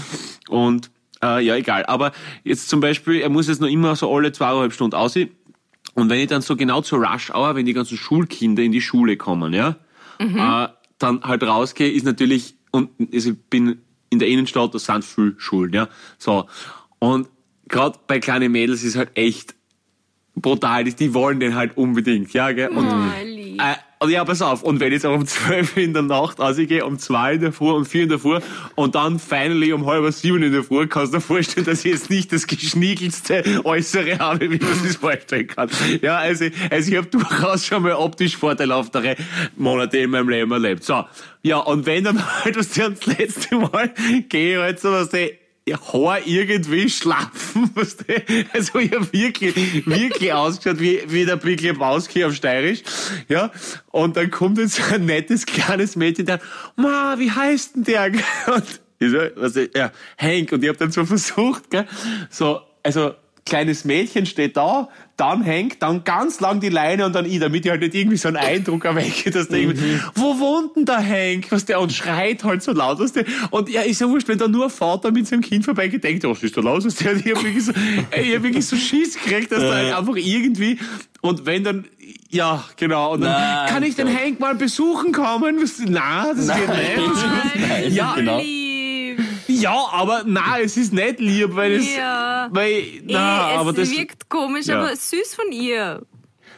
Und 0.48 0.92
äh, 1.24 1.44
ja 1.44 1.56
egal. 1.56 1.86
Aber 1.86 2.12
jetzt 2.44 2.70
zum 2.70 2.80
Beispiel, 2.80 3.22
er 3.22 3.30
muss 3.30 3.48
jetzt 3.48 3.62
noch 3.62 3.68
immer 3.68 3.96
so 3.96 4.14
alle 4.14 4.32
zweieinhalb 4.32 4.74
Stunden 4.74 4.96
aussehen 4.96 5.32
und 5.94 6.10
wenn 6.10 6.20
ich 6.20 6.28
dann 6.28 6.42
so 6.42 6.56
genau 6.56 6.82
zur 6.82 7.06
Rush 7.06 7.32
Hour, 7.32 7.56
wenn 7.56 7.66
die 7.66 7.74
ganzen 7.74 7.98
Schulkinder 7.98 8.64
in 8.64 8.72
die 8.72 8.82
Schule 8.82 9.18
kommen, 9.18 9.54
ja, 9.54 9.76
äh, 10.20 10.70
dann 10.98 11.22
halt 11.24 11.44
rausgehe, 11.44 11.92
ist 11.92 12.06
natürlich, 12.06 12.56
und 12.72 12.90
ich 13.12 13.34
bin 13.50 13.82
in 14.10 14.20
der 14.20 14.28
Innenstadt, 14.28 14.74
da 14.74 14.80
sind 14.80 15.06
viel 15.06 15.36
Schulen, 15.38 15.74
ja. 15.74 15.88
So. 16.18 16.48
Und 17.00 17.28
gerade 17.68 18.00
bei 18.08 18.20
kleinen 18.20 18.52
Mädels 18.52 18.84
ist 18.84 18.96
halt 18.96 19.12
echt 19.16 19.56
brutal, 20.36 20.84
die, 20.84 20.94
die 20.94 21.14
wollen 21.14 21.40
den 21.40 21.56
halt 21.56 21.78
unbedingt, 21.78 22.34
ja, 22.34 22.52
gell? 22.52 22.70
Und, 22.70 22.88
Oh, 22.88 23.62
äh, 23.62 23.76
und 24.02 24.12
ja, 24.12 24.24
pass 24.24 24.42
auf, 24.42 24.64
und 24.64 24.80
wenn 24.80 24.88
ich 24.88 24.94
jetzt 24.94 25.06
auch 25.06 25.14
um 25.14 25.28
12 25.28 25.76
in 25.76 25.94
der 25.94 26.04
Nacht 26.04 26.40
rausgehe, 26.40 26.86
um 26.86 26.98
2 26.98 27.34
in 27.34 27.42
der 27.42 27.52
Früh, 27.52 27.72
um 27.72 27.86
4 27.86 28.04
in 28.04 28.10
der 28.10 28.20
Früh 28.20 28.40
und 28.76 28.96
dann 28.96 29.20
finally 29.20 29.74
um 29.74 29.86
halb 29.86 30.10
sieben 30.14 30.42
in 30.42 30.54
der 30.54 30.64
Früh, 30.64 30.88
kannst 30.88 31.14
du 31.14 31.18
dir 31.18 31.22
vorstellen, 31.22 31.66
dass 31.66 31.84
ich 31.84 31.92
jetzt 31.92 32.10
nicht 32.10 32.32
das 32.32 32.48
geschniegelste 32.48 33.44
Äußere 33.66 34.20
habe, 34.20 34.52
wie 34.52 34.58
man 34.58 34.74
sich 34.76 34.98
vorstellen 34.98 35.48
kann. 35.48 35.70
Ja, 36.02 36.18
also, 36.18 36.46
also 36.72 36.92
ich 36.92 36.98
habe 36.98 37.08
durchaus 37.08 37.66
schon 37.66 37.84
mal 37.84 37.92
optisch 37.92 38.38
vorteilhaftere 38.38 39.18
Monate 39.58 39.98
in 39.98 40.12
meinem 40.12 40.30
Leben 40.30 40.52
erlebt. 40.54 40.86
So, 40.86 41.04
ja, 41.44 41.58
und 41.58 41.86
wenn 41.86 42.06
dann 42.06 42.24
halt, 42.46 42.58
was 42.58 42.70
das 42.72 43.06
letzte 43.06 43.58
Mal 43.58 43.94
gehe 44.30 44.56
ich 44.56 44.62
halt 44.62 44.80
so, 44.80 44.92
was 44.92 45.10
Haar 45.76 46.26
irgendwie 46.26 46.90
schlafen, 46.90 47.70
weißt 47.76 48.06
du? 48.08 48.14
Also 48.54 48.80
ich 48.80 48.92
hab 48.92 49.12
wirklich, 49.14 49.86
wirklich 49.86 50.34
ausgeschaut 50.34 50.80
wie, 50.80 51.02
wie 51.08 51.26
der 51.26 51.36
Big 51.38 51.62
Lebowski 51.62 52.26
auf 52.26 52.34
Steirisch. 52.34 52.82
Ja. 53.28 53.52
Und 53.92 54.18
dann 54.18 54.32
kommt 54.32 54.58
jetzt 54.58 54.82
ein 54.92 55.06
nettes 55.06 55.46
kleines 55.46 55.96
Mädchen 55.96 56.26
da, 56.26 56.40
Ma, 56.76 57.16
wie 57.18 57.32
heißt 57.32 57.76
denn 57.76 57.84
der? 57.84 58.06
Und 58.48 58.82
ich 59.00 59.12
so, 59.12 59.18
was 59.36 59.56
ja, 59.76 59.92
Hank. 60.18 60.52
Und 60.52 60.64
ich 60.64 60.70
hab 60.70 60.78
dann 60.78 60.92
so 60.92 61.06
versucht, 61.06 61.70
gell, 61.70 61.88
so, 62.30 62.62
also, 62.84 63.14
kleines 63.50 63.86
Mädchen 63.86 64.26
steht 64.26 64.56
da, 64.56 64.90
dann 65.18 65.46
Hank, 65.46 65.80
dann 65.80 66.04
ganz 66.06 66.40
lang 66.40 66.62
die 66.62 66.70
Leine 66.70 67.06
und 67.06 67.14
dann 67.14 67.26
ich, 67.26 67.40
damit 67.40 67.66
ich 67.66 67.72
halt 67.72 67.82
nicht 67.82 67.94
irgendwie 67.94 68.16
so 68.16 68.30
einen 68.30 68.38
Eindruck 68.38 68.86
erwecke, 68.86 69.32
dass 69.32 69.50
der 69.50 69.60
irgendwie, 69.60 70.00
wo 70.16 70.40
wohnt 70.40 70.78
denn 70.78 70.86
der 70.86 71.06
Hank? 71.06 71.48
Was 71.50 71.66
der 71.66 71.82
und 71.82 71.92
schreit 71.92 72.44
halt 72.44 72.64
so 72.64 72.72
laut, 72.72 73.00
was 73.00 73.12
der, 73.12 73.26
und 73.52 73.70
ja, 73.70 73.82
ist 73.82 74.00
ja 74.00 74.08
wurscht, 74.08 74.28
wenn 74.30 74.38
da 74.38 74.48
nur 74.48 74.66
ein 74.66 74.70
Vater 74.70 75.12
mit 75.12 75.28
seinem 75.28 75.42
Kind 75.42 75.66
vorbeigeht, 75.66 76.04
denkt, 76.04 76.24
was 76.24 76.42
ist 76.42 76.56
da 76.56 76.62
los? 76.62 76.86
Was 76.86 76.96
der, 76.96 77.16
ich 77.16 77.26
hab 77.36 77.44
wirklich 77.44 77.66
so, 77.66 77.72
ich 77.72 78.36
hab 78.36 78.44
wirklich 78.44 78.66
so 78.66 78.78
Schiss 78.78 79.16
gekriegt, 79.22 79.52
dass 79.52 79.62
da 79.62 79.74
halt 79.74 79.94
einfach 79.94 80.16
irgendwie, 80.16 80.80
und 81.22 81.46
wenn 81.46 81.64
dann, 81.66 81.86
ja, 82.30 82.64
genau, 82.78 83.14
und 83.14 83.22
dann, 83.22 83.32
Nein, 83.32 83.70
kann 83.70 83.84
ich 83.84 83.96
den 83.96 84.08
Gott. 84.08 84.16
Hank 84.18 84.40
mal 84.40 84.56
besuchen 84.56 85.12
kommen? 85.12 85.62
Was, 85.62 85.82
na, 85.86 86.32
das 86.34 86.48
geht 86.48 86.70
nicht. 86.70 87.70
Nein, 87.70 87.94
Ja, 87.94 88.14
genau. 88.16 88.42
Ja, 89.60 89.86
aber 89.92 90.24
na, 90.26 90.60
es 90.62 90.78
ist 90.78 90.94
nicht 90.94 91.20
lieb, 91.20 91.56
weil 91.56 91.74
es, 91.74 91.96
Ja. 91.96 92.48
weil, 92.52 92.84
na, 93.06 93.54
eh, 93.54 93.58
aber 93.58 93.70
es 93.72 93.76
das, 93.78 93.92
wirkt 93.98 94.30
komisch, 94.30 94.68
Ja. 94.68 94.80
aber 94.80 94.96
süß 94.96 95.36
von 95.36 95.52
ihr. 95.52 96.02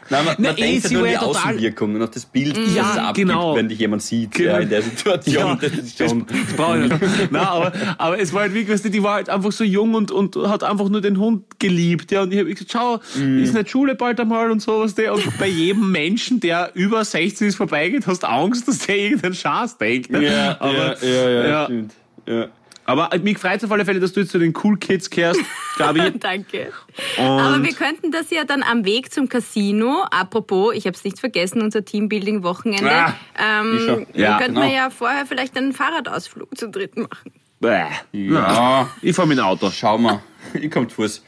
Nein, 0.09 0.25
man, 0.25 0.35
Na, 0.39 0.49
man 0.49 0.57
eh, 0.57 0.61
denkt 0.61 0.87
sie 0.87 0.93
nur 0.95 1.03
an 1.05 1.09
die 1.11 1.17
Außenwirkung 1.19 1.95
und 1.95 2.01
auf 2.01 2.09
das 2.09 2.25
Bild, 2.25 2.57
das 2.57 2.75
Ja, 2.75 2.91
es 2.91 2.97
abgibt, 2.97 3.29
genau. 3.29 3.55
wenn 3.55 3.69
dich 3.69 3.79
jemand 3.79 4.01
sieht 4.01 4.31
Genau. 4.31 4.51
ja, 4.51 4.57
in 4.59 4.67
der 4.69 4.81
Situation. 4.81 5.35
Ja, 5.35 5.55
das 5.55 5.71
ist 5.71 5.97
schon, 5.97 6.25
das, 6.27 6.37
das 6.47 6.55
brauche 6.57 6.81
ich 6.83 6.91
nicht. 6.91 7.31
Nein, 7.31 7.41
aber, 7.45 7.71
aber 7.97 8.19
es 8.19 8.33
war 8.33 8.41
halt 8.41 8.53
wirklich, 8.53 8.73
weißt 8.73 8.83
du, 8.85 8.89
die 8.89 9.01
war 9.03 9.13
halt 9.13 9.29
einfach 9.29 9.53
so 9.53 9.63
jung 9.63 9.93
und, 9.93 10.11
und 10.11 10.35
hat 10.35 10.65
einfach 10.65 10.89
nur 10.89 10.99
den 10.99 11.17
Hund 11.17 11.45
geliebt. 11.59 12.11
Ja, 12.11 12.23
und 12.23 12.33
ich 12.33 12.39
habe 12.39 12.49
gesagt, 12.53 12.71
schau, 12.73 12.99
Mhm. 13.15 13.41
ist 13.41 13.53
nicht 13.53 13.69
Schule 13.69 13.95
bald 13.95 14.19
einmal 14.19 14.51
und 14.51 14.61
sowas. 14.61 14.95
Der. 14.95 15.13
Und 15.13 15.23
bei 15.39 15.47
jedem 15.47 15.91
Menschen, 15.91 16.41
der 16.41 16.71
über 16.73 17.05
16 17.05 17.47
ist, 17.47 17.55
vorbeigeht, 17.55 18.05
hast 18.05 18.23
du 18.23 18.27
Angst, 18.27 18.67
dass 18.67 18.79
der 18.79 18.97
irgendeinen 18.97 19.35
Schatz 19.35 19.77
denkt. 19.77 20.09
Ja, 20.11 20.57
aber, 20.59 21.01
ja, 21.01 21.09
ja, 21.09 21.29
ja, 21.29 21.47
ja. 21.47 21.65
stimmt. 21.65 21.93
Ja. 22.27 22.47
Aber 22.85 23.09
mich 23.19 23.37
freut 23.37 23.63
auf 23.63 23.71
alle 23.71 23.85
Fälle, 23.85 23.99
dass 23.99 24.13
du 24.13 24.19
jetzt 24.21 24.31
zu 24.31 24.39
den 24.39 24.53
Cool 24.63 24.77
Kids 24.77 25.09
kehrst, 25.09 25.39
Gabi. 25.77 26.11
Danke. 26.19 26.71
Und 27.17 27.23
Aber 27.23 27.63
wir 27.63 27.73
könnten 27.73 28.11
das 28.11 28.29
ja 28.31 28.43
dann 28.43 28.63
am 28.63 28.83
Weg 28.85 29.13
zum 29.13 29.29
Casino, 29.29 30.03
apropos, 30.11 30.73
ich 30.75 30.85
habe 30.87 30.95
es 30.95 31.03
nicht 31.03 31.19
vergessen, 31.19 31.61
unser 31.61 31.83
Teambuilding-Wochenende, 31.85 32.91
Ah, 32.91 33.13
ähm, 33.37 33.77
ich 33.77 33.85
schon. 33.85 34.07
Ja, 34.13 34.37
könnten 34.37 34.55
genau. 34.55 34.67
wir 34.67 34.73
ja 34.73 34.89
vorher 34.89 35.25
vielleicht 35.25 35.55
einen 35.57 35.73
Fahrradausflug 35.73 36.57
zu 36.57 36.69
dritt 36.69 36.97
machen. 36.97 37.31
Bäh. 37.59 37.85
Ja, 38.11 38.89
Ich 39.01 39.15
fahr 39.15 39.25
mit 39.27 39.37
dem 39.37 39.45
Auto. 39.45 39.69
schau 39.71 39.97
mal. 39.97 40.21
Ich 40.53 40.71
komm 40.71 40.89
zu 40.89 40.95
Fuß. 40.95 41.23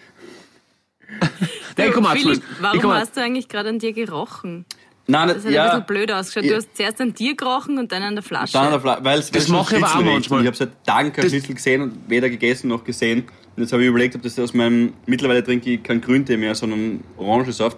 Nein, 1.77 1.87
ich 1.89 1.93
komm 1.93 2.05
auch 2.05 2.11
zu 2.13 2.17
Philipp, 2.19 2.43
Fuß. 2.43 2.51
Ich 2.57 2.63
warum 2.63 2.81
komm 2.81 2.93
hast 2.93 3.15
du 3.15 3.21
eigentlich 3.21 3.47
gerade 3.47 3.69
an 3.69 3.79
dir 3.79 3.93
gerochen? 3.93 4.65
Nein, 5.05 5.27
Das 5.27 5.37
hat 5.39 5.45
ein 5.47 5.53
ja, 5.53 5.65
bisschen 5.65 5.85
blöd 5.85 6.11
ausgeschaut. 6.11 6.49
Du 6.49 6.55
hast 6.55 6.75
zuerst 6.77 7.01
an 7.01 7.13
dir 7.13 7.35
gerochen 7.35 7.77
und 7.77 7.91
dann 7.91 8.03
an 8.03 8.15
der 8.15 8.23
Flasche. 8.23 8.53
Dann 8.53 8.65
an 8.67 8.71
der 8.71 8.79
Fla 8.81 9.03
weil 9.03 9.19
es 9.19 9.31
Das 9.31 9.47
mache 9.49 9.77
ich 9.77 9.83
aber 9.83 9.99
auch 9.99 10.01
manchmal. 10.13 10.41
Ich 10.41 10.47
habe 10.47 10.55
seit 10.55 10.85
Tagen 10.85 11.11
kein 11.11 11.27
Schnitzel 11.29 11.55
gesehen 11.55 11.81
und 11.81 12.09
weder 12.09 12.29
gegessen 12.29 12.69
noch 12.69 12.83
gesehen. 12.85 13.25
Und 13.55 13.63
jetzt 13.63 13.73
habe 13.73 13.83
ich 13.83 13.89
überlegt, 13.89 14.15
ob 14.15 14.21
das 14.21 14.39
aus 14.39 14.53
meinem, 14.53 14.93
mittlerweile 15.05 15.43
trinke 15.43 15.71
ich 15.71 15.83
kein 15.83 15.99
Grüntee 16.01 16.37
mehr, 16.37 16.55
sondern 16.55 17.03
Orangensaft. 17.17 17.77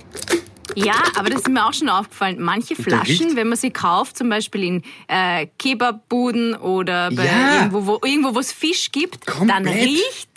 Ja, 0.75 0.93
aber 1.17 1.29
das 1.29 1.41
ist 1.41 1.49
mir 1.49 1.65
auch 1.65 1.73
schon 1.73 1.89
aufgefallen. 1.89 2.37
Manche 2.41 2.75
Flaschen, 2.75 3.35
wenn 3.35 3.47
man 3.47 3.57
sie 3.57 3.71
kauft, 3.71 4.17
zum 4.17 4.29
Beispiel 4.29 4.63
in 4.63 4.83
äh, 5.07 5.47
Kebabbuden 5.57 6.55
oder 6.55 7.11
bei 7.11 7.25
Ja. 7.25 7.55
irgendwo, 7.57 7.85
wo, 7.85 7.99
irgendwo, 8.03 8.35
wo 8.35 8.39
es 8.39 8.51
Fisch 8.51 8.91
gibt, 8.91 9.27
dann 9.27 9.47
Komplett. 9.47 9.75
riecht 9.83 10.29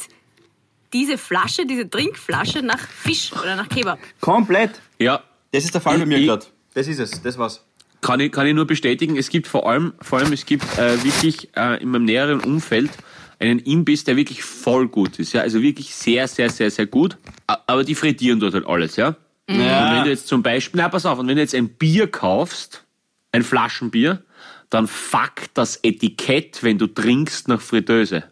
diese 0.93 1.19
Flasche, 1.19 1.67
diese 1.67 1.89
Trinkflasche 1.89 2.63
nach 2.63 2.79
Fisch 2.79 3.33
oder 3.33 3.57
nach 3.57 3.69
Kebab. 3.69 3.99
Komplett. 4.21 4.81
Ja, 4.99 5.23
Das 5.53 5.65
ist 5.65 5.75
der 5.75 5.81
Fall 5.81 5.99
bei 5.99 6.07
mir 6.07 6.21
gerade. 6.21 6.47
Das 6.79 6.87
ist 6.87 7.01
es, 7.01 7.21
das 7.23 7.37
war's. 7.37 7.65
Kann 8.03 8.21
ich, 8.21 8.31
kann 8.31 8.47
ich 8.47 8.55
nur 8.55 8.65
bestätigen, 8.65 9.17
es 9.17 9.31
gibt 9.31 9.49
vor 9.49 9.69
allem, 9.69 9.95
vor 10.01 10.21
allem 10.21 10.33
es 10.33 10.47
gibt 10.47 10.79
äh, 10.79 11.03
wirklich 11.03 11.49
äh, 11.57 11.83
in 11.83 11.89
meinem 11.89 12.05
näheren 12.05 12.39
Umfeld 12.39 12.93
einen 13.41 13.59
Imbiss, 13.59 14.05
der 14.05 14.17
wirklich 14.17 14.45
voll 14.45 14.87
gut 14.87 15.19
ist. 15.19 15.33
Ja? 15.33 15.41
Also 15.41 15.61
wirklich 15.61 15.93
sehr, 15.93 16.29
sehr, 16.29 16.51
sehr, 16.51 16.71
sehr 16.71 16.87
gut. 16.87 17.19
Aber 17.49 17.83
die 17.83 17.97
frittieren 17.97 18.39
dort 18.39 18.55
halt 18.55 18.65
alles, 18.65 18.95
ja. 18.95 19.17
Und 19.49 19.59
wenn 19.59 20.05
du 20.05 20.11
jetzt 20.11 20.29
zum 20.29 20.45
Beispiel, 20.45 20.81
na 20.81 20.89
pass 20.89 21.05
auf, 21.05 21.19
und 21.19 21.27
wenn 21.27 21.35
du 21.35 21.43
jetzt 21.43 21.55
ein 21.57 21.69
Bier 21.69 22.07
kaufst, 22.07 22.85
ein 23.33 23.43
Flaschenbier, 23.43 24.23
dann 24.71 24.87
fuck 24.87 25.53
das 25.55 25.81
Etikett, 25.83 26.63
wenn 26.63 26.79
du 26.79 26.87
trinkst, 26.87 27.49
nach 27.49 27.61
Fritteuse. 27.61 28.23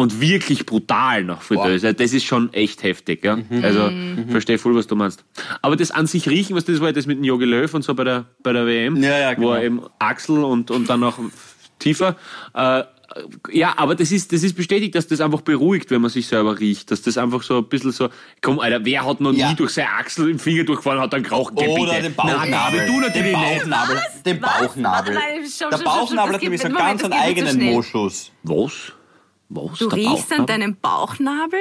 Und 0.00 0.20
wirklich 0.20 0.64
brutal 0.66 1.24
nach 1.24 1.42
Fritteuse. 1.42 1.92
Das 1.94 2.12
ist 2.12 2.24
schon 2.24 2.52
echt 2.54 2.82
heftig, 2.82 3.24
ja. 3.24 3.36
Mhm. 3.36 3.62
Also, 3.62 3.90
verstehe 4.30 4.58
voll, 4.58 4.74
was 4.74 4.86
du 4.86 4.96
meinst. 4.96 5.24
Aber 5.62 5.76
das 5.76 5.90
an 5.90 6.06
sich 6.06 6.28
riechen, 6.28 6.56
was 6.56 6.64
das 6.64 6.80
war, 6.80 6.92
das 6.92 7.06
mit 7.06 7.18
dem 7.18 7.24
Jogi 7.24 7.44
Löw 7.44 7.72
und 7.74 7.82
so 7.82 7.94
bei 7.94 8.04
der, 8.04 8.24
bei 8.42 8.52
der 8.52 8.66
WM, 8.66 8.96
Ja, 9.02 9.18
ja, 9.18 9.38
wo 9.38 9.52
er 9.52 9.60
genau. 9.60 9.80
eben 9.82 9.82
Achsel 9.98 10.42
und, 10.42 10.70
und 10.70 10.88
dann 10.88 11.00
noch 11.00 11.18
tiefer, 11.78 12.16
äh, 12.54 12.82
ja, 13.50 13.74
aber 13.76 13.96
das 13.96 14.12
ist, 14.12 14.32
das 14.32 14.44
ist 14.44 14.54
bestätigt, 14.56 14.94
dass 14.94 15.08
das 15.08 15.20
einfach 15.20 15.40
beruhigt, 15.40 15.90
wenn 15.90 16.00
man 16.00 16.10
sich 16.10 16.28
selber 16.28 16.60
riecht. 16.60 16.92
Dass 16.92 17.02
das 17.02 17.18
einfach 17.18 17.42
so 17.42 17.58
ein 17.58 17.64
bisschen 17.68 17.90
so, 17.90 18.08
komm, 18.40 18.60
Alter, 18.60 18.84
wer 18.84 19.04
hat 19.04 19.20
noch 19.20 19.32
Ja. 19.32 19.50
nie 19.50 19.56
durch 19.56 19.72
seine 19.72 19.88
Achsel 19.90 20.30
im 20.30 20.38
Finger 20.38 20.62
durchgefahren 20.62 21.00
hat 21.00 21.12
dann 21.12 21.24
Krauchen 21.24 21.56
Oder 21.56 21.66
gebiete? 21.66 22.02
den 22.02 22.14
Bauchnabel. 22.14 22.50
Na, 22.50 22.86
du 22.86 23.00
natürlich 23.00 23.32
den. 23.32 23.32
Bauchnabel. 23.32 24.00
Den? 24.24 24.40
Bauchnabel. 24.40 25.18
Der 25.72 25.78
Bauchnabel 25.78 26.34
hat 26.34 26.42
nämlich 26.42 26.60
so 26.60 26.66
einen 26.68 26.76
ganz 26.76 27.02
eigenen. 27.10 27.60
Moschus. 27.64 28.30
Was? 28.44 28.92
Was? 29.50 29.78
Du 29.78 29.88
Der 29.88 29.98
riechst 29.98 30.32
an 30.32 30.46
deinem 30.46 30.76
Bauchnabel? 30.76 31.58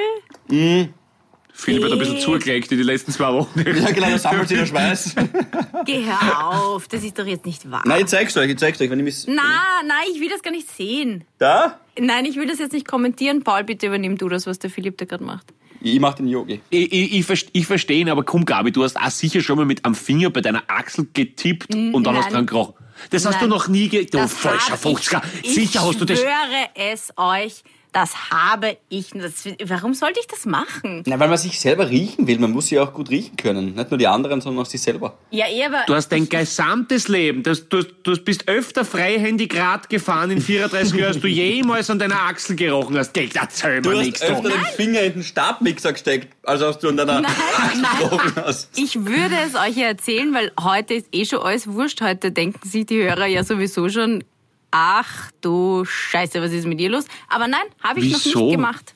Philipp 1.51 1.83
hat 1.83 1.91
ein 1.91 1.99
bisschen 1.99 2.19
zugelegt 2.19 2.71
in 2.71 2.77
die 2.77 2.83
letzten 2.83 3.11
zwei 3.11 3.33
Wochen. 3.33 3.59
Ja, 3.65 3.91
genau, 3.91 4.09
da 4.11 4.17
sammelt 4.19 4.47
sich 4.47 4.57
der 4.59 4.65
Schweiß. 4.67 5.15
Geh 5.85 6.05
hör 6.05 6.47
auf, 6.47 6.87
das 6.87 7.03
ist 7.03 7.17
doch 7.17 7.25
jetzt 7.25 7.45
nicht 7.45 7.69
wahr. 7.69 7.81
Nein, 7.85 8.01
ich 8.01 8.07
zeig's 8.07 8.37
euch, 8.37 8.49
ich 8.49 8.57
zeig's 8.57 8.79
euch, 8.79 8.89
wenn 8.89 8.99
ich 8.99 9.05
mich... 9.05 9.25
Na, 9.27 9.81
nein, 9.85 10.05
ich 10.13 10.21
will 10.21 10.29
das 10.29 10.41
gar 10.43 10.51
nicht 10.51 10.69
sehen. 10.69 11.25
Da? 11.39 11.79
Nein, 11.99 12.25
ich 12.25 12.35
will 12.35 12.47
das 12.47 12.59
jetzt 12.59 12.73
nicht 12.73 12.87
kommentieren. 12.87 13.43
Paul, 13.43 13.63
bitte 13.63 13.87
übernimm 13.87 14.17
du 14.17 14.29
das, 14.29 14.45
was 14.45 14.59
der 14.59 14.69
Philipp 14.69 14.97
da 14.99 15.05
gerade 15.05 15.23
macht. 15.23 15.47
Ich 15.81 15.99
mach 15.99 16.13
den 16.13 16.27
Yogi. 16.27 16.61
Ich, 16.69 16.91
ich, 16.93 17.13
ich, 17.13 17.25
verste- 17.25 17.49
ich 17.53 17.65
verstehe 17.65 18.01
ihn, 18.01 18.09
aber 18.09 18.23
komm, 18.23 18.45
Gabi, 18.45 18.71
du 18.71 18.83
hast 18.83 18.97
auch 18.97 19.09
sicher 19.09 19.41
schon 19.41 19.57
mal 19.57 19.65
mit 19.65 19.83
am 19.85 19.95
Finger 19.95 20.29
bei 20.29 20.41
deiner 20.41 20.63
Achsel 20.67 21.07
getippt 21.13 21.73
und 21.73 21.93
dann 22.03 22.13
nein. 22.13 22.17
hast 22.17 22.29
du 22.29 22.33
dran 22.35 22.45
gerochen. 22.45 22.75
Das 23.11 23.25
hast 23.25 23.35
Nein. 23.35 23.49
du 23.49 23.55
noch 23.55 23.67
nie 23.69 23.87
ge... 23.87 24.05
Du 24.05 24.27
falscher 24.27 24.73
hab 24.73 24.83
50er. 24.85 25.21
Ich, 25.43 25.55
Sicher 25.55 25.85
hast 25.85 26.01
du 26.01 26.05
das... 26.05 26.19
Ich 26.19 26.25
schwöre 26.25 26.69
es 26.75 27.13
euch, 27.15 27.63
das 27.91 28.29
habe 28.31 28.77
ich. 28.89 29.09
Das, 29.13 29.45
warum 29.65 29.93
sollte 29.93 30.19
ich 30.19 30.27
das 30.27 30.45
machen? 30.45 31.03
Na, 31.07 31.19
weil 31.19 31.27
man 31.27 31.37
sich 31.37 31.59
selber 31.59 31.89
riechen 31.89 32.27
will. 32.27 32.37
Man 32.39 32.51
muss 32.51 32.67
sich 32.67 32.77
auch 32.79 32.93
gut 32.93 33.09
riechen 33.09 33.35
können. 33.35 33.73
Nicht 33.73 33.89
nur 33.91 33.97
die 33.97 34.07
anderen, 34.07 34.41
sondern 34.41 34.63
auch 34.63 34.69
sich 34.69 34.81
selber. 34.81 35.17
Ja, 35.31 35.47
eh, 35.47 35.65
aber 35.65 35.83
Du 35.87 35.95
hast 35.95 36.09
dein 36.09 36.29
gesamtes 36.29 37.07
Leben, 37.07 37.41
das, 37.43 37.67
du, 37.67 37.83
du 37.83 38.15
bist 38.17 38.47
öfter 38.47 38.85
freihändig 38.85 39.55
Rad 39.57 39.89
gefahren 39.89 40.31
in 40.31 40.41
34 40.41 40.93
Jahren, 40.93 41.07
als 41.13 41.19
du 41.19 41.27
jemals 41.27 41.89
an 41.89 41.99
deiner 41.99 42.21
Achsel 42.21 42.55
gerochen 42.55 42.97
hast. 42.97 43.13
Gell, 43.13 43.29
erzähl 43.33 43.81
Du 43.81 43.89
mir 43.89 43.97
hast 43.97 44.05
nichts. 44.05 44.21
öfter 44.21 44.43
du. 44.43 44.49
den 44.49 44.65
Finger 44.75 45.01
in 45.01 45.13
den 45.13 45.23
Stabmixer 45.23 45.93
gesteckt, 45.93 46.35
als 46.43 46.61
als 46.61 46.77
du 46.79 46.89
an 46.89 46.97
deiner 46.97 47.21
Nein, 47.21 47.31
Achsel 47.57 47.81
nein. 47.81 47.91
gerochen 47.99 48.33
hast. 48.35 48.77
ich 48.77 49.03
würde 49.05 49.35
es 49.47 49.55
euch 49.55 49.75
ja 49.77 49.87
erzählen, 49.87 50.33
weil 50.33 50.51
heute 50.61 50.93
ist 50.93 51.07
eh 51.11 51.25
schon 51.25 51.39
alles 51.39 51.67
wurscht. 51.67 52.01
Heute 52.01 52.31
denken 52.31 52.67
sich 52.69 52.85
die 52.85 53.01
Hörer 53.01 53.25
ja 53.25 53.43
sowieso 53.43 53.89
schon, 53.89 54.23
ach 54.71 55.31
du 55.41 55.83
Scheiße, 55.85 56.41
was 56.41 56.51
ist 56.51 56.65
mit 56.67 56.79
dir 56.79 56.89
los? 56.89 57.05
Aber 57.27 57.47
nein, 57.47 57.61
habe 57.81 57.99
ich 57.99 58.11
noch 58.11 58.19
Wieso? 58.25 58.39
nicht 58.45 58.55
gemacht. 58.55 58.93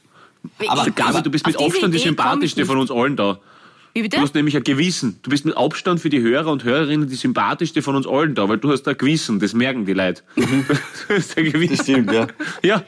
Aber 0.67 0.87
Ich- 0.87 0.95
Gabi, 0.95 1.21
du 1.23 1.31
bist 1.31 1.45
mit 1.47 1.59
Abstand 1.59 1.93
die 1.93 1.99
sympathischste 1.99 2.65
von 2.65 2.77
uns 2.77 2.91
allen 2.91 3.15
da. 3.15 3.39
Wie 3.95 4.01
bitte? 4.01 4.17
Du 4.17 4.23
hast 4.23 4.33
nämlich 4.33 4.57
ein 4.57 4.63
Gewissen. 4.63 5.19
Du 5.21 5.29
bist 5.29 5.45
mit 5.45 5.55
Abstand 5.55 5.99
für 5.99 6.09
die 6.09 6.19
Hörer 6.19 6.51
und 6.51 6.63
Hörerinnen 6.63 7.07
die 7.07 7.15
sympathischste 7.15 7.81
von 7.83 7.95
uns 7.95 8.07
allen 8.07 8.33
da, 8.33 8.49
weil 8.49 8.57
du 8.57 8.71
hast 8.71 8.87
ein 8.87 8.97
Gewissen. 8.97 9.39
Das 9.39 9.53
merken 9.53 9.85
die 9.85 9.93
Leute. 9.93 10.23
Du 10.35 11.15
hast 11.15 11.37
ein 11.37 11.45
Gewissen. 11.51 11.77
Das 11.77 11.85
stimmt, 11.85 12.11
ja. 12.11 12.27
Ja, 12.63 12.83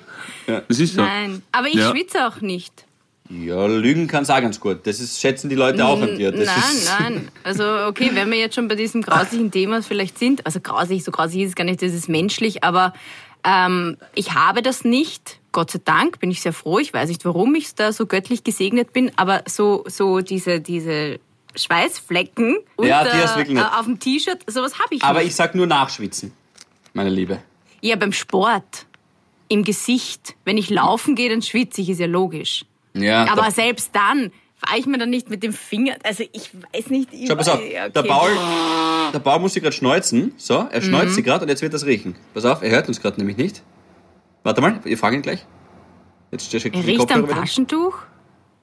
das 0.68 0.80
ist 0.80 0.96
so. 0.96 1.02
Nein, 1.04 1.44
aber 1.52 1.68
ich 1.68 1.76
Ja. 1.76 1.92
schwitze 1.92 2.28
auch 2.28 2.42
nicht. 2.42 2.86
Ja, 3.30 3.66
Lügen 3.66 4.08
kann's 4.08 4.30
auch 4.30 4.40
ganz 4.40 4.60
gut. 4.60 4.86
Das 4.86 5.00
ist, 5.00 5.20
schätzen 5.20 5.50
die 5.50 5.56
Leute 5.56 5.84
auch 5.86 6.00
an 6.00 6.16
dir. 6.16 6.32
Das 6.32 6.46
nein, 6.46 7.14
nein. 7.14 7.32
Also 7.44 7.64
okay, 7.88 8.12
wenn 8.14 8.30
wir 8.30 8.38
jetzt 8.38 8.54
schon 8.56 8.68
bei 8.68 8.76
diesem 8.76 9.02
grauslichen 9.02 9.50
Thema 9.50 9.82
vielleicht 9.82 10.20
sind, 10.20 10.46
also 10.46 10.60
grausig, 10.60 11.04
so 11.04 11.12
grausig 11.12 11.42
ist 11.42 11.50
es 11.50 11.56
gar 11.56 11.64
nicht, 11.64 11.82
das 11.82 11.92
ist 11.94 12.08
menschlich, 12.08 12.64
aber 12.64 12.94
ähm, 13.44 13.98
ich 14.14 14.34
habe 14.34 14.62
das 14.62 14.84
nicht. 14.84 15.40
Gott 15.52 15.72
sei 15.72 15.80
Dank 15.84 16.20
bin 16.20 16.30
ich 16.30 16.42
sehr 16.42 16.54
froh. 16.54 16.78
Ich 16.80 16.94
weiß 16.94 17.08
nicht, 17.10 17.26
warum 17.26 17.56
ich 17.56 17.74
da 17.74 17.94
so 17.94 18.06
göttlich 18.06 18.44
gesegnet 18.44 18.94
bin, 18.94 19.12
aber 19.16 19.42
so 19.48 19.84
so 19.88 20.20
diese 20.22 20.60
diese 20.60 21.20
Schweißflecken 21.56 22.58
Ja, 22.82 23.04
nicht. 23.38 23.50
äh, 23.52 23.62
auf 23.62 23.86
dem 23.86 24.00
T-Shirt, 24.00 24.40
sowas 24.48 24.78
habe 24.80 24.94
ich 24.96 25.04
Aber 25.04 25.20
nicht. 25.20 25.30
ich 25.30 25.36
sag 25.36 25.56
nur 25.56 25.66
nachschwitzen, 25.68 26.32
meine 26.94 27.10
Liebe. 27.10 27.40
ja, 27.82 27.96
beim 27.96 28.12
Sport, 28.12 28.86
im 29.48 29.64
Gesicht, 29.64 30.36
wenn 30.44 30.58
ich 30.58 30.70
laufen 30.70 31.16
gehe, 31.16 31.30
dann 31.30 31.42
schwitze 31.42 31.82
ich, 31.82 31.90
ist 31.90 32.00
ja 32.00 32.08
logisch. 32.08 32.66
Ja, 32.96 33.28
Aber 33.32 33.44
da, 33.44 33.52
selbst 33.52 33.90
dann 33.94 34.32
fahre 34.56 34.80
ich 34.80 34.86
mir 34.86 34.98
dann 34.98 35.10
nicht 35.10 35.30
mit 35.30 35.44
dem 35.44 35.54
Finger. 35.54 35.96
Also 36.04 36.24
ich 36.32 36.50
weiß 36.74 36.90
nicht. 36.90 37.10
Ich 37.14 37.28
schau, 37.28 37.36
pass 37.36 37.50
auf. 37.50 37.60
Ja, 37.62 37.90
Der, 37.90 38.02
okay. 38.04 38.10
Paul, 38.12 38.32
der 39.14 39.20
Paul 39.20 39.40
muss 39.40 39.54
sich 39.54 39.62
gerade 39.64 39.76
schneuzen. 39.76 40.34
So, 40.38 40.68
er 40.72 40.82
schneuzt 40.82 41.10
Mhm. 41.12 41.14
sich 41.16 41.24
gerade 41.26 41.44
und 41.44 41.50
jetzt 41.50 41.62
wird 41.62 41.74
das 41.74 41.86
riechen. 41.86 42.16
Pass 42.34 42.46
auf, 42.46 42.62
er 42.62 42.70
hört 42.72 42.88
uns 42.88 43.02
gerade 43.02 43.18
nämlich 43.18 43.38
nicht. 43.38 43.62
Warte 44.44 44.62
mal, 44.62 44.80
wir 44.84 44.98
fangen 44.98 45.22
gleich. 45.22 45.46
Jetzt 46.32 46.54
Er 46.54 46.64
riecht 46.86 47.12
am 47.12 47.28
Taschentuch? 47.28 47.98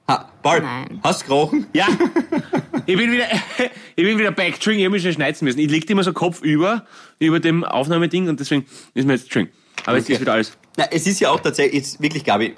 Ha, 0.09 0.29
Paul, 0.41 0.59
Nein. 0.61 0.99
hast 1.03 1.21
du 1.23 1.27
gerochen? 1.27 1.65
Ja, 1.73 1.87
ich 2.85 2.97
bin 2.97 3.11
wieder, 3.11 3.25
ich 3.95 4.03
bin 4.03 4.17
wieder 4.17 4.31
backstring, 4.31 4.77
ich 4.79 4.83
habe 4.85 4.91
mich 4.93 5.01
schon 5.03 5.13
schneiden 5.13 5.37
müssen. 5.45 5.59
Ich 5.59 5.69
leg 5.71 5.89
immer 5.89 6.03
so 6.03 6.11
Kopf 6.11 6.41
über, 6.41 6.85
über 7.19 7.39
dem 7.39 7.63
Aufnahmeding 7.63 8.27
und 8.27 8.37
deswegen 8.39 8.65
ist 8.93 9.05
mir 9.07 9.13
jetzt 9.13 9.27
string. 9.27 9.47
Aber 9.85 9.95
jetzt 9.97 10.05
Okay. 10.05 10.13
ist 10.15 10.21
wieder 10.21 10.33
alles. 10.33 10.57
Na, 10.77 10.85
es 10.91 11.07
ist 11.07 11.19
ja 11.21 11.29
auch 11.29 11.39
tatsächlich, 11.39 11.75
jetzt 11.83 12.01
wirklich, 12.01 12.25
Gabi, 12.25 12.53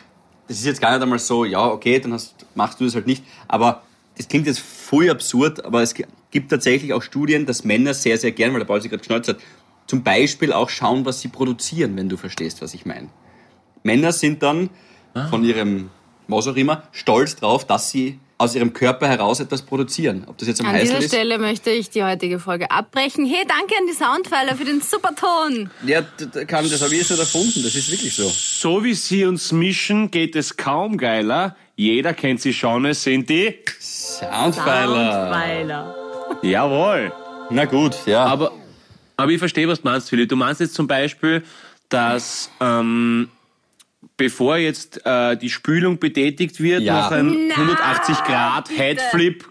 das 0.48 0.58
ist 0.58 0.66
jetzt 0.66 0.82
gar 0.82 0.92
nicht 0.92 1.02
einmal 1.02 1.20
so, 1.20 1.46
ja, 1.46 1.66
okay, 1.68 2.00
dann 2.00 2.14
hast, 2.14 2.46
machst 2.56 2.80
du 2.80 2.86
das 2.86 2.96
halt 2.96 3.08
nicht. 3.08 3.24
Aber 3.48 3.84
das 4.18 4.28
klingt 4.28 4.48
jetzt 4.48 4.60
voll 4.60 5.10
absurd, 5.10 5.66
aber 5.66 5.82
es 5.82 5.94
gibt 5.94 6.50
tatsächlich 6.50 6.94
auch 6.94 7.02
Studien, 7.02 7.46
dass 7.46 7.64
Männer 7.64 7.94
sehr, 7.94 8.18
sehr 8.18 8.32
gern, 8.32 8.54
weil 8.54 8.60
der 8.60 8.66
Paul 8.66 8.82
sich 8.82 8.90
gerade 8.90 9.02
geschneuzt 9.02 9.30
hat, 9.30 9.38
zum 9.88 10.04
Beispiel 10.04 10.52
auch 10.52 10.70
schauen, 10.70 11.06
was 11.06 11.22
sie 11.22 11.28
produzieren, 11.28 11.96
wenn 11.98 12.10
du 12.10 12.18
verstehst, 12.18 12.62
was 12.62 12.74
ich 12.74 12.86
meine. 12.86 13.10
Männer 13.84 14.12
sind 14.12 14.42
dann 14.42 14.70
von 15.30 15.44
ihrem, 15.44 15.90
was 16.28 16.48
auch 16.48 16.56
immer, 16.56 16.84
stolz 16.92 17.36
drauf, 17.36 17.66
dass 17.66 17.92
sie 17.92 18.20
aus 18.38 18.54
ihrem 18.56 18.74
Körper 18.74 19.08
heraus 19.08 19.39
etwas 19.39 19.62
produzieren. 19.62 20.24
Ob 20.28 20.38
das 20.38 20.48
jetzt 20.48 20.62
am 20.62 20.67
An 20.67 20.80
dieser 20.80 20.98
ist. 20.98 21.08
Stelle 21.08 21.38
möchte 21.38 21.69
ich 21.69 21.89
die 21.89 22.04
heutige 22.04 22.39
Folge 22.39 22.69
abbrechen. 22.69 23.26
Hey, 23.26 23.45
danke 23.48 23.76
an 23.80 23.88
die 23.88 23.93
Soundpfeiler 23.93 24.56
für 24.56 24.65
den 24.65 24.82
super 24.82 25.15
Ton. 25.15 25.69
Ja, 25.86 26.02
kann, 26.45 26.69
das 26.69 26.82
habe 26.82 26.93
ich 26.93 27.00
jetzt 27.00 27.12
nicht 27.12 27.19
erfunden, 27.19 27.63
das 27.63 27.76
ist 27.76 27.89
wirklich 27.89 28.13
so. 28.13 28.30
So 28.30 28.84
wie 28.84 28.93
sie 28.93 29.26
uns 29.26 29.52
mischen, 29.52 30.12
geht 30.12 30.36
es 30.36 30.58
kaum 30.58 30.98
geiler. 30.98 31.56
Jeder 31.78 32.13
kennt 32.13 32.41
sie 32.41 32.54
schon, 32.54 32.86
es 32.86 33.04
sind 33.04 33.30
die. 33.30 33.56
Soundpfeiler. 33.80 35.32
Soundpfeiler. 35.32 35.95
Jawohl. 36.41 37.13
Na 37.50 37.65
gut, 37.65 37.95
ja. 38.06 38.26
Aber, 38.26 38.52
aber 39.17 39.32
ich 39.32 39.39
verstehe, 39.39 39.67
was 39.67 39.82
du 39.82 39.88
meinst, 39.88 40.10
Philipp. 40.10 40.30
Du 40.30 40.36
meinst 40.36 40.60
jetzt 40.60 40.74
zum 40.74 40.88
Beispiel, 40.88 41.43
dass 41.89 42.50
ähm, 42.60 43.30
bevor 44.18 44.58
jetzt 44.58 45.06
äh, 45.06 45.36
die 45.38 45.50
Spülung 45.50 46.00
betätigt 46.00 46.60
wird, 46.60 46.82
Ja. 46.82 46.94
nach 47.02 47.12
einem 47.12 47.48
Na, 47.48 47.56
180 47.56 48.18
Grad 48.24 48.68
bitte. 48.70 48.80
Headflip. 48.82 49.46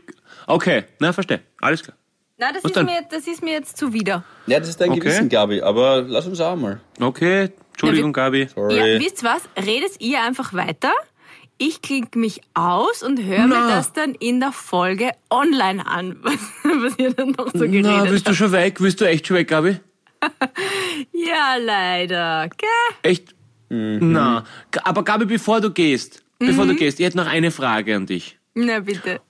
Okay, 0.46 0.84
na 0.98 1.12
verstehe. 1.12 1.40
Alles 1.60 1.82
klar. 1.82 1.96
Na, 2.36 2.52
das 2.52 2.64
Was 2.64 2.70
ist, 2.70 2.76
dann? 2.76 2.86
mir, 2.86 3.00
das 3.10 3.26
ist 3.26 3.42
mir 3.42 3.52
jetzt 3.52 3.76
zuwider. 3.76 4.24
ja, 4.46 4.58
das 4.58 4.68
ist 4.68 4.80
dein 4.80 4.90
Okay. 4.90 5.00
Gewissen, 5.00 5.28
Gabi, 5.28 5.62
aber 5.62 6.02
lass 6.02 6.26
uns 6.26 6.40
auch 6.40 6.56
mal. 6.56 6.80
Okay, 7.00 7.50
Entschuldigung, 7.72 8.10
Ja, 8.16 8.24
Gabi. 8.24 8.48
Sorry. 8.54 8.76
Ja, 8.94 9.00
wisst 9.00 9.22
was? 9.24 9.42
Redet 9.56 10.00
ihr 10.00 10.22
einfach 10.22 10.52
weiter. 10.52 10.92
Ich 11.56 11.80
klinge 11.82 12.08
mich 12.16 12.40
aus 12.54 13.04
und 13.04 13.22
höre 13.22 13.46
mir 13.46 13.68
das 13.68 13.92
dann 13.92 14.14
in 14.16 14.40
der 14.40 14.50
Folge 14.50 15.12
online 15.30 15.86
an, 15.86 16.16
was, 16.22 16.34
was 16.64 16.98
ihr 16.98 17.12
dann 17.14 17.30
noch 17.30 17.46
so 17.52 17.60
geredet 17.60 17.82
Na, 17.84 18.10
willst 18.10 18.26
du 18.26 18.30
habt. 18.30 18.38
schon 18.38 18.50
weg? 18.52 18.80
Willst 18.80 19.00
du 19.00 19.04
echt 19.04 19.26
schon 19.28 19.36
weg, 19.36 19.48
Gabi? 19.48 19.76
Ja, 21.12 21.56
leider. 21.60 22.48
Gell? 22.56 22.68
Echt? 23.02 23.34
Na, 24.00 24.44
G- 24.70 24.80
aber 24.84 25.02
Gabi, 25.04 25.24
bevor 25.26 25.60
du 25.60 25.70
gehst, 25.70 26.22
bevor 26.38 26.64
Mhm. 26.64 26.68
du 26.70 26.74
gehst, 26.76 27.00
ich 27.00 27.06
hätte 27.06 27.16
noch 27.16 27.26
eine 27.26 27.50
Frage 27.50 27.94
an 27.96 28.06
dich. 28.06 28.38
Na 28.54 28.80
bitte. 28.80 29.20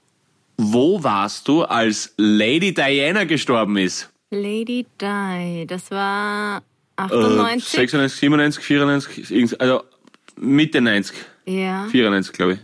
Wo 0.56 1.02
warst 1.02 1.48
du, 1.48 1.62
als 1.62 2.14
Lady 2.16 2.72
Diana 2.72 3.24
gestorben 3.24 3.76
ist? 3.76 4.10
Lady 4.30 4.86
Di, 5.00 5.66
das 5.66 5.90
war 5.90 6.58
Äh, 6.96 7.02
98. 7.02 7.68
96, 7.70 8.20
97, 8.20 8.62
94, 8.64 9.30
irgend- 9.30 9.60
also 9.60 9.82
Mitte 10.36 10.80
90, 10.80 11.16
ja. 11.46 11.86
94, 11.90 12.32
glaube 12.32 12.52
ich. 12.54 12.58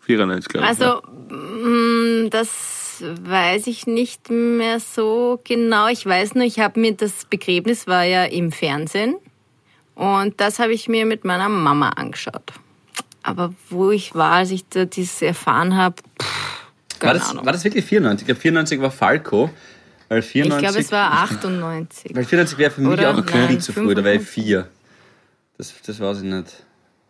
94, 0.00 0.48
glaube 0.48 0.64
ich. 0.66 0.68
Also, 0.68 1.02
mm, 1.34 2.30
das 2.30 3.02
weiß 3.02 3.66
ich 3.68 3.86
nicht 3.86 4.30
mehr 4.30 4.78
so 4.80 5.40
genau. 5.44 5.88
Ich 5.88 6.04
weiß 6.06 6.34
nur, 6.34 6.44
ich 6.44 6.60
habe 6.60 6.78
mir 6.80 6.92
das 6.94 7.24
Begräbnis 7.24 7.86
war 7.86 8.04
ja 8.04 8.24
im 8.24 8.52
Fernsehen 8.52 9.16
und 9.94 10.40
das 10.40 10.58
habe 10.58 10.72
ich 10.72 10.88
mir 10.88 11.06
mit 11.06 11.24
meiner 11.24 11.48
Mama 11.48 11.90
angeschaut. 11.90 12.52
Aber 13.22 13.54
wo 13.70 13.90
ich 13.90 14.14
war, 14.14 14.32
als 14.32 14.50
ich 14.50 14.68
da 14.68 14.84
dieses 14.84 15.22
erfahren 15.22 15.76
habe, 15.76 15.96
War 17.00 17.14
das, 17.14 17.34
war 17.36 17.52
das 17.52 17.62
wirklich 17.64 17.84
94? 17.84 18.22
Ich 18.22 18.26
glaube, 18.26 18.40
94 18.40 18.80
war 18.80 18.90
Falco. 18.90 19.50
Weil 20.08 20.22
94, 20.22 20.56
ich 20.56 20.68
glaube, 20.68 20.84
es 20.84 20.92
war 20.92 21.12
98. 21.24 22.14
Weil 22.14 22.24
94 22.24 22.58
wäre 22.58 22.70
für 22.70 22.80
mich 22.80 22.92
Oder? 22.92 23.10
auch 23.14 23.18
okay. 23.18 23.46
Nein, 23.48 23.60
zu 23.60 23.72
früh, 23.72 23.94
da 23.94 24.02
wäre 24.04 24.16
ich 24.16 24.22
95. 24.28 24.28
vier. 24.44 24.68
Das, 25.58 25.72
das 25.86 26.00
weiß 26.00 26.18
ich 26.18 26.24
nicht. 26.24 26.64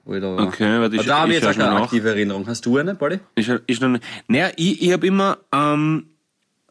Wo 0.04 0.14
ich 0.14 0.20
da 0.20 0.36
war. 0.36 0.46
Okay, 0.48 0.80
warte, 0.80 0.94
ich- 0.96 1.00
Aber 1.00 1.08
da 1.08 1.18
habe 1.20 1.30
ich 1.32 1.38
ich 1.38 1.42
jetzt 1.44 1.54
auch 1.54 1.58
keine 1.58 1.74
nach. 1.74 1.82
aktive 1.84 2.08
Erinnerung. 2.10 2.46
Hast 2.46 2.66
du 2.66 2.76
eine, 2.76 2.96
ist 3.66 3.80
noch 3.80 3.88
nicht. 3.88 4.04
Naja, 4.28 4.50
ich, 4.56 4.82
ich 4.82 4.92
habe 4.92 5.06
immer 5.06 5.38
ähm, 5.52 6.08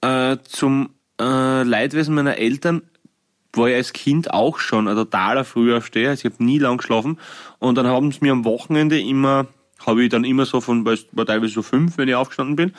äh, 0.01 0.37
zum 0.43 0.89
äh, 1.19 1.63
Leidwesen 1.63 2.13
meiner 2.13 2.37
Eltern 2.37 2.81
war 3.53 3.67
ich 3.67 3.75
als 3.75 3.93
Kind 3.93 4.33
auch 4.33 4.59
schon 4.59 4.87
ein 4.87 4.95
totaler 4.95 5.43
Frühaufsteher. 5.43 6.11
Also 6.11 6.27
ich 6.27 6.33
habe 6.33 6.43
nie 6.43 6.59
lang 6.59 6.77
geschlafen. 6.77 7.19
Und 7.59 7.75
dann 7.75 7.87
haben 7.87 8.11
sie 8.11 8.19
mir 8.21 8.31
am 8.31 8.45
Wochenende 8.45 8.99
immer, 8.99 9.47
habe 9.85 10.03
ich 10.03 10.09
dann 10.09 10.23
immer 10.23 10.45
so 10.45 10.61
von, 10.61 10.85
war 10.85 11.25
teilweise 11.25 11.53
so 11.53 11.61
fünf, 11.61 11.97
wenn 11.97 12.07
ich 12.07 12.15
aufgestanden 12.15 12.55
bin. 12.55 12.73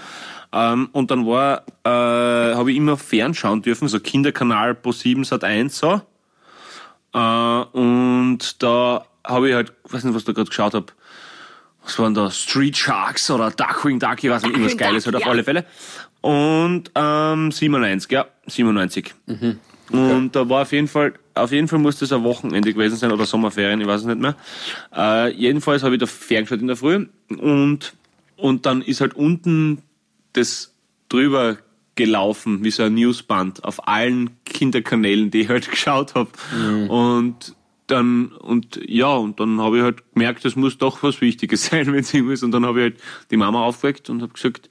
Ähm, 0.52 0.88
und 0.92 1.10
dann 1.10 1.26
war, 1.26 1.64
äh, 1.84 2.54
habe 2.54 2.70
ich 2.70 2.76
immer 2.76 2.96
fernschauen 2.96 3.62
dürfen, 3.62 3.88
so 3.88 4.00
Kinderkanal 4.00 4.74
pro 4.74 4.92
7 4.92 5.24
Sat 5.24 5.44
1 5.44 5.78
so. 5.78 6.00
Äh, 7.14 7.18
und 7.18 8.62
da 8.62 9.04
habe 9.26 9.48
ich 9.48 9.54
halt, 9.54 9.72
weiß 9.88 10.04
nicht, 10.04 10.14
was 10.14 10.24
da 10.24 10.32
gerade 10.32 10.48
geschaut 10.48 10.74
habe, 10.74 10.86
was 11.84 11.98
waren 11.98 12.14
da, 12.14 12.30
Street 12.30 12.76
Sharks 12.76 13.30
oder 13.30 13.50
Darkwing 13.50 13.98
Duck, 13.98 14.22
ich 14.22 14.30
weiß 14.30 14.42
nicht, 14.42 14.52
irgendwas 14.52 14.76
Geiles 14.76 15.06
halt 15.06 15.16
auf 15.16 15.22
ja. 15.22 15.28
alle 15.28 15.44
Fälle. 15.44 15.64
Und 16.20 16.90
ähm, 16.94 17.50
97, 17.50 18.10
ja, 18.12 18.26
97. 18.46 19.14
Und 19.90 20.30
da 20.32 20.48
war 20.48 20.62
auf 20.62 20.72
jeden 20.72 20.88
Fall, 20.88 21.14
auf 21.34 21.52
jeden 21.52 21.68
Fall 21.68 21.78
muss 21.78 21.98
das 21.98 22.12
ein 22.12 22.24
Wochenende 22.24 22.72
gewesen 22.72 22.96
sein 22.96 23.12
oder 23.12 23.26
Sommerferien, 23.26 23.80
ich 23.80 23.86
weiß 23.86 24.02
es 24.02 24.06
nicht 24.06 24.20
mehr. 24.20 24.36
Äh, 24.94 25.32
jedenfalls 25.34 25.82
habe 25.82 25.94
ich 25.94 26.00
da 26.00 26.06
ferngeschaut 26.06 26.60
in 26.60 26.68
der 26.68 26.76
Früh 26.76 27.06
und, 27.28 27.94
und 28.36 28.66
dann 28.66 28.80
ist 28.82 29.00
halt 29.00 29.14
unten 29.14 29.82
das 30.32 30.74
drüber 31.08 31.58
gelaufen, 31.94 32.64
wie 32.64 32.70
so 32.70 32.84
ein 32.84 32.94
Newsband 32.94 33.64
auf 33.64 33.86
allen 33.86 34.30
Kinderkanälen, 34.44 35.30
die 35.30 35.42
ich 35.42 35.48
halt 35.48 35.70
geschaut 35.70 36.14
habe. 36.14 36.30
Und 36.88 37.54
dann, 37.86 38.28
und 38.28 38.80
ja, 38.86 39.14
und 39.14 39.38
dann 39.40 39.60
habe 39.60 39.78
ich 39.78 39.82
halt 39.82 40.14
gemerkt, 40.14 40.44
das 40.44 40.56
muss 40.56 40.78
doch 40.78 41.02
was 41.02 41.20
Wichtiges 41.20 41.66
sein, 41.70 41.86
wenn 41.92 42.00
es 42.00 42.14
irgendwas 42.14 42.38
ist. 42.38 42.44
Und 42.44 42.52
dann 42.52 42.64
habe 42.64 42.78
ich 42.78 42.82
halt 42.84 42.96
die 43.30 43.36
Mama 43.36 43.62
aufgeweckt 43.62 44.08
und 44.10 44.22
habe 44.22 44.32
gesagt, 44.32 44.70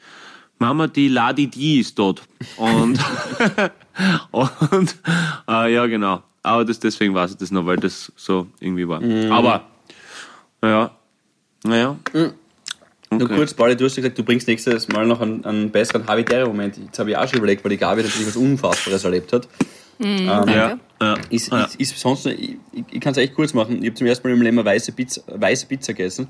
Mama, 0.58 0.88
die 0.88 1.08
Ladi 1.08 1.48
die 1.48 1.80
ist 1.80 1.96
tot. 1.96 2.22
Und, 2.58 3.00
und 4.32 4.96
äh, 5.48 5.74
ja, 5.74 5.86
genau. 5.88 6.22
Aber 6.44 6.66
das, 6.66 6.80
deswegen 6.80 7.14
weiß 7.14 7.32
ich 7.32 7.38
das 7.38 7.52
noch, 7.52 7.66
weil 7.66 7.78
das 7.78 8.12
so 8.16 8.48
irgendwie 8.60 8.88
war. 8.88 9.02
Aber, 9.32 9.64
naja, 10.62 10.92
naja. 11.64 11.98
Nur 12.14 12.34
Okay. 13.24 13.36
kurz, 13.36 13.54
Pauli, 13.54 13.76
du 13.76 13.84
hast 13.86 13.96
gesagt, 13.98 14.18
du 14.18 14.24
bringst 14.24 14.48
nächstes 14.48 14.88
Mal 14.88 15.06
noch 15.06 15.20
einen, 15.20 15.44
einen 15.44 15.70
besseren 15.70 16.08
Habitäre-Moment. 16.08 16.78
Jetzt 16.78 16.98
habe 16.98 17.10
ich 17.12 17.18
auch 17.18 17.28
schon 17.28 17.40
überlegt, 17.40 17.62
weil 17.64 17.72
die 17.72 17.78
Gabi 17.78 18.04
natürlich 18.04 18.26
was 18.28 18.38
Unfassbares 18.38 19.04
erlebt 19.04 19.34
hat. 19.34 19.50
Ja, 20.00 20.46
ja, 20.46 20.78
Ist, 21.30 21.52
ja. 21.52 21.64
ist, 21.66 21.76
ist 21.76 22.00
sonst, 22.00 22.26
ich, 22.26 22.56
ich, 22.90 23.02
kann 23.02 23.12
es 23.12 23.18
echt 23.18 23.36
kurz 23.36 23.54
machen. 23.54 23.80
Ich 23.84 23.88
habe 23.90 23.96
zum 23.96 24.08
ersten 24.08 24.28
Mal 24.28 24.34
im 24.34 24.42
Leben 24.42 24.58
eine 24.60 24.66
weiße 24.66 24.94
Pizza, 24.94 25.22
weiße 25.28 25.66
Pizza 25.68 25.94
gegessen. 25.94 26.28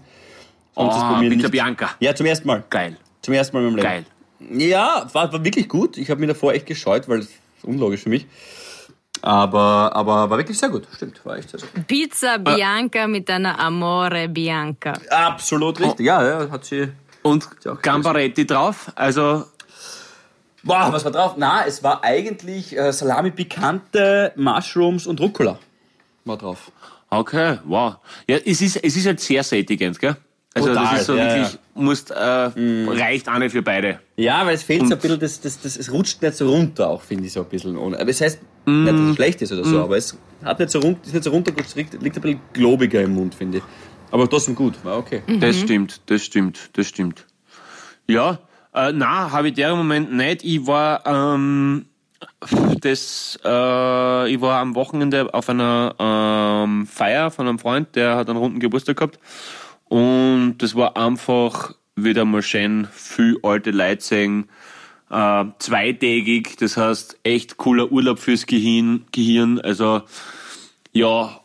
Sonst 0.76 0.96
Oh, 0.96 1.20
Pizza 1.20 1.36
nicht- 1.36 1.52
Bianca. 1.52 1.92
Ja, 2.00 2.16
zum 2.16 2.26
ersten 2.26 2.48
Mal. 2.48 2.64
Geil. 2.70 2.98
Zum 3.22 3.34
ersten 3.36 3.56
Mal 3.56 3.64
in 3.68 3.74
meinem 3.76 3.84
Geil. 3.84 4.06
Leben. 4.40 4.60
Ja, 4.60 5.08
war, 5.14 5.32
war 5.32 5.46
wirklich 5.46 5.70
gut. 5.70 5.98
Ich 5.98 6.10
habe 6.10 6.20
mich 6.20 6.30
davor 6.30 6.52
echt 6.54 6.66
gescheut, 6.66 7.08
weil 7.08 7.26
ist 7.62 7.68
unlogisch 7.68 8.02
für 8.02 8.10
mich. 8.10 8.28
Aber, 9.22 9.92
aber 9.96 10.30
war 10.30 10.38
wirklich 10.38 10.58
sehr 10.58 10.70
gut. 10.70 10.88
Stimmt, 10.96 11.24
war 11.26 11.38
echt 11.38 11.50
sehr 11.50 11.60
gut. 11.60 11.88
Pizza 11.88 12.40
Bianca 12.40 13.08
mit 13.08 13.30
einer 13.30 13.60
Amore 13.60 14.28
Bianca. 14.28 14.94
Absolut 15.10 15.80
richtig. 15.80 16.06
Ja, 16.06 16.24
ja, 16.26 16.50
hat 16.50 16.66
sie. 16.66 16.90
Und 17.22 17.48
Gambaretti 17.84 18.48
drauf, 18.48 18.92
also 18.96 19.46
Boah, 20.64 20.92
was 20.92 21.04
war 21.04 21.12
drauf? 21.12 21.34
Na, 21.38 21.66
es 21.66 21.84
war 21.84 22.04
eigentlich 22.04 22.78
äh, 22.78 22.92
Salami 22.94 23.32
Pikante, 23.32 24.32
Mushrooms 24.36 25.08
und 25.08 25.20
Rucola. 25.20 25.58
War 26.26 26.38
drauf. 26.38 26.72
Okay, 27.10 27.58
wow. 27.66 27.96
Ja, 28.28 28.38
es 28.38 28.62
ist, 28.62 28.78
es 28.78 28.96
ist 28.96 29.06
halt 29.06 29.20
sehr 29.20 29.44
sättigend, 29.44 30.00
gell? 30.00 30.16
Also 30.54 30.68
Total, 30.68 30.84
das 30.92 31.00
ist 31.02 31.06
so 31.08 31.16
ja, 31.16 31.24
wirklich, 31.30 31.54
ja. 31.54 31.60
musst, 31.82 32.12
äh, 32.12 32.16
reicht 32.16 33.30
auch 33.30 33.38
nicht 33.38 33.54
für 33.54 33.62
beide. 33.62 34.02
Ja, 34.18 34.46
weil 34.46 34.56
es 34.56 34.64
fehlt 34.64 34.82
so 34.82 34.86
Und- 34.88 34.94
ein 34.94 35.00
bisschen, 35.00 35.20
das, 35.20 35.40
das, 35.40 35.62
das, 35.62 35.78
es 35.78 35.92
rutscht 35.94 36.22
nicht 36.22 36.36
so 36.36 36.50
runter, 36.50 36.90
auch 36.90 37.02
finde 37.02 37.26
ich 37.26 37.32
so 37.32 37.40
ein 37.42 37.46
bisschen. 37.48 37.78
Ohne. 37.78 37.98
Aber 37.98 38.10
es 38.10 38.20
heißt 38.20 38.40
nicht, 38.66 38.92
dass 38.92 39.00
es 39.00 39.16
schlecht 39.16 39.42
ist 39.42 39.54
oder 39.54 39.64
so, 39.64 39.82
aber 39.82 39.96
es 39.96 40.18
hat 40.44 40.60
nicht 40.60 40.72
so 40.72 40.80
rund, 40.80 41.06
ist 41.06 41.14
nicht 41.14 41.24
so 41.24 41.30
runtergerutscht, 41.32 41.76
liegt, 41.76 41.94
liegt 42.02 42.18
ein 42.18 42.22
bisschen 42.22 42.40
globiger 42.52 43.02
im 43.02 43.14
Mund, 43.16 43.34
finde 43.34 43.60
ich. 43.60 43.64
Aber 44.12 44.30
trotzdem 44.30 44.56
gut, 44.56 44.74
war 44.84 44.98
okay. 44.98 45.24
Das 45.40 45.58
stimmt, 45.58 46.02
das 46.08 46.22
stimmt, 46.26 46.70
das 46.74 46.86
stimmt. 46.88 47.26
Ja, 48.10 48.40
äh, 48.74 48.92
na, 48.94 49.32
habe 49.32 49.48
ich 49.48 49.54
der 49.54 49.74
Moment 49.74 50.12
nicht. 50.14 50.44
Ich 50.44 50.68
war, 50.68 51.06
ähm, 51.08 51.86
das, 52.82 53.40
äh, 53.46 54.30
ich 54.34 54.42
war 54.42 54.60
am 54.60 54.76
Wochenende 54.76 55.34
auf 55.34 55.50
einer 55.50 55.96
ähm, 55.98 56.86
Feier 56.88 57.32
von 57.32 57.48
einem 57.48 57.58
Freund, 57.58 57.96
der 57.96 58.18
hat 58.18 58.30
einen 58.30 58.38
runden 58.38 58.60
Geburtstag 58.60 58.98
gehabt. 58.98 59.18
Und 59.92 60.60
das 60.60 60.74
war 60.74 60.96
einfach 60.96 61.76
wieder 61.98 62.24
mal 62.24 62.42
schön 62.42 62.88
viel 62.94 63.38
alte 63.44 63.72
Leute 63.72 64.02
sehen. 64.02 64.48
Äh, 65.10 65.44
zweitägig, 65.60 66.56
das 66.56 66.78
heißt 66.78 67.20
echt 67.24 67.58
cooler 67.58 67.92
Urlaub 67.92 68.18
fürs 68.18 68.46
Gehirn. 68.46 69.04
Gehirn. 69.12 69.60
Also 69.60 70.04
ja, 70.94 71.42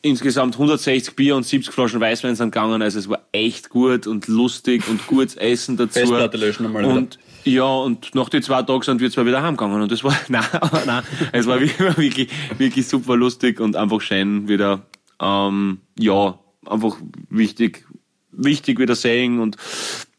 insgesamt 0.00 0.54
160 0.54 1.14
Bier 1.14 1.36
und 1.36 1.44
70 1.44 1.74
Flaschen 1.74 2.00
Weißwein 2.00 2.36
sind 2.36 2.52
gegangen. 2.52 2.80
Also 2.80 2.98
es 2.98 3.10
war 3.10 3.20
echt 3.32 3.68
gut 3.68 4.06
und 4.06 4.28
lustig 4.28 4.88
und 4.88 5.06
gutes 5.06 5.36
Essen 5.36 5.76
dazu. 5.76 5.98
Festplatte 5.98 6.38
löschen 6.38 6.64
einmal 6.64 6.86
Und 6.86 7.18
ja, 7.44 7.64
und 7.64 8.14
nach 8.14 8.30
den 8.30 8.42
zwei 8.42 8.62
Tagen 8.62 8.82
sind 8.82 9.02
wir 9.02 9.10
zwar 9.10 9.26
wieder 9.26 9.42
heimgegangen 9.42 9.82
und 9.82 9.92
das 9.92 10.02
war, 10.04 10.16
nein, 10.28 10.42
nein, 10.86 11.02
es 11.32 11.46
war 11.46 11.60
wirklich, 11.60 11.78
wirklich, 11.98 12.28
wirklich 12.56 12.88
super 12.88 13.14
lustig 13.14 13.60
und 13.60 13.76
einfach 13.76 14.00
schön 14.00 14.48
wieder, 14.48 14.86
ähm, 15.20 15.82
ja, 15.98 16.38
einfach 16.66 16.96
wichtig, 17.28 17.86
wichtig 18.32 18.78
wieder 18.78 18.94
sehen 18.94 19.40
und, 19.40 19.56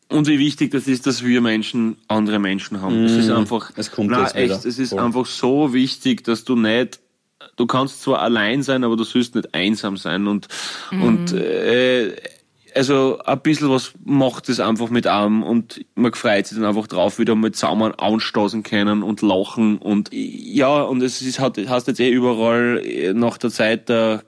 und 0.10 0.28
wie 0.28 0.40
wichtig 0.40 0.72
das 0.72 0.88
ist, 0.88 1.08
dass 1.08 1.24
wir 1.26 1.42
Menschen 1.42 1.98
andere 2.08 2.40
Menschen 2.40 2.82
haben. 2.82 3.06
Es 3.06 3.14
ist 3.14 3.30
einfach, 3.30 3.70
Mhm. 3.70 3.76
Es 3.78 3.92
kommt 3.92 4.12
wieder. 4.12 4.36
echt, 4.36 4.66
es 4.66 4.80
ist 4.80 4.90
Voll. 4.90 5.00
einfach 5.00 5.26
so 5.26 5.74
wichtig, 5.74 6.24
dass 6.24 6.44
du 6.44 6.56
nicht 6.56 7.00
du 7.56 7.66
kannst 7.66 8.02
zwar 8.04 8.22
allein 8.22 8.62
sein, 8.64 8.84
aber 8.84 8.96
du 8.96 9.04
sollst 9.04 9.36
nicht 9.36 9.54
einsam 9.54 9.98
sein 9.98 10.28
und, 10.28 10.48
und 10.92 11.34
äh, 11.34 12.16
also 12.76 13.20
ein 13.26 13.42
bisschen 13.42 13.70
was 13.70 13.94
macht 14.06 14.48
es 14.48 14.60
einfach 14.60 14.90
mit 14.90 15.08
einem 15.08 15.44
und 15.44 15.84
man 15.96 16.14
freut 16.14 16.48
sich 16.48 16.58
dann 16.58 16.68
einfach 16.68 16.88
drauf, 16.88 17.20
wieder 17.20 17.36
mal 17.36 17.52
zusammen 17.52 17.94
anstoßen 17.96 18.64
können 18.64 19.04
und 19.04 19.22
lachen 19.22 19.78
und 19.80 20.10
ja, 20.14 20.82
und 20.84 21.02
es 21.02 21.22
ist, 21.22 21.40
hat, 21.40 21.58
hast 21.68 21.88
jetzt 21.88 22.00
eh 22.00 22.10
überall 22.12 22.82
äh, 22.86 23.14
nach 23.14 23.38
der 23.38 23.50
Zeit 23.50 23.90
der 23.90 24.24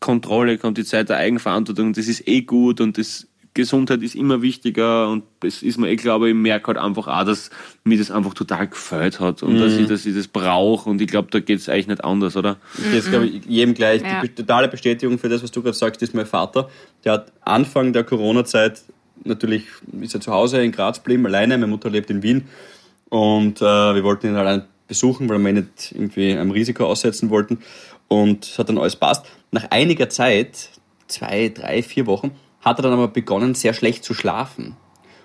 Kontrolle 0.00 0.58
kommt 0.58 0.78
die 0.78 0.84
Zeit 0.84 1.08
der 1.08 1.16
Eigenverantwortung, 1.16 1.92
das 1.92 2.08
ist 2.08 2.26
eh 2.28 2.42
gut 2.42 2.80
und 2.80 2.98
das 2.98 3.26
Gesundheit 3.54 4.02
ist 4.02 4.16
immer 4.16 4.42
wichtiger 4.42 5.08
und 5.08 5.22
das 5.40 5.62
ist 5.62 5.78
mir 5.78 5.88
eh 5.88 5.96
klar, 5.96 6.16
aber 6.16 6.26
ich 6.26 6.34
merke 6.34 6.66
halt 6.66 6.78
einfach 6.78 7.06
auch, 7.06 7.24
dass 7.24 7.50
mir 7.84 7.96
das 7.96 8.10
einfach 8.10 8.34
total 8.34 8.66
gefällt 8.66 9.20
hat 9.20 9.44
und 9.44 9.60
dass, 9.60 9.74
ich, 9.74 9.86
dass 9.86 10.04
ich 10.04 10.14
das 10.14 10.26
brauche 10.26 10.90
und 10.90 11.00
ich 11.00 11.06
glaube, 11.06 11.28
da 11.30 11.38
geht's 11.38 11.68
eigentlich 11.68 11.86
nicht 11.86 12.04
anders, 12.04 12.36
oder? 12.36 12.56
Jetzt 12.92 13.10
glaube 13.10 13.26
ich 13.26 13.44
jedem 13.46 13.74
gleich. 13.74 14.02
Ja. 14.02 14.22
Die 14.22 14.28
totale 14.28 14.66
Bestätigung 14.66 15.18
für 15.18 15.28
das, 15.28 15.42
was 15.42 15.52
du 15.52 15.62
gerade 15.62 15.76
sagst, 15.76 16.02
ist 16.02 16.14
mein 16.14 16.26
Vater. 16.26 16.68
Der 17.04 17.12
hat 17.12 17.32
Anfang 17.42 17.92
der 17.92 18.02
Corona-Zeit 18.02 18.82
natürlich 19.24 19.64
ist 20.00 20.14
er 20.14 20.20
zu 20.20 20.32
Hause 20.32 20.62
in 20.62 20.72
Graz 20.72 20.98
geblieben, 20.98 21.26
alleine. 21.26 21.56
Meine 21.56 21.66
Mutter 21.66 21.90
lebt 21.90 22.10
in 22.10 22.22
Wien. 22.22 22.44
Und 23.08 23.60
äh, 23.60 23.64
wir 23.64 24.02
wollten 24.04 24.28
ihn 24.28 24.36
allein 24.36 24.64
besuchen, 24.88 25.28
weil 25.28 25.38
wir 25.38 25.50
ihn 25.50 25.54
nicht 25.56 25.92
irgendwie 25.92 26.32
einem 26.32 26.50
Risiko 26.50 26.86
aussetzen 26.86 27.30
wollten. 27.30 27.58
Und 28.08 28.44
es 28.44 28.58
hat 28.58 28.68
dann 28.68 28.78
alles 28.78 28.96
passt. 28.96 29.26
Nach 29.50 29.70
einiger 29.70 30.08
Zeit, 30.08 30.70
zwei, 31.06 31.48
drei, 31.48 31.82
vier 31.82 32.06
Wochen, 32.06 32.32
hat 32.60 32.78
er 32.78 32.82
dann 32.82 32.92
aber 32.92 33.08
begonnen, 33.08 33.54
sehr 33.54 33.74
schlecht 33.74 34.04
zu 34.04 34.14
schlafen. 34.14 34.76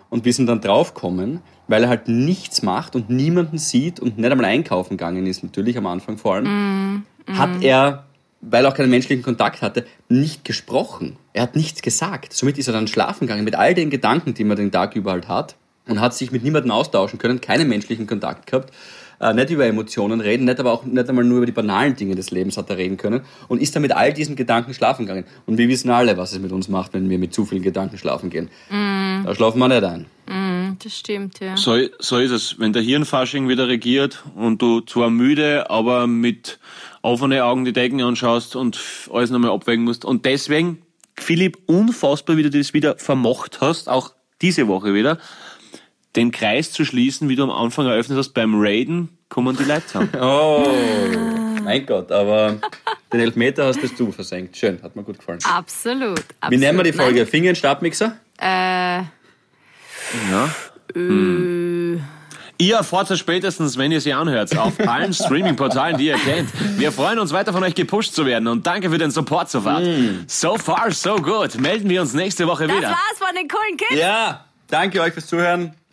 Und 0.10 0.26
wir 0.26 0.34
sind 0.34 0.48
dann 0.48 0.62
draufgekommen, 0.62 1.42
weil 1.68 1.84
er 1.84 1.90
halt 1.90 2.08
nichts 2.08 2.64
macht 2.64 2.96
und 2.96 3.10
niemanden 3.10 3.58
sieht 3.58 4.00
und 4.00 4.18
nicht 4.18 4.32
einmal 4.32 4.48
einkaufen 4.48 4.98
gegangen 4.98 5.28
ist, 5.28 5.44
natürlich 5.44 5.78
am 5.78 5.86
Anfang 5.86 6.18
vor 6.18 6.36
allem, 6.36 7.04
hat 7.32 7.62
er, 7.62 8.06
weil 8.42 8.66
er 8.66 8.72
auch 8.72 8.76
keinen 8.76 8.90
menschlichen 8.90 9.24
Kontakt 9.24 9.62
hatte, 9.62 9.86
nicht 10.08 10.44
gesprochen. 10.44 11.18
Er 11.34 11.44
hat 11.44 11.56
nichts 11.56 11.84
gesagt. 11.84 12.34
Somit 12.34 12.58
ist 12.58 12.68
er 12.68 12.74
dann 12.74 12.88
schlafen 12.88 13.28
gegangen 13.28 13.44
mit 13.44 13.56
all 13.56 13.76
den 13.76 13.92
Gedanken, 13.92 14.34
die 14.34 14.44
man 14.44 14.58
den 14.58 14.72
Tag 14.72 14.96
über 14.96 15.12
halt 15.12 15.28
hat 15.28 15.56
und 15.90 16.00
hat 16.00 16.14
sich 16.14 16.32
mit 16.32 16.44
niemandem 16.44 16.72
austauschen 16.72 17.20
können, 17.20 17.42
keinen 17.42 17.68
menschlichen 17.68 18.08
Kontakt 18.08 18.48
gehabt, 18.48 18.74
äh, 19.20 19.34
nicht 19.34 19.50
über 19.50 19.66
Emotionen 19.66 20.22
reden, 20.22 20.46
nicht 20.46 20.60
aber 20.60 20.72
auch 20.72 20.86
nicht 20.86 21.10
einmal 21.10 21.26
nur 21.26 21.38
über 21.38 21.46
die 21.46 21.52
banalen 21.52 21.96
Dinge 21.96 22.16
des 22.16 22.32
Lebens 22.32 22.58
hat 22.58 22.70
er 22.70 22.78
reden 22.78 22.98
können 22.98 23.22
und 23.48 23.62
ist 23.62 23.76
dann 23.76 23.82
mit 23.82 23.92
all 23.92 24.14
diesen 24.14 24.36
Gedanken 24.36 24.74
schlafen 24.74 25.06
gegangen. 25.06 25.26
Und 25.46 25.58
wir 25.58 25.68
wissen 25.68 25.90
alle, 25.90 26.18
was 26.18 26.32
es 26.32 26.40
mit 26.40 26.52
uns 26.52 26.70
macht, 26.70 26.94
wenn 26.94 27.10
wir 27.10 27.20
mit 27.20 27.34
zu 27.34 27.46
vielen 27.46 27.62
Gedanken 27.62 27.98
schlafen 27.98 28.30
gehen. 28.30 28.50
Da 28.70 29.36
schlafen 29.36 29.60
wir 29.60 29.68
nicht 29.68 29.84
ein. 29.84 30.06
Das 30.82 30.98
stimmt, 30.98 31.40
ja. 31.40 31.58
So, 31.58 31.78
so 32.00 32.18
ist 32.18 32.32
es. 32.32 32.60
Wenn 32.60 32.72
der 32.72 32.82
Hirnfasching 32.82 33.50
wieder 33.50 33.68
regiert 33.68 34.24
und 34.36 34.62
du 34.62 34.82
zwar 34.82 35.10
müde, 35.10 35.70
aber 35.70 36.08
mit 36.08 36.60
offenen 37.02 37.42
Augen 37.42 37.66
die 37.66 37.74
Decken 37.74 38.02
anschaust 38.02 38.56
und 38.56 38.80
alles 39.12 39.30
nochmal 39.32 39.52
abwägen 39.52 39.84
musst. 39.84 40.06
Und 40.06 40.26
deswegen, 40.26 40.82
Philipp, 41.16 41.58
unfassbar, 41.66 42.38
wie 42.38 42.44
du 42.44 42.50
das 42.50 42.74
wieder 42.74 42.98
vermocht 42.98 43.60
hast, 43.62 43.90
auch 43.90 44.14
diese 44.42 44.68
Woche 44.68 44.94
wieder, 44.94 45.18
den 46.20 46.32
Kreis 46.32 46.72
zu 46.72 46.86
schließen, 46.86 47.30
wie 47.30 47.36
du 47.36 47.43
am 47.43 47.51
Anfang 47.51 47.88
eröffnet 47.88 48.17
hast, 48.17 48.34
beim 48.34 48.59
Raiden 48.59 49.09
kommen 49.30 49.55
die 49.57 49.63
Leute 49.63 49.86
zusammen. 49.86 50.09
Oh, 50.20 50.67
mein 51.63 51.86
Gott, 51.86 52.11
aber 52.11 52.57
den 53.13 53.20
Elfmeter 53.22 53.65
hast 53.67 53.82
das 53.82 53.95
du 53.95 54.11
versenkt. 54.11 54.57
Schön, 54.57 54.82
hat 54.84 54.95
mir 54.95 55.03
gut 55.03 55.17
gefallen. 55.20 55.39
Absolut. 55.43 56.20
absolut. 56.20 56.26
Wie 56.49 56.57
nennen 56.57 56.78
wir 56.78 56.84
die 56.84 56.93
Folge? 56.93 57.26
Finger 57.26 57.51
in 57.51 57.55
Stabmixer? 57.55 58.17
Nein, 58.39 59.05
äh, 59.05 60.32
Ja. 60.32 60.49
Hm. 60.93 62.01
Ihr 62.61 62.76
erfahrt 62.76 63.09
es 63.09 63.20
spätestens, 63.20 63.78
wenn 63.78 63.91
ihr 63.93 64.01
sie 64.01 64.11
anhört, 64.11 64.57
auf 64.57 64.74
allen 64.88 65.13
Streaming-Portalen, 65.13 65.97
die 65.97 66.07
ihr 66.07 66.17
kennt. 66.17 66.49
Wir 66.78 66.91
freuen 66.91 67.20
uns 67.20 67.32
weiter 67.32 67.53
von 67.53 67.63
euch 67.63 67.74
gepusht 67.76 68.13
zu 68.13 68.26
werden 68.26 68.49
und 68.49 68.67
danke 68.67 68.89
für 68.89 68.97
den 68.97 69.11
Support 69.11 69.49
so 69.49 69.61
far. 69.61 69.82
So 70.28 70.57
far, 70.57 70.91
so 70.91 71.15
good. 71.15 71.57
Melden 71.61 71.89
wir 71.89 72.01
uns 72.01 72.13
nächste 72.13 72.47
Woche 72.47 72.67
das 72.67 72.76
wieder. 72.76 72.89
war's 72.89 73.17
von 73.17 73.34
den 73.34 73.47
coolen 73.47 73.78
Kids. 73.78 74.01
Ja, 74.01 74.43
danke 74.67 74.99
euch 75.01 75.13
fürs 75.13 75.28
Zuhören 75.28 75.74